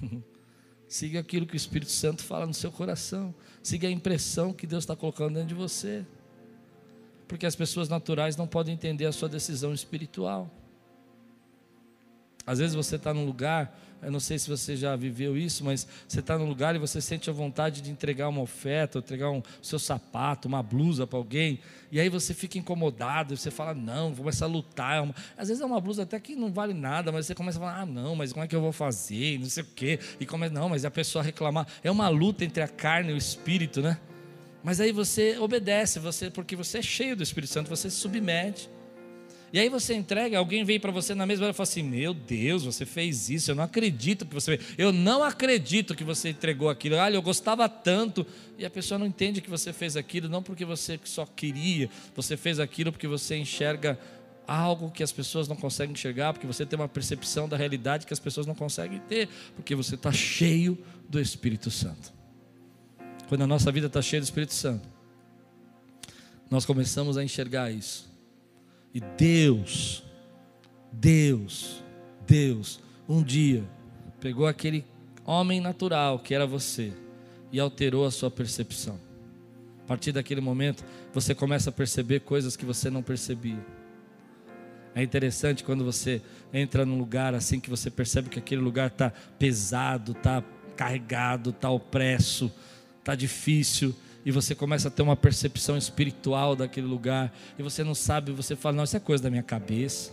Siga 0.88 1.20
aquilo 1.20 1.46
que 1.46 1.54
o 1.54 1.56
Espírito 1.56 1.90
Santo 1.90 2.22
fala 2.22 2.46
no 2.46 2.54
seu 2.54 2.70
coração. 2.70 3.34
Siga 3.62 3.88
a 3.88 3.90
impressão 3.90 4.52
que 4.52 4.66
Deus 4.66 4.84
está 4.84 4.94
colocando 4.94 5.34
dentro 5.34 5.48
de 5.48 5.54
você. 5.54 6.06
Porque 7.26 7.46
as 7.46 7.56
pessoas 7.56 7.88
naturais 7.88 8.36
não 8.36 8.46
podem 8.46 8.74
entender 8.74 9.06
a 9.06 9.12
sua 9.12 9.28
decisão 9.28 9.74
espiritual. 9.74 10.50
Às 12.46 12.58
vezes 12.58 12.76
você 12.76 12.96
está 12.96 13.12
num 13.14 13.24
lugar 13.24 13.76
eu 14.04 14.12
não 14.12 14.20
sei 14.20 14.38
se 14.38 14.48
você 14.48 14.76
já 14.76 14.94
viveu 14.96 15.36
isso, 15.36 15.64
mas 15.64 15.86
você 16.06 16.20
está 16.20 16.38
num 16.38 16.48
lugar 16.48 16.74
e 16.76 16.78
você 16.78 17.00
sente 17.00 17.28
a 17.30 17.32
vontade 17.32 17.80
de 17.80 17.90
entregar 17.90 18.28
uma 18.28 18.40
oferta, 18.40 18.98
entregar 18.98 19.30
um 19.30 19.42
seu 19.62 19.78
sapato, 19.78 20.48
uma 20.48 20.62
blusa 20.62 21.06
para 21.06 21.18
alguém, 21.18 21.60
e 21.90 22.00
aí 22.00 22.08
você 22.08 22.34
fica 22.34 22.58
incomodado, 22.58 23.36
você 23.36 23.50
fala, 23.50 23.72
não, 23.72 24.08
vou 24.08 24.24
começar 24.24 24.46
a 24.46 24.48
lutar. 24.48 25.08
Às 25.36 25.48
vezes 25.48 25.62
é 25.62 25.64
uma 25.64 25.80
blusa 25.80 26.02
até 26.02 26.18
que 26.18 26.34
não 26.34 26.52
vale 26.52 26.74
nada, 26.74 27.12
mas 27.12 27.26
você 27.26 27.34
começa 27.34 27.58
a 27.58 27.60
falar, 27.60 27.80
ah, 27.82 27.86
não, 27.86 28.16
mas 28.16 28.32
como 28.32 28.44
é 28.44 28.48
que 28.48 28.56
eu 28.56 28.60
vou 28.60 28.72
fazer? 28.72 29.38
Não 29.38 29.48
sei 29.48 29.62
o 29.62 29.66
quê. 29.66 30.00
E 30.18 30.26
começa, 30.26 30.52
não, 30.52 30.68
mas 30.68 30.84
a 30.84 30.90
pessoa 30.90 31.22
reclamar. 31.22 31.68
É 31.84 31.90
uma 31.90 32.08
luta 32.08 32.44
entre 32.44 32.62
a 32.62 32.68
carne 32.68 33.10
e 33.10 33.14
o 33.14 33.16
espírito, 33.16 33.80
né? 33.80 33.98
Mas 34.64 34.80
aí 34.80 34.90
você 34.90 35.38
obedece, 35.38 35.98
você, 35.98 36.30
porque 36.30 36.56
você 36.56 36.78
é 36.78 36.82
cheio 36.82 37.14
do 37.14 37.22
Espírito 37.22 37.52
Santo, 37.52 37.68
você 37.68 37.88
se 37.88 37.96
submete. 37.96 38.68
E 39.54 39.58
aí 39.60 39.68
você 39.68 39.94
entrega, 39.94 40.36
alguém 40.36 40.64
vem 40.64 40.80
para 40.80 40.90
você 40.90 41.14
na 41.14 41.24
mesma 41.24 41.44
hora 41.44 41.52
e 41.52 41.56
fala 41.56 41.62
assim: 41.62 41.84
Meu 41.84 42.12
Deus, 42.12 42.64
você 42.64 42.84
fez 42.84 43.30
isso, 43.30 43.52
eu 43.52 43.54
não 43.54 43.62
acredito 43.62 44.26
que 44.26 44.34
você 44.34 44.56
fez. 44.58 44.74
Eu 44.76 44.92
não 44.92 45.22
acredito 45.22 45.94
que 45.94 46.02
você 46.02 46.30
entregou 46.30 46.68
aquilo. 46.68 46.96
Olha, 46.96 47.14
eu 47.14 47.22
gostava 47.22 47.68
tanto. 47.68 48.26
E 48.58 48.66
a 48.66 48.70
pessoa 48.70 48.98
não 48.98 49.06
entende 49.06 49.40
que 49.40 49.48
você 49.48 49.72
fez 49.72 49.96
aquilo, 49.96 50.28
não 50.28 50.42
porque 50.42 50.64
você 50.64 50.98
só 51.04 51.24
queria, 51.24 51.88
você 52.16 52.36
fez 52.36 52.58
aquilo 52.58 52.90
porque 52.90 53.06
você 53.06 53.36
enxerga 53.36 53.96
algo 54.44 54.90
que 54.90 55.04
as 55.04 55.12
pessoas 55.12 55.46
não 55.46 55.54
conseguem 55.54 55.92
enxergar, 55.92 56.32
porque 56.32 56.48
você 56.48 56.66
tem 56.66 56.76
uma 56.76 56.88
percepção 56.88 57.48
da 57.48 57.56
realidade 57.56 58.08
que 58.08 58.12
as 58.12 58.18
pessoas 58.18 58.48
não 58.48 58.56
conseguem 58.56 58.98
ter, 59.08 59.28
porque 59.54 59.76
você 59.76 59.94
está 59.94 60.10
cheio 60.10 60.76
do 61.08 61.20
Espírito 61.20 61.70
Santo. 61.70 62.12
Quando 63.28 63.42
a 63.42 63.46
nossa 63.46 63.70
vida 63.70 63.86
está 63.86 64.02
cheia 64.02 64.20
do 64.20 64.24
Espírito 64.24 64.52
Santo, 64.52 64.88
nós 66.50 66.66
começamos 66.66 67.16
a 67.16 67.22
enxergar 67.22 67.70
isso. 67.70 68.13
E 68.94 69.00
Deus, 69.00 70.04
Deus, 70.92 71.82
Deus, 72.24 72.80
um 73.08 73.24
dia 73.24 73.64
pegou 74.20 74.46
aquele 74.46 74.84
homem 75.26 75.60
natural 75.60 76.20
que 76.20 76.32
era 76.32 76.46
você 76.46 76.92
e 77.50 77.58
alterou 77.58 78.06
a 78.06 78.10
sua 78.10 78.30
percepção. 78.30 78.98
A 79.82 79.86
partir 79.86 80.12
daquele 80.12 80.40
momento, 80.40 80.84
você 81.12 81.34
começa 81.34 81.70
a 81.70 81.72
perceber 81.72 82.20
coisas 82.20 82.56
que 82.56 82.64
você 82.64 82.88
não 82.88 83.02
percebia. 83.02 83.58
É 84.94 85.02
interessante 85.02 85.64
quando 85.64 85.84
você 85.84 86.22
entra 86.52 86.86
num 86.86 86.96
lugar 86.96 87.34
assim 87.34 87.58
que 87.58 87.68
você 87.68 87.90
percebe 87.90 88.28
que 88.28 88.38
aquele 88.38 88.62
lugar 88.62 88.86
está 88.86 89.10
pesado, 89.38 90.12
está 90.12 90.42
carregado, 90.76 91.50
está 91.50 91.68
opresso, 91.68 92.50
está 93.00 93.16
difícil 93.16 93.94
e 94.24 94.30
você 94.30 94.54
começa 94.54 94.88
a 94.88 94.90
ter 94.90 95.02
uma 95.02 95.16
percepção 95.16 95.76
espiritual 95.76 96.56
daquele 96.56 96.86
lugar, 96.86 97.32
e 97.58 97.62
você 97.62 97.84
não 97.84 97.94
sabe, 97.94 98.32
você 98.32 98.56
fala, 98.56 98.76
não, 98.76 98.84
isso 98.84 98.96
é 98.96 99.00
coisa 99.00 99.22
da 99.22 99.30
minha 99.30 99.42
cabeça, 99.42 100.12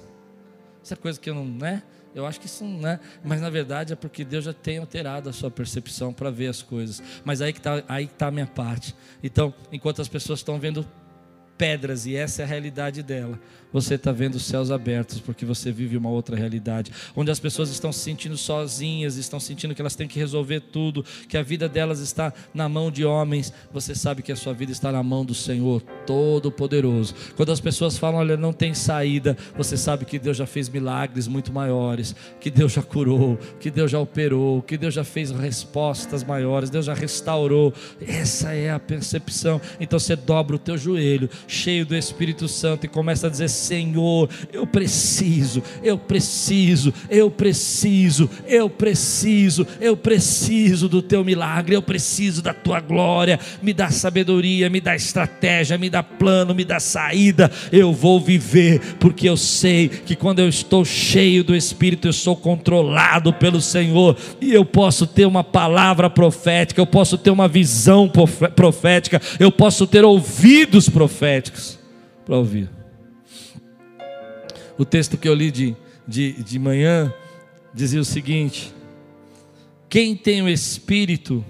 isso 0.83 0.93
é 0.93 0.97
coisa 0.97 1.19
que 1.19 1.29
eu 1.29 1.35
não, 1.35 1.45
né? 1.45 1.83
Eu 2.13 2.25
acho 2.25 2.39
que 2.39 2.45
isso 2.45 2.65
não 2.65 2.89
é, 2.89 2.99
mas 3.23 3.39
na 3.39 3.49
verdade 3.49 3.93
é 3.93 3.95
porque 3.95 4.25
Deus 4.25 4.43
já 4.43 4.53
tem 4.53 4.79
alterado 4.79 5.29
a 5.29 5.33
sua 5.33 5.49
percepção 5.49 6.11
para 6.11 6.29
ver 6.29 6.47
as 6.47 6.61
coisas. 6.61 7.01
Mas 7.23 7.41
aí 7.41 7.53
que 7.53 7.59
está 7.59 7.81
aí 7.87 8.05
tá 8.07 8.27
a 8.27 8.31
minha 8.31 8.47
parte. 8.47 8.93
Então, 9.23 9.53
enquanto 9.71 10.01
as 10.01 10.09
pessoas 10.09 10.39
estão 10.39 10.59
vendo 10.59 10.85
pedras, 11.61 12.07
e 12.07 12.15
essa 12.15 12.41
é 12.41 12.43
a 12.43 12.47
realidade 12.47 13.03
dela 13.03 13.39
você 13.71 13.95
está 13.95 14.11
vendo 14.11 14.35
os 14.35 14.43
céus 14.43 14.71
abertos, 14.71 15.19
porque 15.19 15.45
você 15.45 15.71
vive 15.71 15.95
uma 15.95 16.09
outra 16.09 16.35
realidade, 16.35 16.91
onde 17.15 17.31
as 17.31 17.39
pessoas 17.39 17.69
estão 17.69 17.91
se 17.91 17.99
sentindo 17.99 18.37
sozinhas, 18.37 19.15
estão 19.15 19.39
sentindo 19.39 19.73
que 19.73 19.81
elas 19.81 19.95
têm 19.95 20.07
que 20.07 20.19
resolver 20.19 20.59
tudo, 20.59 21.05
que 21.27 21.37
a 21.37 21.43
vida 21.43 21.69
delas 21.69 21.99
está 21.99 22.33
na 22.53 22.67
mão 22.67 22.91
de 22.91 23.05
homens, 23.05 23.53
você 23.71 23.95
sabe 23.95 24.21
que 24.21 24.31
a 24.31 24.35
sua 24.35 24.53
vida 24.53 24.71
está 24.71 24.91
na 24.91 25.01
mão 25.01 25.23
do 25.23 25.33
Senhor 25.33 25.81
Todo-Poderoso. 26.05 27.15
Quando 27.35 27.51
as 27.51 27.59
pessoas 27.59 27.97
falam, 27.97 28.19
olha, 28.19 28.35
não 28.35 28.51
tem 28.51 28.73
saída, 28.73 29.37
você 29.55 29.77
sabe 29.77 30.05
que 30.05 30.19
Deus 30.19 30.37
já 30.37 30.45
fez 30.45 30.67
milagres 30.67 31.27
muito 31.27 31.53
maiores, 31.53 32.15
que 32.39 32.49
Deus 32.49 32.73
já 32.73 32.81
curou, 32.81 33.37
que 33.59 33.71
Deus 33.71 33.89
já 33.89 33.99
operou, 33.99 34.61
que 34.61 34.77
Deus 34.77 34.93
já 34.93 35.03
fez 35.03 35.31
respostas 35.31 36.23
maiores, 36.23 36.69
Deus 36.69 36.85
já 36.85 36.93
restaurou. 36.93 37.73
Essa 38.01 38.53
é 38.53 38.71
a 38.71 38.79
percepção. 38.79 39.61
Então 39.79 39.99
você 39.99 40.15
dobra 40.15 40.55
o 40.55 40.59
teu 40.59 40.77
joelho, 40.77 41.29
cheio 41.51 41.85
do 41.85 41.95
Espírito 41.95 42.47
Santo, 42.47 42.85
e 42.85 42.89
começa 42.89 43.27
a 43.27 43.29
dizer: 43.29 43.49
Senhor, 43.49 44.29
eu 44.51 44.65
preciso, 44.65 45.61
eu 45.83 45.97
preciso, 45.97 46.93
eu 47.09 47.29
preciso, 47.29 48.29
eu 48.47 48.69
preciso, 48.69 49.67
eu 49.79 49.97
preciso 49.97 50.87
do 50.87 51.01
teu 51.01 51.23
milagre, 51.23 51.75
eu 51.75 51.81
preciso 51.81 52.41
da 52.41 52.53
tua 52.53 52.79
glória. 52.79 53.39
Me 53.61 53.73
dá 53.73 53.89
sabedoria, 53.89 54.69
me 54.69 54.79
dá 54.79 54.95
estratégia, 54.95 55.77
me 55.77 55.89
dá 55.89 56.01
plano, 56.01 56.55
me 56.55 56.63
dá 56.63 56.79
saída. 56.79 57.51
Eu 57.71 57.91
vou 57.91 58.19
viver, 58.19 58.79
porque 58.99 59.27
eu 59.27 59.35
sei 59.35 59.89
que 59.89 60.15
quando 60.15 60.39
eu 60.39 60.47
estou 60.47 60.85
cheio 60.85 61.43
do 61.43 61.55
Espírito, 61.55 62.07
eu 62.07 62.13
sou 62.13 62.35
controlado 62.35 63.33
pelo 63.33 63.61
Senhor 63.61 64.17
e 64.39 64.53
eu 64.53 64.63
posso 64.63 65.05
ter 65.05 65.25
uma 65.25 65.43
palavra 65.43 66.09
profética, 66.09 66.79
eu 66.79 66.87
posso 66.87 67.17
ter 67.17 67.29
uma 67.29 67.47
visão 67.47 68.09
profética, 68.55 69.21
eu 69.39 69.51
posso 69.51 69.85
ter 69.85 70.05
ouvidos 70.05 70.87
proféticos 70.87 71.30
para 72.25 72.37
ouvir. 72.37 72.69
O 74.77 74.85
texto 74.85 75.17
que 75.17 75.29
eu 75.29 75.33
li 75.33 75.51
de, 75.51 75.75
de, 76.07 76.33
de 76.43 76.57
manhã 76.57 77.13
dizia 77.73 78.01
o 78.01 78.05
seguinte: 78.05 78.73
quem 79.89 80.15
tem 80.15 80.41
o 80.41 80.49
Espírito, 80.49 81.43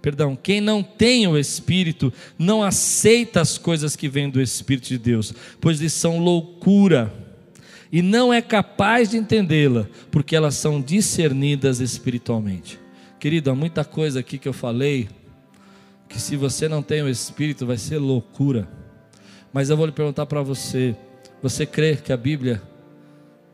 perdão, 0.00 0.36
quem 0.36 0.60
não 0.60 0.82
tem 0.82 1.26
o 1.26 1.36
Espírito, 1.36 2.12
não 2.38 2.62
aceita 2.62 3.40
as 3.40 3.58
coisas 3.58 3.94
que 3.96 4.08
vêm 4.08 4.30
do 4.30 4.40
Espírito 4.40 4.88
de 4.88 4.98
Deus, 4.98 5.34
pois 5.60 5.80
lhes 5.80 5.92
são 5.92 6.18
loucura, 6.18 7.12
e 7.90 8.02
não 8.02 8.32
é 8.32 8.40
capaz 8.40 9.10
de 9.10 9.16
entendê-la, 9.16 9.88
porque 10.10 10.36
elas 10.36 10.54
são 10.54 10.80
discernidas 10.80 11.80
espiritualmente. 11.80 12.78
Querido, 13.18 13.50
há 13.50 13.54
muita 13.54 13.84
coisa 13.84 14.20
aqui 14.20 14.38
que 14.38 14.46
eu 14.46 14.52
falei, 14.52 15.08
que 16.08 16.20
se 16.20 16.36
você 16.36 16.68
não 16.68 16.82
tem 16.82 17.02
o 17.02 17.08
Espírito 17.08 17.66
vai 17.66 17.76
ser 17.76 17.98
loucura. 17.98 18.68
Mas 19.52 19.70
eu 19.70 19.76
vou 19.76 19.86
lhe 19.86 19.92
perguntar 19.92 20.26
para 20.26 20.42
você: 20.42 20.96
você 21.42 21.66
crê 21.66 21.96
que 21.96 22.12
a 22.12 22.16
Bíblia 22.16 22.62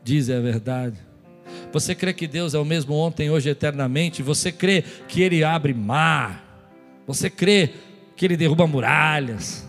diz 0.03 0.29
é 0.29 0.37
a 0.37 0.41
verdade? 0.41 0.97
Você 1.71 1.93
crê 1.93 2.13
que 2.13 2.27
Deus 2.27 2.53
é 2.53 2.59
o 2.59 2.65
mesmo 2.65 2.95
ontem, 2.95 3.29
hoje, 3.29 3.49
eternamente? 3.49 4.23
Você 4.23 4.51
crê 4.51 4.83
que 5.07 5.21
Ele 5.21 5.43
abre 5.43 5.73
mar? 5.73 6.43
Você 7.05 7.29
crê 7.29 7.71
que 8.15 8.25
Ele 8.25 8.37
derruba 8.37 8.65
muralhas? 8.65 9.67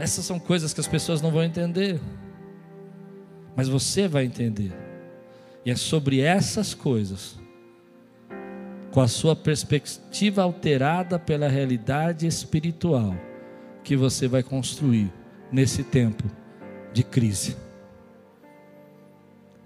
Essas 0.00 0.24
são 0.24 0.38
coisas 0.38 0.72
que 0.72 0.80
as 0.80 0.88
pessoas 0.88 1.20
não 1.20 1.30
vão 1.30 1.44
entender, 1.44 2.00
mas 3.54 3.68
você 3.68 4.08
vai 4.08 4.24
entender, 4.24 4.72
e 5.64 5.70
é 5.70 5.76
sobre 5.76 6.20
essas 6.20 6.72
coisas, 6.72 7.38
com 8.90 9.00
a 9.00 9.08
sua 9.08 9.36
perspectiva 9.36 10.42
alterada 10.42 11.18
pela 11.18 11.48
realidade 11.48 12.26
espiritual, 12.26 13.14
que 13.84 13.96
você 13.96 14.26
vai 14.26 14.42
construir 14.42 15.12
nesse 15.50 15.84
tempo 15.84 16.24
de 16.92 17.04
crise. 17.04 17.56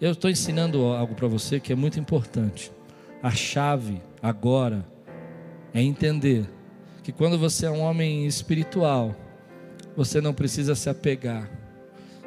Eu 0.01 0.13
estou 0.13 0.31
ensinando 0.31 0.83
algo 0.85 1.15
para 1.15 1.29
você 1.29 1.59
que 1.59 1.73
é 1.73 1.77
muito 1.77 1.99
importante. 1.99 2.71
A 3.23 3.31
chave 3.31 4.03
agora 4.23 4.87
é 5.73 5.81
entender 5.81 6.47
que 7.03 7.13
quando 7.13 7.39
você 7.39 7.67
é 7.67 7.71
um 7.71 7.81
homem 7.81 8.27
espiritual, 8.27 9.17
você 9.97 10.21
não 10.21 10.35
precisa 10.35 10.75
se 10.75 10.91
apegar, 10.91 11.51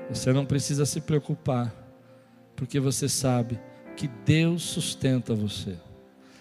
você 0.10 0.34
não 0.34 0.46
precisa 0.46 0.86
se 0.86 1.02
preocupar, 1.02 1.74
porque 2.56 2.80
você 2.80 3.08
sabe 3.08 3.60
que 3.96 4.08
Deus 4.26 4.64
sustenta 4.64 5.36
você. 5.36 5.76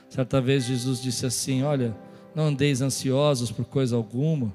Certa 0.09 0.41
vez 0.41 0.65
Jesus 0.65 1.01
disse 1.01 1.27
assim: 1.27 1.63
Olha, 1.63 1.97
não 2.35 2.45
andeis 2.45 2.81
ansiosos 2.81 3.51
por 3.51 3.65
coisa 3.65 3.97
alguma. 3.97 4.55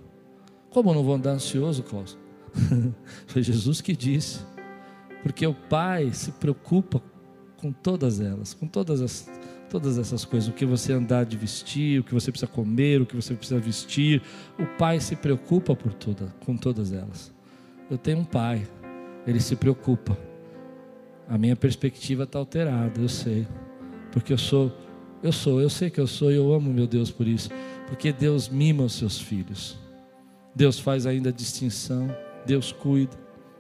Como 0.70 0.94
não 0.94 1.04
vou 1.04 1.16
andar 1.16 1.32
ansioso, 1.32 1.84
Cláudio? 1.84 2.18
Foi 3.28 3.44
Jesus 3.44 3.82
que 3.82 3.96
disse. 3.96 4.40
Porque 5.22 5.46
o 5.46 5.54
Pai 5.54 6.12
se 6.14 6.32
preocupa 6.32 7.02
com 7.58 7.72
todas 7.72 8.20
elas, 8.20 8.54
com 8.54 8.66
todas, 8.66 9.02
as, 9.02 9.30
todas 9.70 9.98
essas 9.98 10.26
coisas. 10.26 10.50
O 10.50 10.54
que 10.54 10.66
você 10.66 10.94
andar 10.94 11.26
de 11.26 11.38
vestir, 11.38 12.00
o 12.00 12.04
que 12.04 12.14
você 12.14 12.32
precisa 12.32 12.52
comer, 12.52 13.02
o 13.02 13.06
que 13.06 13.16
você 13.16 13.34
precisa 13.36 13.60
vestir. 13.60 14.22
O 14.58 14.66
Pai 14.78 15.00
se 15.00 15.16
preocupa 15.16 15.76
por 15.76 15.94
toda, 15.94 16.34
com 16.46 16.58
todas 16.58 16.92
elas. 16.92 17.32
Eu 17.90 17.98
tenho 17.98 18.20
um 18.20 18.26
Pai, 18.26 18.68
Ele 19.28 19.40
se 19.40 19.56
preocupa. 19.56 20.18
A 21.28 21.38
minha 21.38 21.56
perspectiva 21.56 22.24
está 22.24 22.40
alterada, 22.40 23.00
eu 23.00 23.10
sei. 23.10 23.48
Porque 24.12 24.34
eu 24.34 24.38
sou, 24.38 24.76
eu 25.24 25.32
sou, 25.32 25.62
eu 25.62 25.70
sei 25.70 25.90
que 25.90 26.00
eu 26.00 26.08
sou 26.08 26.32
e 26.32 26.36
eu 26.36 26.52
amo 26.54 26.74
meu 26.74 26.88
Deus 26.88 27.12
por 27.12 27.28
isso. 27.28 27.50
Porque 27.88 28.12
Deus 28.12 28.50
mima 28.50 28.84
os 28.84 28.94
seus 28.94 29.20
filhos. 29.20 29.78
Deus 30.56 30.80
faz 30.80 31.06
ainda 31.06 31.32
distinção. 31.32 32.16
Deus 32.46 32.72
cuida, 32.72 33.16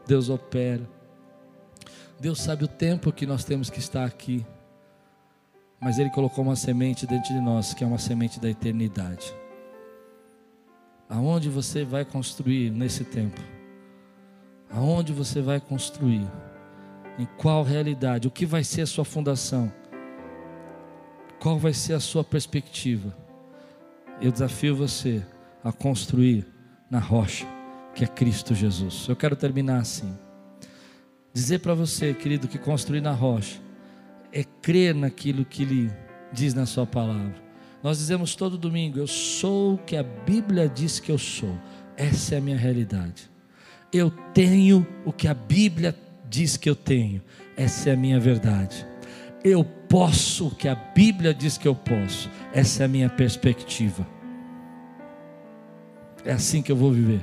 Deus 0.07 0.29
opera. 0.29 0.87
Deus 2.19 2.39
sabe 2.39 2.63
o 2.63 2.67
tempo 2.67 3.11
que 3.11 3.25
nós 3.25 3.43
temos 3.43 3.69
que 3.69 3.79
estar 3.79 4.05
aqui. 4.05 4.45
Mas 5.79 5.99
Ele 5.99 6.09
colocou 6.09 6.43
uma 6.43 6.55
semente 6.55 7.05
dentro 7.05 7.33
de 7.33 7.41
nós, 7.41 7.73
que 7.73 7.83
é 7.83 7.87
uma 7.87 7.97
semente 7.97 8.39
da 8.39 8.49
eternidade. 8.49 9.33
Aonde 11.09 11.49
você 11.49 11.83
vai 11.83 12.05
construir 12.05 12.71
nesse 12.71 13.03
tempo? 13.03 13.41
Aonde 14.69 15.11
você 15.11 15.41
vai 15.41 15.59
construir? 15.59 16.25
Em 17.19 17.27
qual 17.37 17.63
realidade? 17.63 18.27
O 18.27 18.31
que 18.31 18.45
vai 18.45 18.63
ser 18.63 18.83
a 18.83 18.87
sua 18.87 19.03
fundação? 19.03 19.71
Qual 21.41 21.57
vai 21.57 21.73
ser 21.73 21.93
a 21.93 21.99
sua 21.99 22.23
perspectiva? 22.23 23.17
Eu 24.21 24.31
desafio 24.31 24.75
você 24.75 25.25
a 25.63 25.71
construir 25.71 26.45
na 26.87 26.99
rocha 26.99 27.47
que 27.95 28.03
é 28.03 28.07
Cristo 28.07 28.53
Jesus. 28.53 29.07
Eu 29.09 29.15
quero 29.15 29.35
terminar 29.35 29.79
assim. 29.79 30.15
Dizer 31.33 31.57
para 31.57 31.73
você, 31.73 32.13
querido, 32.13 32.47
que 32.47 32.59
construir 32.59 33.01
na 33.01 33.11
rocha 33.11 33.59
é 34.31 34.43
crer 34.43 34.93
naquilo 34.93 35.43
que 35.43 35.63
Ele 35.63 35.91
diz 36.31 36.53
na 36.53 36.67
Sua 36.67 36.85
palavra. 36.85 37.33
Nós 37.81 37.97
dizemos 37.97 38.35
todo 38.35 38.55
domingo: 38.55 38.99
Eu 38.99 39.07
sou 39.07 39.73
o 39.73 39.77
que 39.79 39.97
a 39.97 40.03
Bíblia 40.03 40.69
diz 40.69 40.99
que 40.99 41.11
eu 41.11 41.17
sou. 41.17 41.57
Essa 41.97 42.35
é 42.35 42.37
a 42.37 42.41
minha 42.41 42.57
realidade. 42.57 43.31
Eu 43.91 44.11
tenho 44.31 44.85
o 45.03 45.11
que 45.11 45.27
a 45.27 45.33
Bíblia 45.33 45.97
diz 46.29 46.55
que 46.55 46.69
eu 46.69 46.75
tenho. 46.75 47.19
Essa 47.57 47.89
é 47.89 47.93
a 47.93 47.97
minha 47.97 48.19
verdade. 48.19 48.90
Eu 49.43 49.63
posso 49.63 50.47
o 50.47 50.55
que 50.55 50.67
a 50.67 50.75
Bíblia 50.75 51.33
diz 51.33 51.57
que 51.57 51.67
eu 51.67 51.75
posso. 51.75 52.29
Essa 52.53 52.83
é 52.83 52.85
a 52.85 52.89
minha 52.89 53.09
perspectiva. 53.09 54.05
É 56.23 56.31
assim 56.31 56.61
que 56.61 56.71
eu 56.71 56.75
vou 56.75 56.91
viver. 56.91 57.21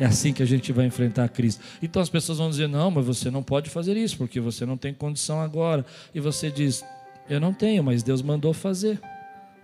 É 0.00 0.04
assim 0.04 0.32
que 0.32 0.42
a 0.42 0.46
gente 0.46 0.72
vai 0.72 0.86
enfrentar 0.86 1.24
a 1.24 1.28
crise. 1.28 1.58
Então 1.82 2.00
as 2.00 2.08
pessoas 2.08 2.38
vão 2.38 2.48
dizer: 2.48 2.68
não, 2.68 2.90
mas 2.90 3.04
você 3.04 3.30
não 3.30 3.42
pode 3.42 3.68
fazer 3.68 3.96
isso, 3.96 4.16
porque 4.16 4.40
você 4.40 4.64
não 4.64 4.76
tem 4.76 4.94
condição 4.94 5.40
agora. 5.40 5.84
E 6.14 6.20
você 6.20 6.50
diz: 6.50 6.84
eu 7.28 7.40
não 7.40 7.52
tenho, 7.52 7.82
mas 7.82 8.02
Deus 8.02 8.22
mandou 8.22 8.54
fazer. 8.54 9.00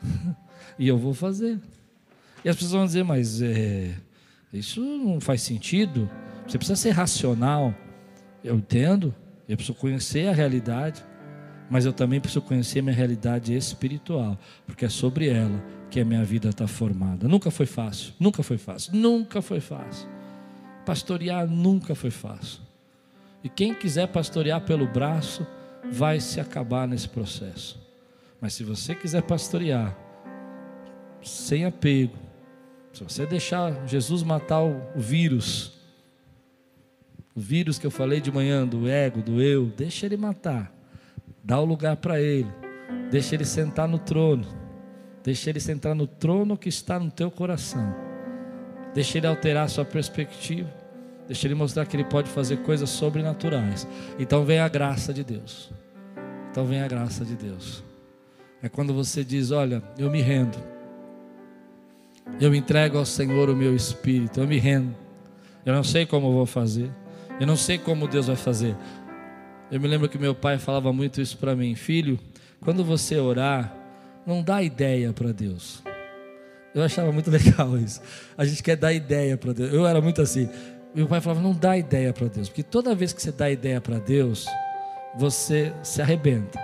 e 0.79 0.87
eu 0.87 0.99
vou 0.99 1.15
fazer. 1.15 1.59
E 2.45 2.49
as 2.49 2.57
pessoas 2.57 2.73
vão 2.73 2.85
dizer: 2.85 3.05
mas 3.05 3.41
é, 3.41 3.95
isso 4.53 4.81
não 4.81 5.21
faz 5.21 5.41
sentido. 5.41 6.11
Você 6.47 6.59
precisa 6.59 6.77
ser 6.77 6.91
racional. 6.91 7.75
Eu 8.43 8.57
entendo, 8.57 9.15
eu 9.49 9.57
preciso 9.57 9.79
conhecer 9.79 10.29
a 10.29 10.33
realidade, 10.33 11.03
mas 11.71 11.87
eu 11.87 11.93
também 11.93 12.21
preciso 12.21 12.43
conhecer 12.43 12.83
minha 12.83 12.95
realidade 12.95 13.55
espiritual, 13.55 14.39
porque 14.67 14.85
é 14.85 14.89
sobre 14.89 15.29
ela 15.29 15.63
que 15.91 16.01
a 16.01 16.05
minha 16.05 16.25
vida 16.25 16.49
está 16.51 16.67
formada. 16.67 17.29
Nunca 17.29 17.51
foi 17.51 17.67
fácil, 17.67 18.13
nunca 18.19 18.43
foi 18.43 18.59
fácil, 18.59 18.95
nunca 18.95 19.41
foi 19.41 19.61
fácil. 19.61 20.09
Pastorear 20.85 21.47
nunca 21.47 21.95
foi 21.95 22.11
fácil. 22.11 22.61
E 23.43 23.49
quem 23.49 23.75
quiser 23.75 24.09
pastorear 24.09 24.61
pelo 24.63 24.87
braço, 24.87 25.47
vai 25.91 26.21
se 26.21 26.41
acabar 26.41 26.89
nesse 26.89 27.09
processo. 27.09 27.79
Mas 28.41 28.55
se 28.55 28.65
você 28.65 28.95
quiser 28.95 29.23
pastorear 29.23 29.97
sem 31.23 31.65
apego, 31.65 32.17
se 32.93 33.03
você 33.03 33.27
deixar 33.27 33.87
Jesus 33.87 34.23
matar 34.23 34.63
o 34.63 34.81
vírus, 34.97 35.73
o 37.35 37.41
vírus 37.41 37.79
que 37.79 37.87
eu 37.87 37.91
falei 37.91 38.21
de 38.21 38.31
manhã, 38.31 38.67
do 38.67 38.89
ego, 38.89 39.23
do 39.23 39.43
eu, 39.43 39.67
deixa 39.67 40.07
ele 40.07 40.17
matar. 40.17 40.74
Dá 41.45 41.61
o 41.61 41.65
lugar 41.65 41.97
para 41.97 42.21
ele. 42.21 42.51
Deixa 43.11 43.35
ele 43.35 43.45
sentar 43.45 43.87
no 43.87 43.99
trono. 43.99 44.47
Deixa 45.23 45.51
ele 45.51 45.61
sentar 45.61 45.95
no 45.95 46.07
trono 46.07 46.57
que 46.57 46.69
está 46.69 46.99
no 46.99 47.11
teu 47.11 47.31
coração. 47.31 48.05
Deixa 48.95 49.19
Ele 49.19 49.27
alterar 49.27 49.65
a 49.65 49.69
sua 49.69 49.85
perspectiva. 49.85 50.73
Deixa 51.27 51.47
Ele 51.47 51.55
mostrar 51.55 51.85
que 51.85 51.97
Ele 51.97 52.05
pode 52.05 52.31
fazer 52.31 52.59
coisas 52.59 52.89
sobrenaturais. 52.89 53.87
Então 54.19 54.45
vem 54.45 54.61
a 54.61 54.69
graça 54.69 55.13
de 55.13 55.25
Deus. 55.25 55.71
Então 56.51 56.65
vem 56.65 56.81
a 56.81 56.87
graça 56.87 57.25
de 57.25 57.35
Deus. 57.35 57.83
É 58.63 58.69
quando 58.69 58.95
você 58.95 59.25
diz: 59.25 59.51
Olha, 59.51 59.83
eu 59.99 60.09
me 60.11 60.23
rendo. 60.23 60.57
Eu 62.41 62.55
entrego 62.55 62.97
ao 62.97 63.05
Senhor 63.05 63.51
o 63.51 63.57
meu 63.57 63.75
espírito. 63.75 64.41
Eu 64.41 64.47
me 64.47 64.59
rendo. 64.59 64.95
Eu 65.67 65.75
não 65.75 65.83
sei 65.83 66.07
como 66.07 66.33
vou 66.33 66.47
fazer. 66.47 66.91
Eu 67.41 67.47
não 67.47 67.57
sei 67.57 67.79
como 67.79 68.07
Deus 68.07 68.29
vai 68.29 68.37
fazer. 68.37 68.77
Eu 69.75 69.81
me 69.81 69.89
lembro 69.89 70.09
que 70.09 70.17
meu 70.17 70.37
pai 70.37 70.57
falava 70.57 70.93
muito 70.93 71.21
isso 71.21 71.37
para 71.37 71.57
mim: 71.57 71.75
Filho, 71.75 72.17
quando 72.61 72.85
você 72.85 73.19
orar, 73.19 73.75
não 74.25 74.41
dá 74.41 74.63
ideia 74.63 75.13
para 75.13 75.33
Deus. 75.33 75.83
Eu 76.73 76.85
achava 76.85 77.11
muito 77.11 77.27
legal 77.29 77.77
isso. 77.77 78.01
A 78.39 78.45
gente 78.45 78.63
quer 78.63 78.77
dar 78.77 78.93
ideia 78.93 79.37
para 79.37 79.53
Deus. 79.53 79.73
Eu 79.73 79.85
era 79.85 80.01
muito 80.01 80.23
assim. 80.23 80.49
Meu 80.95 81.09
pai 81.09 81.21
falava: 81.21 81.43
não 81.43 81.53
dá 81.53 81.77
ideia 81.77 82.13
para 82.13 82.29
Deus, 82.29 82.49
porque 82.49 82.63
toda 82.63 82.95
vez 82.95 83.13
que 83.13 83.21
você 83.21 83.33
dá 83.33 83.51
ideia 83.51 83.81
para 83.81 83.99
Deus, 83.99 84.47
você 85.19 85.73
se 85.83 86.01
arrebenta. 86.01 86.61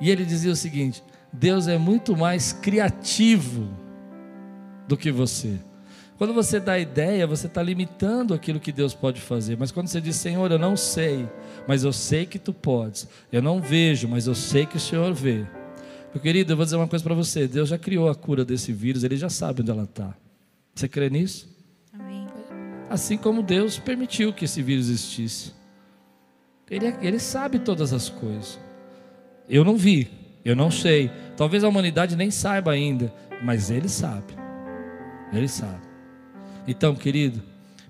E 0.00 0.08
ele 0.08 0.24
dizia 0.24 0.52
o 0.52 0.56
seguinte: 0.56 1.02
Deus 1.32 1.66
é 1.66 1.76
muito 1.76 2.16
mais 2.16 2.52
criativo 2.52 3.68
do 4.86 4.96
que 4.96 5.10
você. 5.10 5.58
Quando 6.18 6.32
você 6.32 6.58
dá 6.58 6.78
ideia, 6.78 7.26
você 7.26 7.46
está 7.46 7.62
limitando 7.62 8.32
aquilo 8.32 8.58
que 8.58 8.72
Deus 8.72 8.94
pode 8.94 9.20
fazer. 9.20 9.56
Mas 9.58 9.70
quando 9.70 9.88
você 9.88 10.00
diz, 10.00 10.16
Senhor, 10.16 10.50
eu 10.50 10.58
não 10.58 10.76
sei, 10.76 11.28
mas 11.68 11.84
eu 11.84 11.92
sei 11.92 12.24
que 12.24 12.38
tu 12.38 12.54
podes. 12.54 13.06
Eu 13.30 13.42
não 13.42 13.60
vejo, 13.60 14.08
mas 14.08 14.26
eu 14.26 14.34
sei 14.34 14.64
que 14.64 14.76
o 14.76 14.80
Senhor 14.80 15.12
vê. 15.12 15.44
Meu 16.14 16.22
querido, 16.22 16.52
eu 16.52 16.56
vou 16.56 16.64
dizer 16.64 16.76
uma 16.76 16.88
coisa 16.88 17.04
para 17.04 17.14
você: 17.14 17.46
Deus 17.46 17.68
já 17.68 17.76
criou 17.76 18.08
a 18.08 18.14
cura 18.14 18.44
desse 18.44 18.72
vírus, 18.72 19.04
Ele 19.04 19.16
já 19.16 19.28
sabe 19.28 19.60
onde 19.60 19.70
ela 19.70 19.84
está. 19.84 20.14
Você 20.74 20.88
crê 20.88 21.10
nisso? 21.10 21.48
Amém. 21.92 22.26
Assim 22.88 23.18
como 23.18 23.42
Deus 23.42 23.78
permitiu 23.78 24.32
que 24.32 24.46
esse 24.46 24.62
vírus 24.62 24.88
existisse. 24.88 25.52
Ele, 26.70 26.86
é, 26.86 26.98
ele 27.02 27.18
sabe 27.18 27.58
todas 27.58 27.92
as 27.92 28.08
coisas. 28.08 28.58
Eu 29.48 29.64
não 29.64 29.76
vi, 29.76 30.10
eu 30.44 30.56
não 30.56 30.70
sei. 30.70 31.10
Talvez 31.36 31.62
a 31.62 31.68
humanidade 31.68 32.16
nem 32.16 32.30
saiba 32.30 32.72
ainda, 32.72 33.12
mas 33.42 33.70
Ele 33.70 33.88
sabe. 33.88 34.34
Ele 35.32 35.48
sabe. 35.48 35.85
Então, 36.66 36.94
querido, 36.94 37.42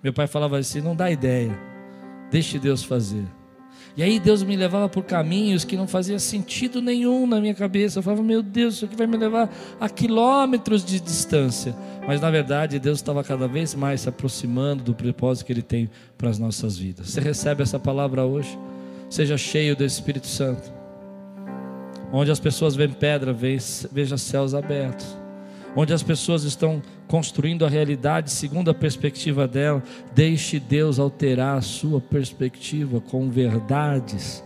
meu 0.03 0.12
pai 0.12 0.27
falava 0.27 0.59
assim: 0.59 0.81
não 0.81 0.95
dá 0.95 1.11
ideia, 1.11 1.57
deixe 2.31 2.59
Deus 2.59 2.83
fazer. 2.83 3.24
E 3.97 4.03
aí 4.03 4.20
Deus 4.20 4.43
me 4.43 4.55
levava 4.57 4.91
por 4.91 5.05
caminhos 5.05 5.64
que 5.64 5.74
não 5.74 5.89
fazia 5.89 6.18
sentido 6.18 6.83
nenhum 6.83 7.27
na 7.27 7.41
minha 7.41 7.55
cabeça. 7.55 7.99
Eu 7.99 8.03
falava, 8.03 8.22
meu 8.22 8.43
Deus, 8.43 8.74
isso 8.74 8.85
aqui 8.85 8.95
vai 8.95 9.07
me 9.07 9.16
levar 9.16 9.51
a 9.81 9.89
quilômetros 9.89 10.85
de 10.85 11.01
distância. 11.01 11.74
Mas 12.07 12.20
na 12.20 12.31
verdade, 12.31 12.79
Deus 12.79 12.99
estava 12.99 13.24
cada 13.24 13.49
vez 13.49 13.74
mais 13.74 14.03
se 14.03 14.09
aproximando 14.09 14.85
do 14.85 14.95
propósito 14.95 15.47
que 15.47 15.53
Ele 15.53 15.62
tem 15.62 15.91
para 16.18 16.29
as 16.29 16.39
nossas 16.39 16.77
vidas. 16.77 17.09
Você 17.09 17.20
recebe 17.22 17.62
essa 17.62 17.79
palavra 17.79 18.22
hoje? 18.22 18.59
Seja 19.09 19.39
cheio 19.39 19.74
do 19.74 19.83
Espírito 19.83 20.27
Santo. 20.27 20.70
Onde 22.12 22.31
as 22.31 22.39
pessoas 22.39 22.77
veem 22.77 22.91
pedra, 22.91 23.33
veja 23.33 24.18
céus 24.18 24.53
abertos. 24.53 25.26
Onde 25.77 25.93
as 25.93 26.03
pessoas 26.03 26.43
estão 26.45 26.83
construindo 27.07 27.64
a 27.64 27.68
realidade 27.68 28.31
segundo 28.31 28.70
a 28.70 28.74
perspectiva 28.74 29.47
dela. 29.47 29.83
Deixe 30.14 30.59
Deus 30.59 30.99
alterar 30.99 31.59
a 31.59 31.61
sua 31.61 32.01
perspectiva 32.01 33.01
com 33.01 33.29
verdades, 33.31 34.43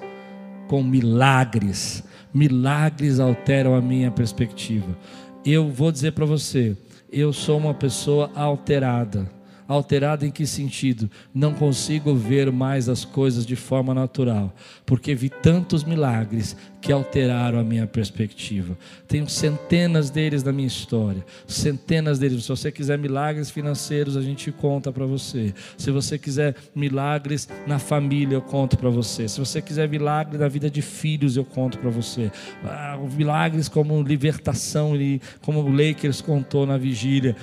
com 0.66 0.82
milagres. 0.82 2.02
Milagres 2.34 3.20
alteram 3.20 3.76
a 3.76 3.80
minha 3.80 4.10
perspectiva. 4.10 4.98
Eu 5.44 5.70
vou 5.70 5.92
dizer 5.92 6.12
para 6.12 6.26
você, 6.26 6.76
eu 7.10 7.32
sou 7.32 7.58
uma 7.58 7.74
pessoa 7.74 8.30
alterada 8.34 9.39
Alterado 9.70 10.26
em 10.26 10.32
que 10.32 10.48
sentido? 10.48 11.08
Não 11.32 11.54
consigo 11.54 12.12
ver 12.12 12.50
mais 12.50 12.88
as 12.88 13.04
coisas 13.04 13.46
de 13.46 13.54
forma 13.54 13.94
natural, 13.94 14.52
porque 14.84 15.14
vi 15.14 15.28
tantos 15.28 15.84
milagres 15.84 16.56
que 16.80 16.90
alteraram 16.90 17.56
a 17.56 17.62
minha 17.62 17.86
perspectiva. 17.86 18.76
Tenho 19.06 19.28
centenas 19.28 20.10
deles 20.10 20.42
na 20.42 20.50
minha 20.50 20.66
história, 20.66 21.24
centenas 21.46 22.18
deles. 22.18 22.42
Se 22.42 22.48
você 22.48 22.72
quiser 22.72 22.98
milagres 22.98 23.48
financeiros, 23.48 24.16
a 24.16 24.22
gente 24.22 24.50
conta 24.50 24.90
para 24.90 25.06
você. 25.06 25.54
Se 25.78 25.92
você 25.92 26.18
quiser 26.18 26.56
milagres 26.74 27.48
na 27.64 27.78
família, 27.78 28.34
eu 28.34 28.42
conto 28.42 28.76
para 28.76 28.90
você. 28.90 29.28
Se 29.28 29.38
você 29.38 29.62
quiser 29.62 29.88
milagre 29.88 30.36
na 30.36 30.48
vida 30.48 30.68
de 30.68 30.82
filhos, 30.82 31.36
eu 31.36 31.44
conto 31.44 31.78
para 31.78 31.90
você. 31.90 32.32
Ah, 32.64 32.98
milagres 33.16 33.68
como 33.68 34.02
libertação, 34.02 34.94
como 35.40 35.60
o 35.60 35.70
Lakers 35.70 36.20
contou 36.20 36.66
na 36.66 36.76
vigília 36.76 37.36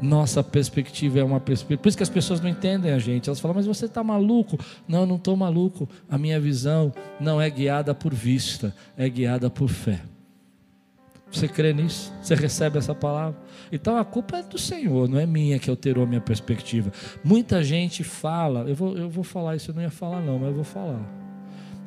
nossa 0.00 0.42
perspectiva 0.42 1.18
é 1.18 1.24
uma 1.24 1.40
perspectiva. 1.40 1.80
Por 1.80 1.88
isso 1.88 1.96
que 1.96 2.02
as 2.02 2.08
pessoas 2.08 2.40
não 2.40 2.48
entendem 2.48 2.92
a 2.92 2.98
gente. 2.98 3.28
Elas 3.28 3.40
falam, 3.40 3.54
mas 3.54 3.66
você 3.66 3.86
está 3.86 4.02
maluco? 4.02 4.58
Não, 4.86 5.00
eu 5.00 5.06
não 5.06 5.16
estou 5.16 5.36
maluco. 5.36 5.88
A 6.08 6.18
minha 6.18 6.38
visão 6.40 6.92
não 7.20 7.40
é 7.40 7.48
guiada 7.48 7.94
por 7.94 8.14
vista, 8.14 8.74
é 8.96 9.08
guiada 9.08 9.48
por 9.50 9.68
fé. 9.68 10.00
Você 11.30 11.48
crê 11.48 11.72
nisso? 11.72 12.12
Você 12.22 12.34
recebe 12.36 12.78
essa 12.78 12.94
palavra? 12.94 13.36
Então 13.72 13.96
a 13.96 14.04
culpa 14.04 14.36
é 14.36 14.42
do 14.42 14.56
Senhor, 14.56 15.08
não 15.08 15.18
é 15.18 15.26
minha 15.26 15.58
que 15.58 15.68
alterou 15.68 16.04
a 16.04 16.06
minha 16.06 16.20
perspectiva. 16.20 16.92
Muita 17.24 17.64
gente 17.64 18.04
fala, 18.04 18.60
eu 18.68 18.74
vou, 18.76 18.96
eu 18.96 19.10
vou 19.10 19.24
falar 19.24 19.56
isso, 19.56 19.72
eu 19.72 19.74
não 19.74 19.82
ia 19.82 19.90
falar 19.90 20.20
não, 20.20 20.38
mas 20.38 20.50
eu 20.50 20.54
vou 20.54 20.64
falar. 20.64 21.02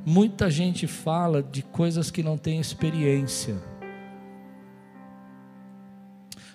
Muita 0.06 0.50
gente 0.50 0.86
fala 0.86 1.42
de 1.42 1.62
coisas 1.62 2.12
que 2.12 2.22
não 2.22 2.38
tem 2.38 2.60
experiência. 2.60 3.56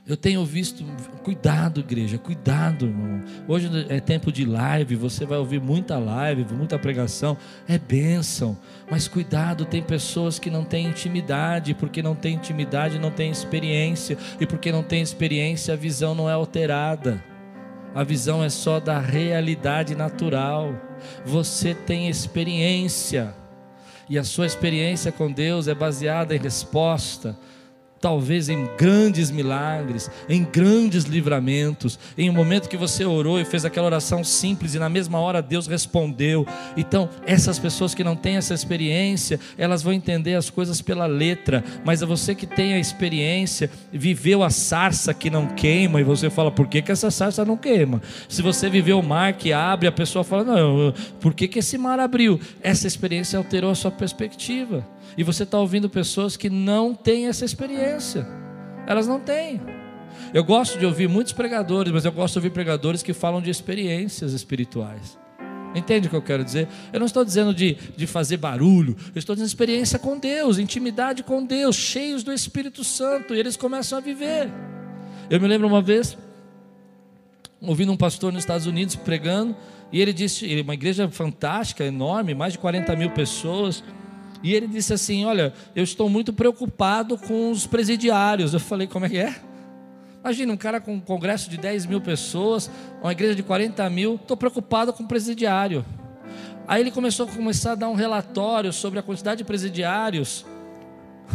Eu 0.05 0.17
tenho 0.17 0.45
visto, 0.45 0.85
cuidado, 1.23 1.79
igreja, 1.79 2.19
cuidado, 2.19 2.87
irmão. 2.87 3.23
Hoje 3.47 3.71
é 3.89 4.01
tempo 4.01 4.33
de 4.33 4.45
live, 4.45 4.97
você 4.97 5.25
vai 5.25 5.39
ouvir 5.39 5.61
muita 5.61 5.97
live, 5.97 6.45
muita 6.53 6.77
pregação, 6.77 7.37
é 7.69 7.79
bênção. 7.79 8.59
Mas 8.91 9.07
cuidado, 9.07 9.65
tem 9.65 9.81
pessoas 9.81 10.41
que 10.41 10.51
não 10.51 10.65
têm 10.65 10.89
intimidade, 10.89 11.73
porque 11.73 12.03
não 12.03 12.17
tem 12.17 12.35
intimidade, 12.35 12.99
não 12.99 13.13
tem 13.13 13.31
experiência, 13.31 14.19
e 14.41 14.47
porque 14.47 14.73
não 14.73 14.83
tem 14.83 15.01
experiência, 15.01 15.75
a 15.75 15.77
visão 15.77 16.17
não 16.17 16.29
é 16.29 16.33
alterada. 16.33 17.23
A 17.95 18.03
visão 18.03 18.43
é 18.43 18.49
só 18.49 18.81
da 18.81 18.99
realidade 18.99 19.95
natural. 19.95 20.75
Você 21.25 21.75
tem 21.75 22.09
experiência, 22.09 23.33
e 24.11 24.19
a 24.19 24.25
sua 24.25 24.47
experiência 24.47 25.13
com 25.13 25.31
Deus 25.31 25.69
é 25.69 25.75
baseada 25.77 26.35
em 26.35 26.41
resposta 26.41 27.39
talvez 28.03 28.49
em 28.49 28.69
grandes 28.77 29.31
milagres, 29.31 30.11
em 30.29 30.43
grandes 30.43 31.05
livramentos, 31.05 32.01
em 32.19 32.29
um 32.29 32.33
momento 32.33 32.69
que 32.69 32.77
você 32.77 33.05
orou 33.05 33.41
e 33.41 33.45
fez 33.45 33.65
aquela 33.65 33.87
oração 33.87 34.25
simples 34.25 34.75
e 34.75 34.79
na 34.81 34.89
mesma 34.89 35.21
hora 35.21 35.41
Deus 35.41 35.69
respondeu. 35.69 36.45
Então, 36.77 37.09
essas 37.25 37.61
pessoas 37.61 37.95
que 37.95 38.03
não 38.03 38.17
têm 38.17 38.37
essa 38.37 38.53
experiência, 38.53 39.39
elas 39.57 39.85
vão 39.85 39.93
entender 39.93 40.35
as 40.35 40.51
coisas 40.51 40.83
pela 40.83 41.07
letra, 41.07 41.63
mas 41.85 42.03
é 42.03 42.07
você 42.07 42.35
que 42.35 42.45
tem 42.45 42.75
a 42.75 42.79
experiência, 42.81 43.71
viveu 43.93 44.43
a 44.43 44.51
sarça 44.51 45.15
que 45.15 45.31
não 45.31 45.47
queima, 45.47 46.01
e 46.01 46.05
você 46.05 46.29
fala, 46.29 46.51
por 46.51 46.67
que, 46.67 46.83
que 46.83 46.91
essa 46.91 47.11
sarça 47.11 47.45
não 47.45 47.57
queima? 47.57 48.03
Se 48.29 48.43
você 48.43 48.69
viveu 48.69 48.99
o 48.99 49.03
mar 49.03 49.35
que 49.35 49.53
abre, 49.53 49.87
a 49.87 49.93
pessoa 49.93 50.25
fala, 50.25 50.43
não, 50.43 50.93
por 51.21 51.33
que, 51.33 51.47
que 51.47 51.61
esse 51.61 51.79
mar 51.79 52.01
abriu? 52.01 52.41
Essa 52.61 52.89
experiência 52.89 53.39
alterou 53.39 53.71
a 53.71 53.77
sua 53.77 53.93
perspectiva. 53.93 54.85
E 55.17 55.23
você 55.23 55.43
está 55.43 55.59
ouvindo 55.59 55.89
pessoas 55.89 56.37
que 56.37 56.49
não 56.49 56.95
têm 56.95 57.27
essa 57.27 57.45
experiência. 57.45 58.27
Elas 58.87 59.07
não 59.07 59.21
têm. 59.21 59.61
Eu 60.33 60.45
gosto 60.45 60.79
de 60.79 60.87
ouvir 60.87 61.09
muitos 61.09 61.33
pregadores, 61.33 61.93
mas 61.93 62.05
eu 62.05 62.13
gosto 62.13 62.35
de 62.35 62.39
ouvir 62.39 62.51
pregadores 62.51 63.03
que 63.03 63.13
falam 63.13 63.41
de 63.41 63.51
experiências 63.51 64.33
espirituais. 64.33 65.19
Entende 65.75 66.07
o 66.07 66.11
que 66.11 66.17
eu 66.17 66.23
quero 66.23 66.45
dizer? 66.45 66.69
Eu 66.93 67.01
não 67.01 67.07
estou 67.07 67.25
dizendo 67.25 67.55
de, 67.55 67.75
de 67.97 68.07
fazer 68.07 68.37
barulho, 68.37 68.97
eu 69.15 69.19
estou 69.19 69.35
dizendo 69.35 69.49
experiência 69.49 69.99
com 69.99 70.19
Deus, 70.19 70.59
intimidade 70.59 71.23
com 71.23 71.45
Deus, 71.45 71.77
cheios 71.77 72.23
do 72.23 72.33
Espírito 72.33 72.85
Santo, 72.85 73.35
e 73.35 73.39
eles 73.39 73.57
começam 73.57 73.99
a 73.99 74.01
viver. 74.01 74.51
Eu 75.31 75.41
me 75.41 75.49
lembro 75.49 75.67
uma 75.67 75.81
vez, 75.81 76.17
ouvindo 77.61 77.91
um 77.91 77.97
pastor 77.97 78.33
nos 78.33 78.43
Estados 78.43 78.67
Unidos 78.67 78.97
pregando, 78.97 79.57
e 79.91 80.01
ele 80.01 80.13
disse: 80.13 80.61
uma 80.61 80.75
igreja 80.75 81.09
fantástica, 81.09 81.85
enorme, 81.85 82.35
mais 82.35 82.55
de 82.55 82.59
40 82.59 82.95
mil 82.97 83.11
pessoas. 83.11 83.83
E 84.43 84.55
ele 84.55 84.67
disse 84.67 84.93
assim: 84.93 85.25
Olha, 85.25 85.53
eu 85.75 85.85
estou 85.85 86.09
muito 86.09 86.33
preocupado 86.33 87.17
com 87.17 87.51
os 87.51 87.67
presidiários. 87.67 88.53
Eu 88.53 88.61
falei: 88.61 88.87
Como 88.87 89.07
é 89.07 89.09
que 89.09 89.19
é? 89.19 89.35
Imagina 90.21 90.53
um 90.53 90.57
cara 90.57 90.81
com 90.81 90.95
um 90.95 91.01
congresso 91.01 91.51
de 91.51 91.57
10 91.57 91.87
mil 91.87 92.01
pessoas, 92.01 92.71
uma 93.03 93.11
igreja 93.11 93.35
de 93.35 93.43
40 93.43 93.91
mil, 93.91 94.15
estou 94.15 94.37
preocupado 94.37 94.93
com 94.93 95.03
o 95.03 95.09
presidiário. 95.09 95.85
Aí 96.67 96.81
ele 96.81 96.93
começou 96.93 97.27
a 97.27 97.29
começar 97.29 97.73
a 97.73 97.75
dar 97.75 97.89
um 97.89 97.95
relatório 97.95 98.73
sobre 98.73 99.01
a 99.01 99.03
quantidade 99.03 99.39
de 99.39 99.45
presidiários 99.45 100.47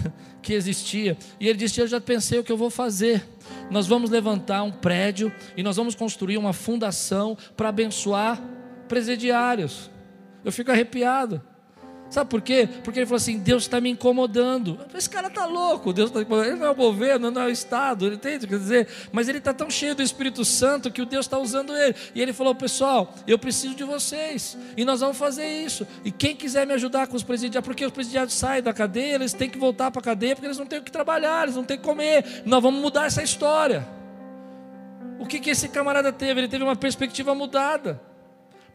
que 0.42 0.54
existia. 0.54 1.18
E 1.40 1.48
ele 1.48 1.58
disse: 1.58 1.82
Eu 1.82 1.88
já 1.88 2.00
pensei 2.00 2.40
o 2.40 2.44
que 2.44 2.52
eu 2.52 2.58
vou 2.58 2.70
fazer. 2.70 3.28
Nós 3.70 3.88
vamos 3.88 4.10
levantar 4.10 4.64
um 4.64 4.72
prédio 4.72 5.32
e 5.56 5.64
nós 5.64 5.76
vamos 5.76 5.94
construir 5.94 6.38
uma 6.38 6.54
fundação 6.54 7.38
para 7.56 7.70
abençoar 7.70 8.42
presidiários. 8.88 9.92
Eu 10.46 10.52
fico 10.52 10.72
arrepiado. 10.72 11.42
Sabe 12.10 12.30
por 12.30 12.42
quê? 12.42 12.70
Porque 12.84 13.00
ele 13.00 13.06
falou 13.06 13.18
assim: 13.18 13.38
Deus 13.38 13.64
está 13.64 13.82
me 13.82 13.90
incomodando. 13.90 14.80
Esse 14.94 15.10
cara 15.10 15.28
está 15.28 15.46
louco, 15.46 15.92
Deus 15.92 16.10
incomodando. 16.10 16.48
Ele 16.48 16.56
não 16.56 16.68
é 16.68 16.70
o 16.70 16.76
governo, 16.76 17.30
não 17.30 17.42
é 17.42 17.46
o 17.48 17.50
Estado, 17.50 18.12
entende? 18.12 18.48
Quer 18.48 18.58
dizer, 18.58 18.88
mas 19.12 19.28
ele 19.28 19.40
está 19.40 19.54
tão 19.54 19.70
cheio 19.70 19.94
do 19.94 20.02
Espírito 20.02 20.46
Santo 20.46 20.90
que 20.90 21.02
o 21.02 21.06
Deus 21.06 21.26
está 21.26 21.38
usando 21.38 21.76
ele. 21.76 21.96
E 22.16 22.22
ele 22.22 22.32
falou: 22.32 22.56
Pessoal, 22.56 23.14
eu 23.28 23.38
preciso 23.38 23.76
de 23.76 23.84
vocês, 23.84 24.58
e 24.78 24.86
nós 24.86 25.02
vamos 25.02 25.18
fazer 25.18 25.46
isso. 25.46 25.86
E 26.04 26.12
quem 26.12 26.36
quiser 26.36 26.66
me 26.66 26.74
ajudar 26.74 27.08
com 27.08 27.18
os 27.18 27.24
presidiários, 27.24 27.66
porque 27.66 27.86
os 27.86 27.92
presidiários 27.92 28.34
saem 28.34 28.64
da 28.64 28.74
cadeia, 28.74 29.16
eles 29.16 29.34
têm 29.34 29.50
que 29.50 29.58
voltar 29.58 29.92
para 29.92 30.00
a 30.00 30.04
cadeia, 30.04 30.36
porque 30.36 30.48
eles 30.48 30.58
não 30.58 30.66
têm 30.66 30.80
o 30.80 30.84
que 30.84 30.92
trabalhar, 30.92 31.44
eles 31.44 31.56
não 31.56 31.64
têm 31.64 31.78
o 31.78 31.80
que 31.80 31.86
comer. 31.86 32.44
Nós 32.46 32.64
vamos 32.64 32.82
mudar 32.82 33.06
essa 33.06 33.22
história. 33.22 33.88
O 35.20 35.26
que, 35.26 35.40
que 35.40 35.50
esse 35.50 35.68
camarada 35.68 36.14
teve? 36.14 36.40
Ele 36.40 36.48
teve 36.48 36.64
uma 36.64 36.76
perspectiva 36.76 37.36
mudada 37.36 38.00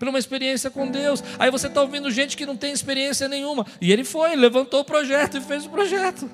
por 0.03 0.09
uma 0.09 0.19
experiência 0.19 0.69
com 0.69 0.89
Deus. 0.89 1.23
Aí 1.39 1.49
você 1.49 1.69
está 1.69 1.81
ouvindo 1.81 2.11
gente 2.11 2.37
que 2.37 2.45
não 2.45 2.57
tem 2.57 2.73
experiência 2.73 3.29
nenhuma. 3.29 3.65
E 3.81 3.93
ele 3.93 4.03
foi, 4.03 4.35
levantou 4.35 4.81
o 4.81 4.85
projeto 4.85 5.39
e 5.39 5.41
fez 5.41 5.65
o 5.65 5.71
projeto. 5.71 6.29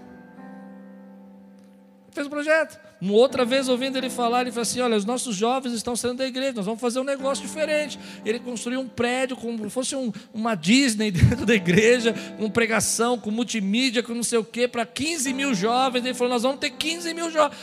Fez 2.10 2.26
o 2.26 2.30
projeto. 2.30 2.80
Uma 3.00 3.12
outra 3.12 3.44
vez, 3.44 3.68
ouvindo 3.68 3.96
ele 3.96 4.10
falar, 4.10 4.40
ele 4.40 4.50
falou 4.50 4.62
assim: 4.62 4.80
Olha, 4.80 4.96
os 4.96 5.04
nossos 5.04 5.36
jovens 5.36 5.72
estão 5.72 5.94
saindo 5.94 6.16
da 6.16 6.26
igreja, 6.26 6.54
nós 6.54 6.64
vamos 6.64 6.80
fazer 6.80 6.98
um 6.98 7.04
negócio 7.04 7.46
diferente. 7.46 7.98
Ele 8.24 8.40
construiu 8.40 8.80
um 8.80 8.88
prédio 8.88 9.36
como 9.36 9.62
se 9.64 9.70
fosse 9.70 9.94
um, 9.94 10.10
uma 10.32 10.54
Disney 10.54 11.10
dentro 11.12 11.46
da 11.46 11.54
igreja, 11.54 12.14
com 12.38 12.50
pregação, 12.50 13.18
com 13.18 13.30
multimídia, 13.30 14.02
com 14.02 14.14
não 14.14 14.24
sei 14.24 14.38
o 14.38 14.44
quê, 14.44 14.66
para 14.66 14.84
15 14.84 15.32
mil 15.32 15.54
jovens. 15.54 16.04
Ele 16.04 16.14
falou: 16.14 16.32
Nós 16.32 16.42
vamos 16.42 16.58
ter 16.58 16.70
15 16.70 17.12
mil 17.14 17.30
jovens. 17.30 17.56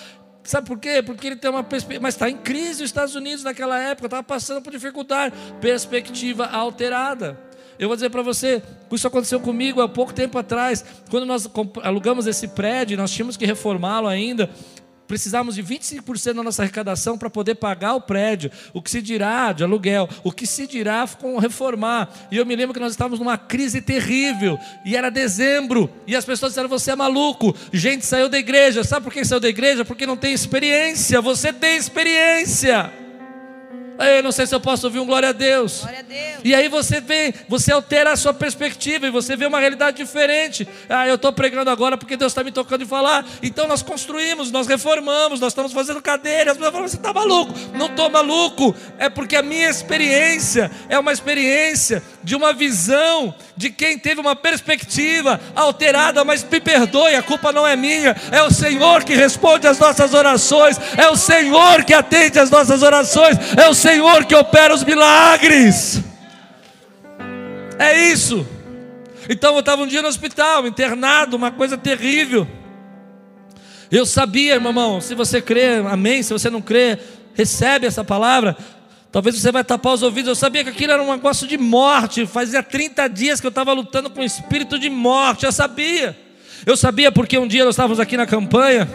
Sabe 0.45 0.67
por 0.67 0.77
quê? 0.79 1.01
Porque 1.01 1.25
ele 1.25 1.35
tem 1.35 1.49
uma 1.49 1.63
perspectiva. 1.63 2.03
Mas 2.03 2.13
está 2.13 2.29
em 2.29 2.37
crise 2.37 2.83
os 2.83 2.89
Estados 2.89 3.15
Unidos 3.15 3.43
naquela 3.43 3.79
época, 3.79 4.05
estava 4.05 4.23
passando 4.23 4.61
por 4.61 4.71
dificuldade. 4.71 5.35
Perspectiva 5.59 6.45
alterada. 6.45 7.37
Eu 7.77 7.89
vou 7.89 7.97
dizer 7.97 8.09
para 8.09 8.21
você, 8.21 8.63
isso 8.91 9.07
aconteceu 9.07 9.39
comigo 9.39 9.81
há 9.81 9.89
pouco 9.89 10.13
tempo 10.13 10.37
atrás, 10.37 10.85
quando 11.09 11.25
nós 11.25 11.49
alugamos 11.83 12.25
esse 12.25 12.47
prédio, 12.47 12.95
nós 12.95 13.11
tínhamos 13.11 13.35
que 13.35 13.45
reformá-lo 13.45 14.07
ainda 14.07 14.49
precisávamos 15.07 15.55
de 15.55 15.63
25% 15.63 16.33
da 16.33 16.43
nossa 16.43 16.63
arrecadação 16.63 17.17
para 17.17 17.29
poder 17.29 17.55
pagar 17.55 17.95
o 17.95 18.01
prédio, 18.01 18.51
o 18.73 18.81
que 18.81 18.89
se 18.89 19.01
dirá 19.01 19.51
de 19.51 19.63
aluguel, 19.63 20.09
o 20.23 20.31
que 20.31 20.47
se 20.47 20.67
dirá 20.67 21.07
com 21.19 21.37
reformar. 21.37 22.09
E 22.31 22.37
eu 22.37 22.45
me 22.45 22.55
lembro 22.55 22.73
que 22.73 22.79
nós 22.79 22.91
estávamos 22.91 23.19
numa 23.19 23.37
crise 23.37 23.81
terrível, 23.81 24.57
e 24.85 24.95
era 24.95 25.09
dezembro, 25.09 25.89
e 26.07 26.15
as 26.15 26.25
pessoas 26.25 26.51
disseram: 26.51 26.69
Você 26.69 26.91
é 26.91 26.95
maluco, 26.95 27.55
gente 27.71 28.05
saiu 28.05 28.29
da 28.29 28.37
igreja. 28.37 28.83
Sabe 28.83 29.03
por 29.03 29.13
que 29.13 29.23
saiu 29.23 29.39
da 29.39 29.49
igreja? 29.49 29.85
Porque 29.85 30.05
não 30.05 30.17
tem 30.17 30.33
experiência, 30.33 31.21
você 31.21 31.53
tem 31.53 31.77
experiência. 31.77 33.04
Eu 33.97 34.23
não 34.23 34.31
sei 34.31 34.45
se 34.45 34.53
eu 34.53 34.59
posso 34.59 34.87
ouvir 34.87 34.99
um 34.99 35.05
glória 35.05 35.29
a 35.29 35.31
Deus. 35.31 35.79
Glória 35.81 35.99
a 35.99 36.03
Deus. 36.03 36.41
E 36.43 36.53
aí 36.53 36.67
você 36.67 36.99
vê, 36.99 37.33
você 37.47 37.71
altera 37.71 38.11
a 38.11 38.15
sua 38.15 38.33
perspectiva 38.33 39.07
e 39.07 39.09
você 39.09 39.35
vê 39.35 39.45
uma 39.45 39.59
realidade 39.59 39.97
diferente. 39.97 40.67
Ah, 40.89 41.07
eu 41.07 41.15
estou 41.15 41.31
pregando 41.31 41.69
agora 41.69 41.97
porque 41.97 42.17
Deus 42.17 42.31
está 42.31 42.43
me 42.43 42.51
tocando 42.51 42.83
de 42.83 42.89
falar. 42.89 43.25
Então 43.41 43.67
nós 43.67 43.81
construímos, 43.81 44.51
nós 44.51 44.67
reformamos, 44.67 45.39
nós 45.39 45.51
estamos 45.53 45.71
fazendo 45.71 46.01
cadeiras. 46.01 46.53
As 46.53 46.57
pessoas 46.57 46.73
falam, 46.73 46.87
você 46.87 46.97
está 46.97 47.13
maluco? 47.13 47.53
Não 47.73 47.87
estou 47.87 48.09
maluco. 48.09 48.75
É 48.97 49.09
porque 49.09 49.35
a 49.35 49.41
minha 49.41 49.69
experiência 49.69 50.69
é 50.89 50.99
uma 50.99 51.11
experiência 51.11 52.03
de 52.23 52.35
uma 52.35 52.53
visão 52.53 53.33
de 53.55 53.69
quem 53.69 53.97
teve 53.97 54.19
uma 54.19 54.35
perspectiva 54.35 55.39
alterada, 55.55 56.25
mas 56.25 56.43
me 56.43 56.59
perdoe, 56.59 57.15
a 57.15 57.23
culpa 57.23 57.51
não 57.51 57.65
é 57.65 57.75
minha. 57.75 58.15
É 58.31 58.43
o 58.43 58.51
Senhor 58.51 59.03
que 59.03 59.15
responde 59.15 59.67
às 59.67 59.79
nossas 59.79 60.13
orações. 60.13 60.77
É 60.97 61.07
o 61.07 61.15
Senhor 61.15 61.83
que 61.83 61.93
atende 61.93 62.39
às 62.39 62.49
nossas 62.49 62.83
orações. 62.83 63.37
É 63.57 63.67
o 63.69 63.73
Senhor 63.85 64.25
que 64.25 64.33
opera 64.33 64.73
os 64.73 64.83
milagres. 64.83 66.01
É 67.77 68.09
isso. 68.09 68.43
Então 69.29 69.53
eu 69.53 69.59
estava 69.59 69.83
um 69.83 69.87
dia 69.87 70.01
no 70.01 70.07
hospital, 70.07 70.65
internado, 70.65 71.37
uma 71.37 71.51
coisa 71.51 71.77
terrível. 71.77 72.47
Eu 73.91 74.03
sabia, 74.03 74.55
irmão, 74.55 74.99
se 74.99 75.13
você 75.13 75.39
crê, 75.39 75.75
amém. 75.87 76.23
Se 76.23 76.33
você 76.33 76.49
não 76.49 76.63
crê, 76.63 76.97
recebe 77.35 77.85
essa 77.85 78.03
palavra. 78.03 78.57
Talvez 79.11 79.39
você 79.39 79.51
vai 79.51 79.63
tapar 79.63 79.93
os 79.93 80.01
ouvidos. 80.01 80.29
Eu 80.29 80.35
sabia 80.35 80.63
que 80.63 80.71
aquilo 80.71 80.91
era 80.91 81.03
um 81.03 81.11
negócio 81.11 81.47
de 81.47 81.55
morte. 81.55 82.25
Fazia 82.25 82.63
30 82.63 83.07
dias 83.07 83.39
que 83.39 83.45
eu 83.45 83.49
estava 83.49 83.71
lutando 83.71 84.09
com 84.09 84.21
o 84.21 84.25
espírito 84.25 84.79
de 84.79 84.89
morte. 84.89 85.45
Eu 85.45 85.51
sabia. 85.51 86.17
Eu 86.65 86.75
sabia 86.75 87.11
porque 87.11 87.37
um 87.37 87.47
dia 87.47 87.63
nós 87.63 87.75
estávamos 87.75 87.99
aqui 87.99 88.17
na 88.17 88.25
campanha 88.25 88.89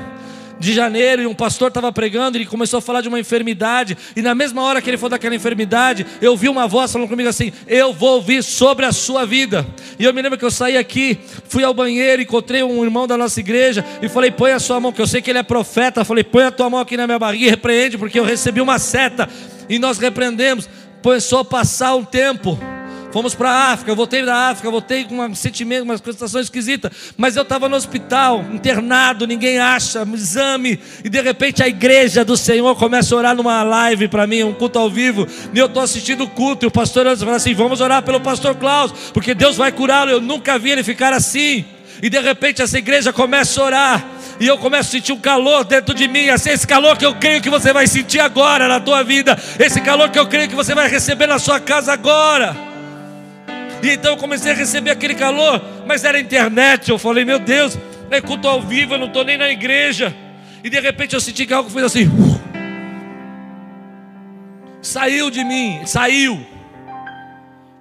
de 0.60 0.74
janeiro 0.74 1.22
e 1.22 1.26
um 1.26 1.34
pastor 1.34 1.68
estava 1.68 1.90
pregando 1.90 2.36
ele 2.36 2.44
começou 2.44 2.78
a 2.78 2.82
falar 2.82 3.00
de 3.00 3.08
uma 3.08 3.18
enfermidade. 3.18 3.96
E 4.14 4.20
na 4.20 4.34
mesma 4.34 4.62
hora 4.62 4.80
que 4.82 4.90
ele 4.90 4.98
falou 4.98 5.10
daquela 5.10 5.34
enfermidade, 5.34 6.06
eu 6.20 6.36
vi 6.36 6.48
uma 6.48 6.68
voz 6.68 6.92
falando 6.92 7.08
comigo 7.08 7.28
assim: 7.28 7.50
Eu 7.66 7.92
vou 7.92 8.16
ouvir 8.16 8.42
sobre 8.42 8.84
a 8.84 8.92
sua 8.92 9.24
vida. 9.24 9.66
E 9.98 10.04
eu 10.04 10.12
me 10.12 10.20
lembro 10.20 10.38
que 10.38 10.44
eu 10.44 10.50
saí 10.50 10.76
aqui, 10.76 11.18
fui 11.48 11.64
ao 11.64 11.72
banheiro, 11.72 12.22
encontrei 12.22 12.62
um 12.62 12.84
irmão 12.84 13.06
da 13.06 13.16
nossa 13.16 13.40
igreja 13.40 13.84
e 14.02 14.08
falei: 14.08 14.30
Põe 14.30 14.52
a 14.52 14.58
sua 14.58 14.78
mão, 14.78 14.92
que 14.92 15.00
eu 15.00 15.06
sei 15.06 15.22
que 15.22 15.30
ele 15.30 15.38
é 15.38 15.42
profeta. 15.42 16.04
falei: 16.04 16.22
Põe 16.22 16.44
a 16.44 16.50
tua 16.50 16.68
mão 16.68 16.80
aqui 16.80 16.96
na 16.96 17.06
minha 17.06 17.18
barriga 17.18 17.46
e 17.46 17.50
repreende, 17.50 17.96
porque 17.96 18.20
eu 18.20 18.24
recebi 18.24 18.60
uma 18.60 18.78
seta. 18.78 19.28
E 19.68 19.78
nós 19.78 19.98
repreendemos. 19.98 20.68
Começou 21.02 21.38
a 21.38 21.44
passar 21.44 21.94
um 21.94 22.04
tempo. 22.04 22.58
Fomos 23.12 23.34
para 23.34 23.50
a 23.50 23.72
África, 23.72 23.90
eu 23.90 23.96
voltei 23.96 24.24
da 24.24 24.50
África, 24.50 24.70
voltei 24.70 25.04
com 25.04 25.18
um 25.18 25.34
sentimento, 25.34 25.82
uma 25.82 25.98
situação 25.98 26.40
esquisita. 26.40 26.92
Mas 27.16 27.34
eu 27.34 27.42
estava 27.42 27.68
no 27.68 27.74
hospital, 27.74 28.44
internado, 28.52 29.26
ninguém 29.26 29.58
acha, 29.58 30.06
exame. 30.14 30.78
E 31.04 31.08
de 31.08 31.20
repente 31.20 31.62
a 31.62 31.68
igreja 31.68 32.24
do 32.24 32.36
Senhor 32.36 32.76
começa 32.76 33.12
a 33.14 33.18
orar 33.18 33.34
numa 33.34 33.62
live 33.64 34.06
para 34.06 34.26
mim, 34.28 34.44
um 34.44 34.54
culto 34.54 34.78
ao 34.78 34.88
vivo. 34.88 35.26
E 35.52 35.58
eu 35.58 35.66
estou 35.66 35.82
assistindo 35.82 36.22
o 36.22 36.28
culto. 36.28 36.64
E 36.64 36.68
o 36.68 36.70
pastor 36.70 37.04
fala 37.18 37.36
assim: 37.36 37.52
vamos 37.52 37.80
orar 37.80 38.02
pelo 38.02 38.20
pastor 38.20 38.54
Klaus, 38.54 38.92
porque 39.12 39.34
Deus 39.34 39.56
vai 39.56 39.72
curá-lo. 39.72 40.10
Eu 40.10 40.20
nunca 40.20 40.56
vi 40.56 40.70
ele 40.70 40.84
ficar 40.84 41.12
assim. 41.12 41.64
E 42.00 42.08
de 42.08 42.20
repente 42.20 42.62
essa 42.62 42.78
igreja 42.78 43.12
começa 43.12 43.60
a 43.60 43.64
orar 43.64 44.08
e 44.38 44.46
eu 44.46 44.56
começo 44.56 44.88
a 44.88 44.92
sentir 44.92 45.12
um 45.12 45.18
calor 45.18 45.64
dentro 45.64 45.94
de 45.94 46.08
mim, 46.08 46.30
assim, 46.30 46.48
esse 46.48 46.66
calor 46.66 46.96
que 46.96 47.04
eu 47.04 47.14
creio 47.16 47.42
que 47.42 47.50
você 47.50 47.74
vai 47.74 47.86
sentir 47.86 48.20
agora 48.20 48.66
na 48.66 48.80
tua 48.80 49.02
vida, 49.02 49.38
esse 49.58 49.82
calor 49.82 50.08
que 50.08 50.18
eu 50.18 50.26
creio 50.26 50.48
que 50.48 50.54
você 50.54 50.74
vai 50.74 50.88
receber 50.88 51.26
na 51.26 51.38
sua 51.38 51.60
casa 51.60 51.92
agora. 51.92 52.69
E 53.82 53.90
então 53.90 54.12
eu 54.12 54.16
comecei 54.16 54.52
a 54.52 54.54
receber 54.54 54.90
aquele 54.90 55.14
calor, 55.14 55.62
mas 55.86 56.04
era 56.04 56.20
internet. 56.20 56.90
Eu 56.90 56.98
falei, 56.98 57.24
meu 57.24 57.38
Deus, 57.38 57.78
é 58.10 58.20
culto 58.20 58.46
ao 58.46 58.60
vivo, 58.60 58.94
eu 58.94 58.98
não 58.98 59.06
estou 59.06 59.24
nem 59.24 59.38
na 59.38 59.50
igreja. 59.50 60.14
E 60.62 60.68
de 60.68 60.78
repente 60.78 61.14
eu 61.14 61.20
senti 61.20 61.46
que 61.46 61.54
algo 61.54 61.70
fez 61.70 61.84
assim. 61.84 62.06
Uh, 62.06 62.40
saiu 64.82 65.30
de 65.30 65.42
mim, 65.44 65.80
saiu. 65.86 66.44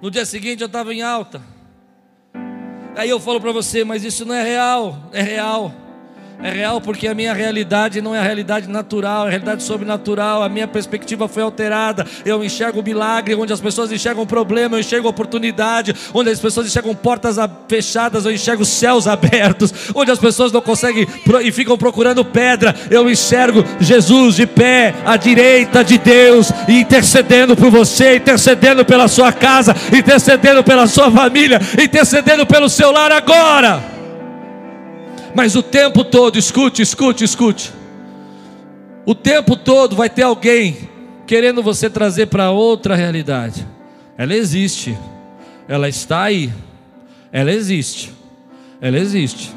No 0.00 0.10
dia 0.10 0.24
seguinte 0.24 0.62
eu 0.62 0.66
estava 0.66 0.94
em 0.94 1.02
alta. 1.02 1.42
Aí 2.96 3.10
eu 3.10 3.20
falo 3.20 3.40
para 3.40 3.52
você, 3.52 3.84
mas 3.84 4.02
isso 4.02 4.24
não 4.24 4.34
é 4.34 4.42
real, 4.42 5.10
é 5.12 5.22
real. 5.22 5.74
É 6.42 6.50
real 6.50 6.80
porque 6.80 7.06
a 7.06 7.14
minha 7.14 7.34
realidade 7.34 8.00
não 8.00 8.14
é 8.14 8.18
a 8.18 8.22
realidade 8.22 8.66
natural, 8.66 9.24
é 9.24 9.26
a 9.26 9.30
realidade 9.30 9.62
sobrenatural. 9.62 10.42
A 10.42 10.48
minha 10.48 10.66
perspectiva 10.66 11.28
foi 11.28 11.42
alterada. 11.42 12.06
Eu 12.24 12.42
enxergo 12.42 12.82
milagre 12.82 13.34
onde 13.34 13.52
as 13.52 13.60
pessoas 13.60 13.92
enxergam 13.92 14.26
problema, 14.26 14.76
eu 14.76 14.80
enxergo 14.80 15.06
oportunidade. 15.06 15.94
Onde 16.14 16.30
as 16.30 16.40
pessoas 16.40 16.66
enxergam 16.66 16.94
portas 16.94 17.36
fechadas, 17.68 18.24
eu 18.24 18.32
enxergo 18.32 18.64
céus 18.64 19.06
abertos. 19.06 19.92
Onde 19.94 20.10
as 20.10 20.18
pessoas 20.18 20.50
não 20.50 20.62
conseguem 20.62 21.06
e 21.42 21.52
ficam 21.52 21.76
procurando 21.76 22.24
pedra, 22.24 22.74
eu 22.90 23.10
enxergo 23.10 23.62
Jesus 23.78 24.36
de 24.36 24.46
pé 24.46 24.94
à 25.04 25.18
direita 25.18 25.84
de 25.84 25.98
Deus, 25.98 26.50
intercedendo 26.66 27.54
por 27.54 27.70
você, 27.70 28.16
intercedendo 28.16 28.82
pela 28.82 29.08
sua 29.08 29.30
casa, 29.30 29.76
intercedendo 29.94 30.64
pela 30.64 30.86
sua 30.86 31.10
família, 31.10 31.60
intercedendo 31.78 32.46
pelo 32.46 32.70
seu 32.70 32.90
lar 32.90 33.12
agora. 33.12 33.99
Mas 35.34 35.54
o 35.54 35.62
tempo 35.62 36.04
todo, 36.04 36.38
escute, 36.38 36.82
escute, 36.82 37.24
escute. 37.24 37.72
O 39.06 39.14
tempo 39.14 39.56
todo 39.56 39.96
vai 39.96 40.10
ter 40.10 40.22
alguém 40.22 40.88
querendo 41.26 41.62
você 41.62 41.88
trazer 41.88 42.26
para 42.26 42.50
outra 42.50 42.94
realidade. 42.94 43.66
Ela 44.18 44.34
existe. 44.34 44.96
Ela 45.68 45.88
está 45.88 46.22
aí. 46.24 46.52
Ela 47.32 47.52
existe. 47.52 48.12
Ela 48.80 48.98
existe. 48.98 49.54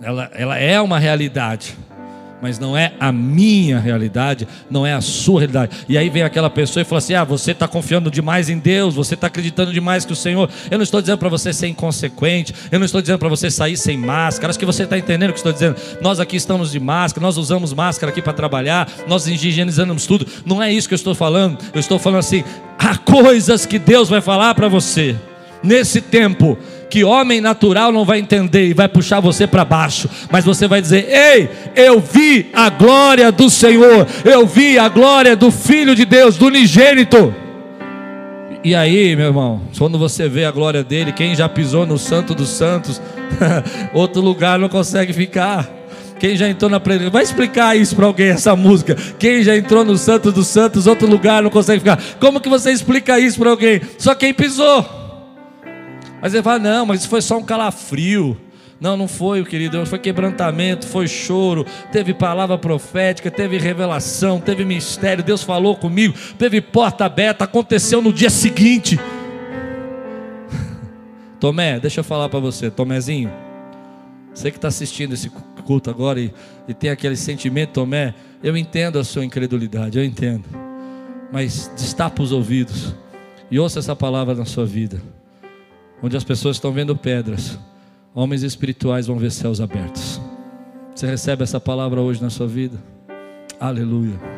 Ela, 0.00 0.30
ela 0.34 0.58
é 0.58 0.80
uma 0.80 0.98
realidade 0.98 1.76
mas 2.42 2.58
não 2.58 2.76
é 2.76 2.92
a 2.98 3.12
minha 3.12 3.78
realidade, 3.78 4.48
não 4.68 4.84
é 4.84 4.92
a 4.92 5.00
sua 5.00 5.42
realidade. 5.42 5.86
E 5.88 5.96
aí 5.96 6.10
vem 6.10 6.24
aquela 6.24 6.50
pessoa 6.50 6.82
e 6.82 6.84
fala 6.84 6.98
assim: 6.98 7.14
ah, 7.14 7.22
você 7.22 7.52
está 7.52 7.68
confiando 7.68 8.10
demais 8.10 8.50
em 8.50 8.58
Deus, 8.58 8.96
você 8.96 9.14
está 9.14 9.28
acreditando 9.28 9.72
demais 9.72 10.04
que 10.04 10.12
o 10.12 10.16
Senhor. 10.16 10.50
Eu 10.68 10.76
não 10.76 10.82
estou 10.82 11.00
dizendo 11.00 11.18
para 11.18 11.28
você 11.28 11.52
ser 11.52 11.68
inconsequente, 11.68 12.52
eu 12.72 12.80
não 12.80 12.84
estou 12.84 13.00
dizendo 13.00 13.20
para 13.20 13.28
você 13.28 13.48
sair 13.48 13.76
sem 13.76 13.96
máscara. 13.96 14.50
Acho 14.50 14.58
que 14.58 14.66
você 14.66 14.82
está 14.82 14.98
entendendo 14.98 15.30
o 15.30 15.32
que 15.32 15.38
estou 15.38 15.52
dizendo. 15.52 15.76
Nós 16.00 16.18
aqui 16.18 16.34
estamos 16.34 16.72
de 16.72 16.80
máscara, 16.80 17.24
nós 17.24 17.36
usamos 17.36 17.72
máscara 17.72 18.10
aqui 18.10 18.20
para 18.20 18.32
trabalhar, 18.32 18.90
nós 19.06 19.28
higienizamos 19.28 20.04
tudo. 20.04 20.26
Não 20.44 20.60
é 20.60 20.72
isso 20.72 20.88
que 20.88 20.94
eu 20.94 20.96
estou 20.96 21.14
falando. 21.14 21.58
Eu 21.72 21.78
estou 21.78 21.96
falando 21.96 22.18
assim: 22.18 22.42
há 22.76 22.96
coisas 22.96 23.64
que 23.64 23.78
Deus 23.78 24.08
vai 24.08 24.20
falar 24.20 24.52
para 24.56 24.66
você 24.66 25.14
nesse 25.62 26.00
tempo 26.00 26.58
que 26.92 27.04
homem 27.04 27.40
natural 27.40 27.90
não 27.90 28.04
vai 28.04 28.18
entender 28.18 28.66
e 28.66 28.74
vai 28.74 28.86
puxar 28.86 29.18
você 29.18 29.46
para 29.46 29.64
baixo, 29.64 30.10
mas 30.30 30.44
você 30.44 30.68
vai 30.68 30.82
dizer: 30.82 31.08
Ei, 31.08 31.48
eu 31.74 31.98
vi 31.98 32.50
a 32.52 32.68
glória 32.68 33.32
do 33.32 33.48
Senhor, 33.48 34.06
eu 34.26 34.46
vi 34.46 34.78
a 34.78 34.90
glória 34.90 35.34
do 35.34 35.50
Filho 35.50 35.94
de 35.94 36.04
Deus, 36.04 36.36
do 36.36 36.48
unigênito. 36.48 37.34
E 38.62 38.74
aí, 38.74 39.16
meu 39.16 39.28
irmão, 39.28 39.62
quando 39.78 39.98
você 39.98 40.28
vê 40.28 40.44
a 40.44 40.50
glória 40.50 40.84
dele, 40.84 41.12
quem 41.12 41.34
já 41.34 41.48
pisou 41.48 41.86
no 41.86 41.96
Santo 41.96 42.34
dos 42.34 42.50
Santos, 42.50 43.00
outro 43.94 44.20
lugar 44.20 44.58
não 44.58 44.68
consegue 44.68 45.14
ficar. 45.14 45.66
Quem 46.20 46.36
já 46.36 46.46
entrou 46.46 46.70
na 46.70 46.78
presença, 46.78 47.08
vai 47.08 47.22
explicar 47.22 47.74
isso 47.74 47.96
para 47.96 48.04
alguém 48.04 48.28
essa 48.28 48.54
música. 48.54 48.94
Quem 49.18 49.42
já 49.42 49.56
entrou 49.56 49.82
no 49.82 49.96
Santo 49.96 50.30
dos 50.30 50.46
Santos, 50.46 50.86
outro 50.86 51.08
lugar 51.08 51.42
não 51.42 51.48
consegue 51.48 51.78
ficar. 51.78 51.98
Como 52.20 52.38
que 52.38 52.50
você 52.50 52.70
explica 52.70 53.18
isso 53.18 53.38
para 53.38 53.48
alguém? 53.48 53.80
Só 53.96 54.14
quem 54.14 54.34
pisou. 54.34 55.01
Mas 56.22 56.32
ele 56.32 56.42
fala: 56.42 56.60
"Não, 56.60 56.86
mas 56.86 57.00
isso 57.00 57.10
foi 57.10 57.20
só 57.20 57.36
um 57.36 57.44
calafrio". 57.44 58.40
Não, 58.82 58.96
não 58.96 59.06
foi, 59.06 59.44
querido, 59.44 59.86
foi 59.86 60.00
quebrantamento, 60.00 60.88
foi 60.88 61.06
choro, 61.06 61.64
teve 61.92 62.12
palavra 62.12 62.58
profética, 62.58 63.30
teve 63.30 63.56
revelação, 63.56 64.40
teve 64.40 64.64
mistério, 64.64 65.22
Deus 65.22 65.44
falou 65.44 65.76
comigo, 65.76 66.14
teve 66.36 66.60
porta 66.60 67.04
aberta, 67.04 67.44
aconteceu 67.44 68.02
no 68.02 68.12
dia 68.12 68.28
seguinte. 68.28 68.98
Tomé, 71.38 71.78
deixa 71.78 72.00
eu 72.00 72.04
falar 72.04 72.28
para 72.28 72.40
você, 72.40 72.72
Tomézinho, 72.72 73.30
você 74.34 74.50
que 74.50 74.58
está 74.58 74.66
assistindo 74.66 75.14
esse 75.14 75.30
culto 75.64 75.88
agora 75.88 76.18
e, 76.18 76.34
e 76.66 76.74
tem 76.74 76.90
aquele 76.90 77.14
sentimento, 77.14 77.74
Tomé, 77.74 78.14
eu 78.42 78.56
entendo 78.56 78.98
a 78.98 79.04
sua 79.04 79.24
incredulidade, 79.24 79.96
eu 79.96 80.04
entendo, 80.04 80.42
mas 81.30 81.70
destapa 81.76 82.20
os 82.20 82.32
ouvidos 82.32 82.96
e 83.48 83.60
ouça 83.60 83.78
essa 83.78 83.94
palavra 83.94 84.34
na 84.34 84.44
sua 84.44 84.66
vida, 84.66 85.00
onde 86.02 86.16
as 86.16 86.24
pessoas 86.24 86.56
estão 86.56 86.72
vendo 86.72 86.96
pedras 86.96 87.58
Homens 88.14 88.42
espirituais 88.42 89.06
vão 89.06 89.16
ver 89.16 89.30
céus 89.30 89.60
abertos. 89.60 90.20
Você 90.94 91.06
recebe 91.06 91.42
essa 91.42 91.58
palavra 91.58 92.00
hoje 92.00 92.22
na 92.22 92.28
sua 92.28 92.46
vida? 92.46 92.76
Aleluia. 93.58 94.31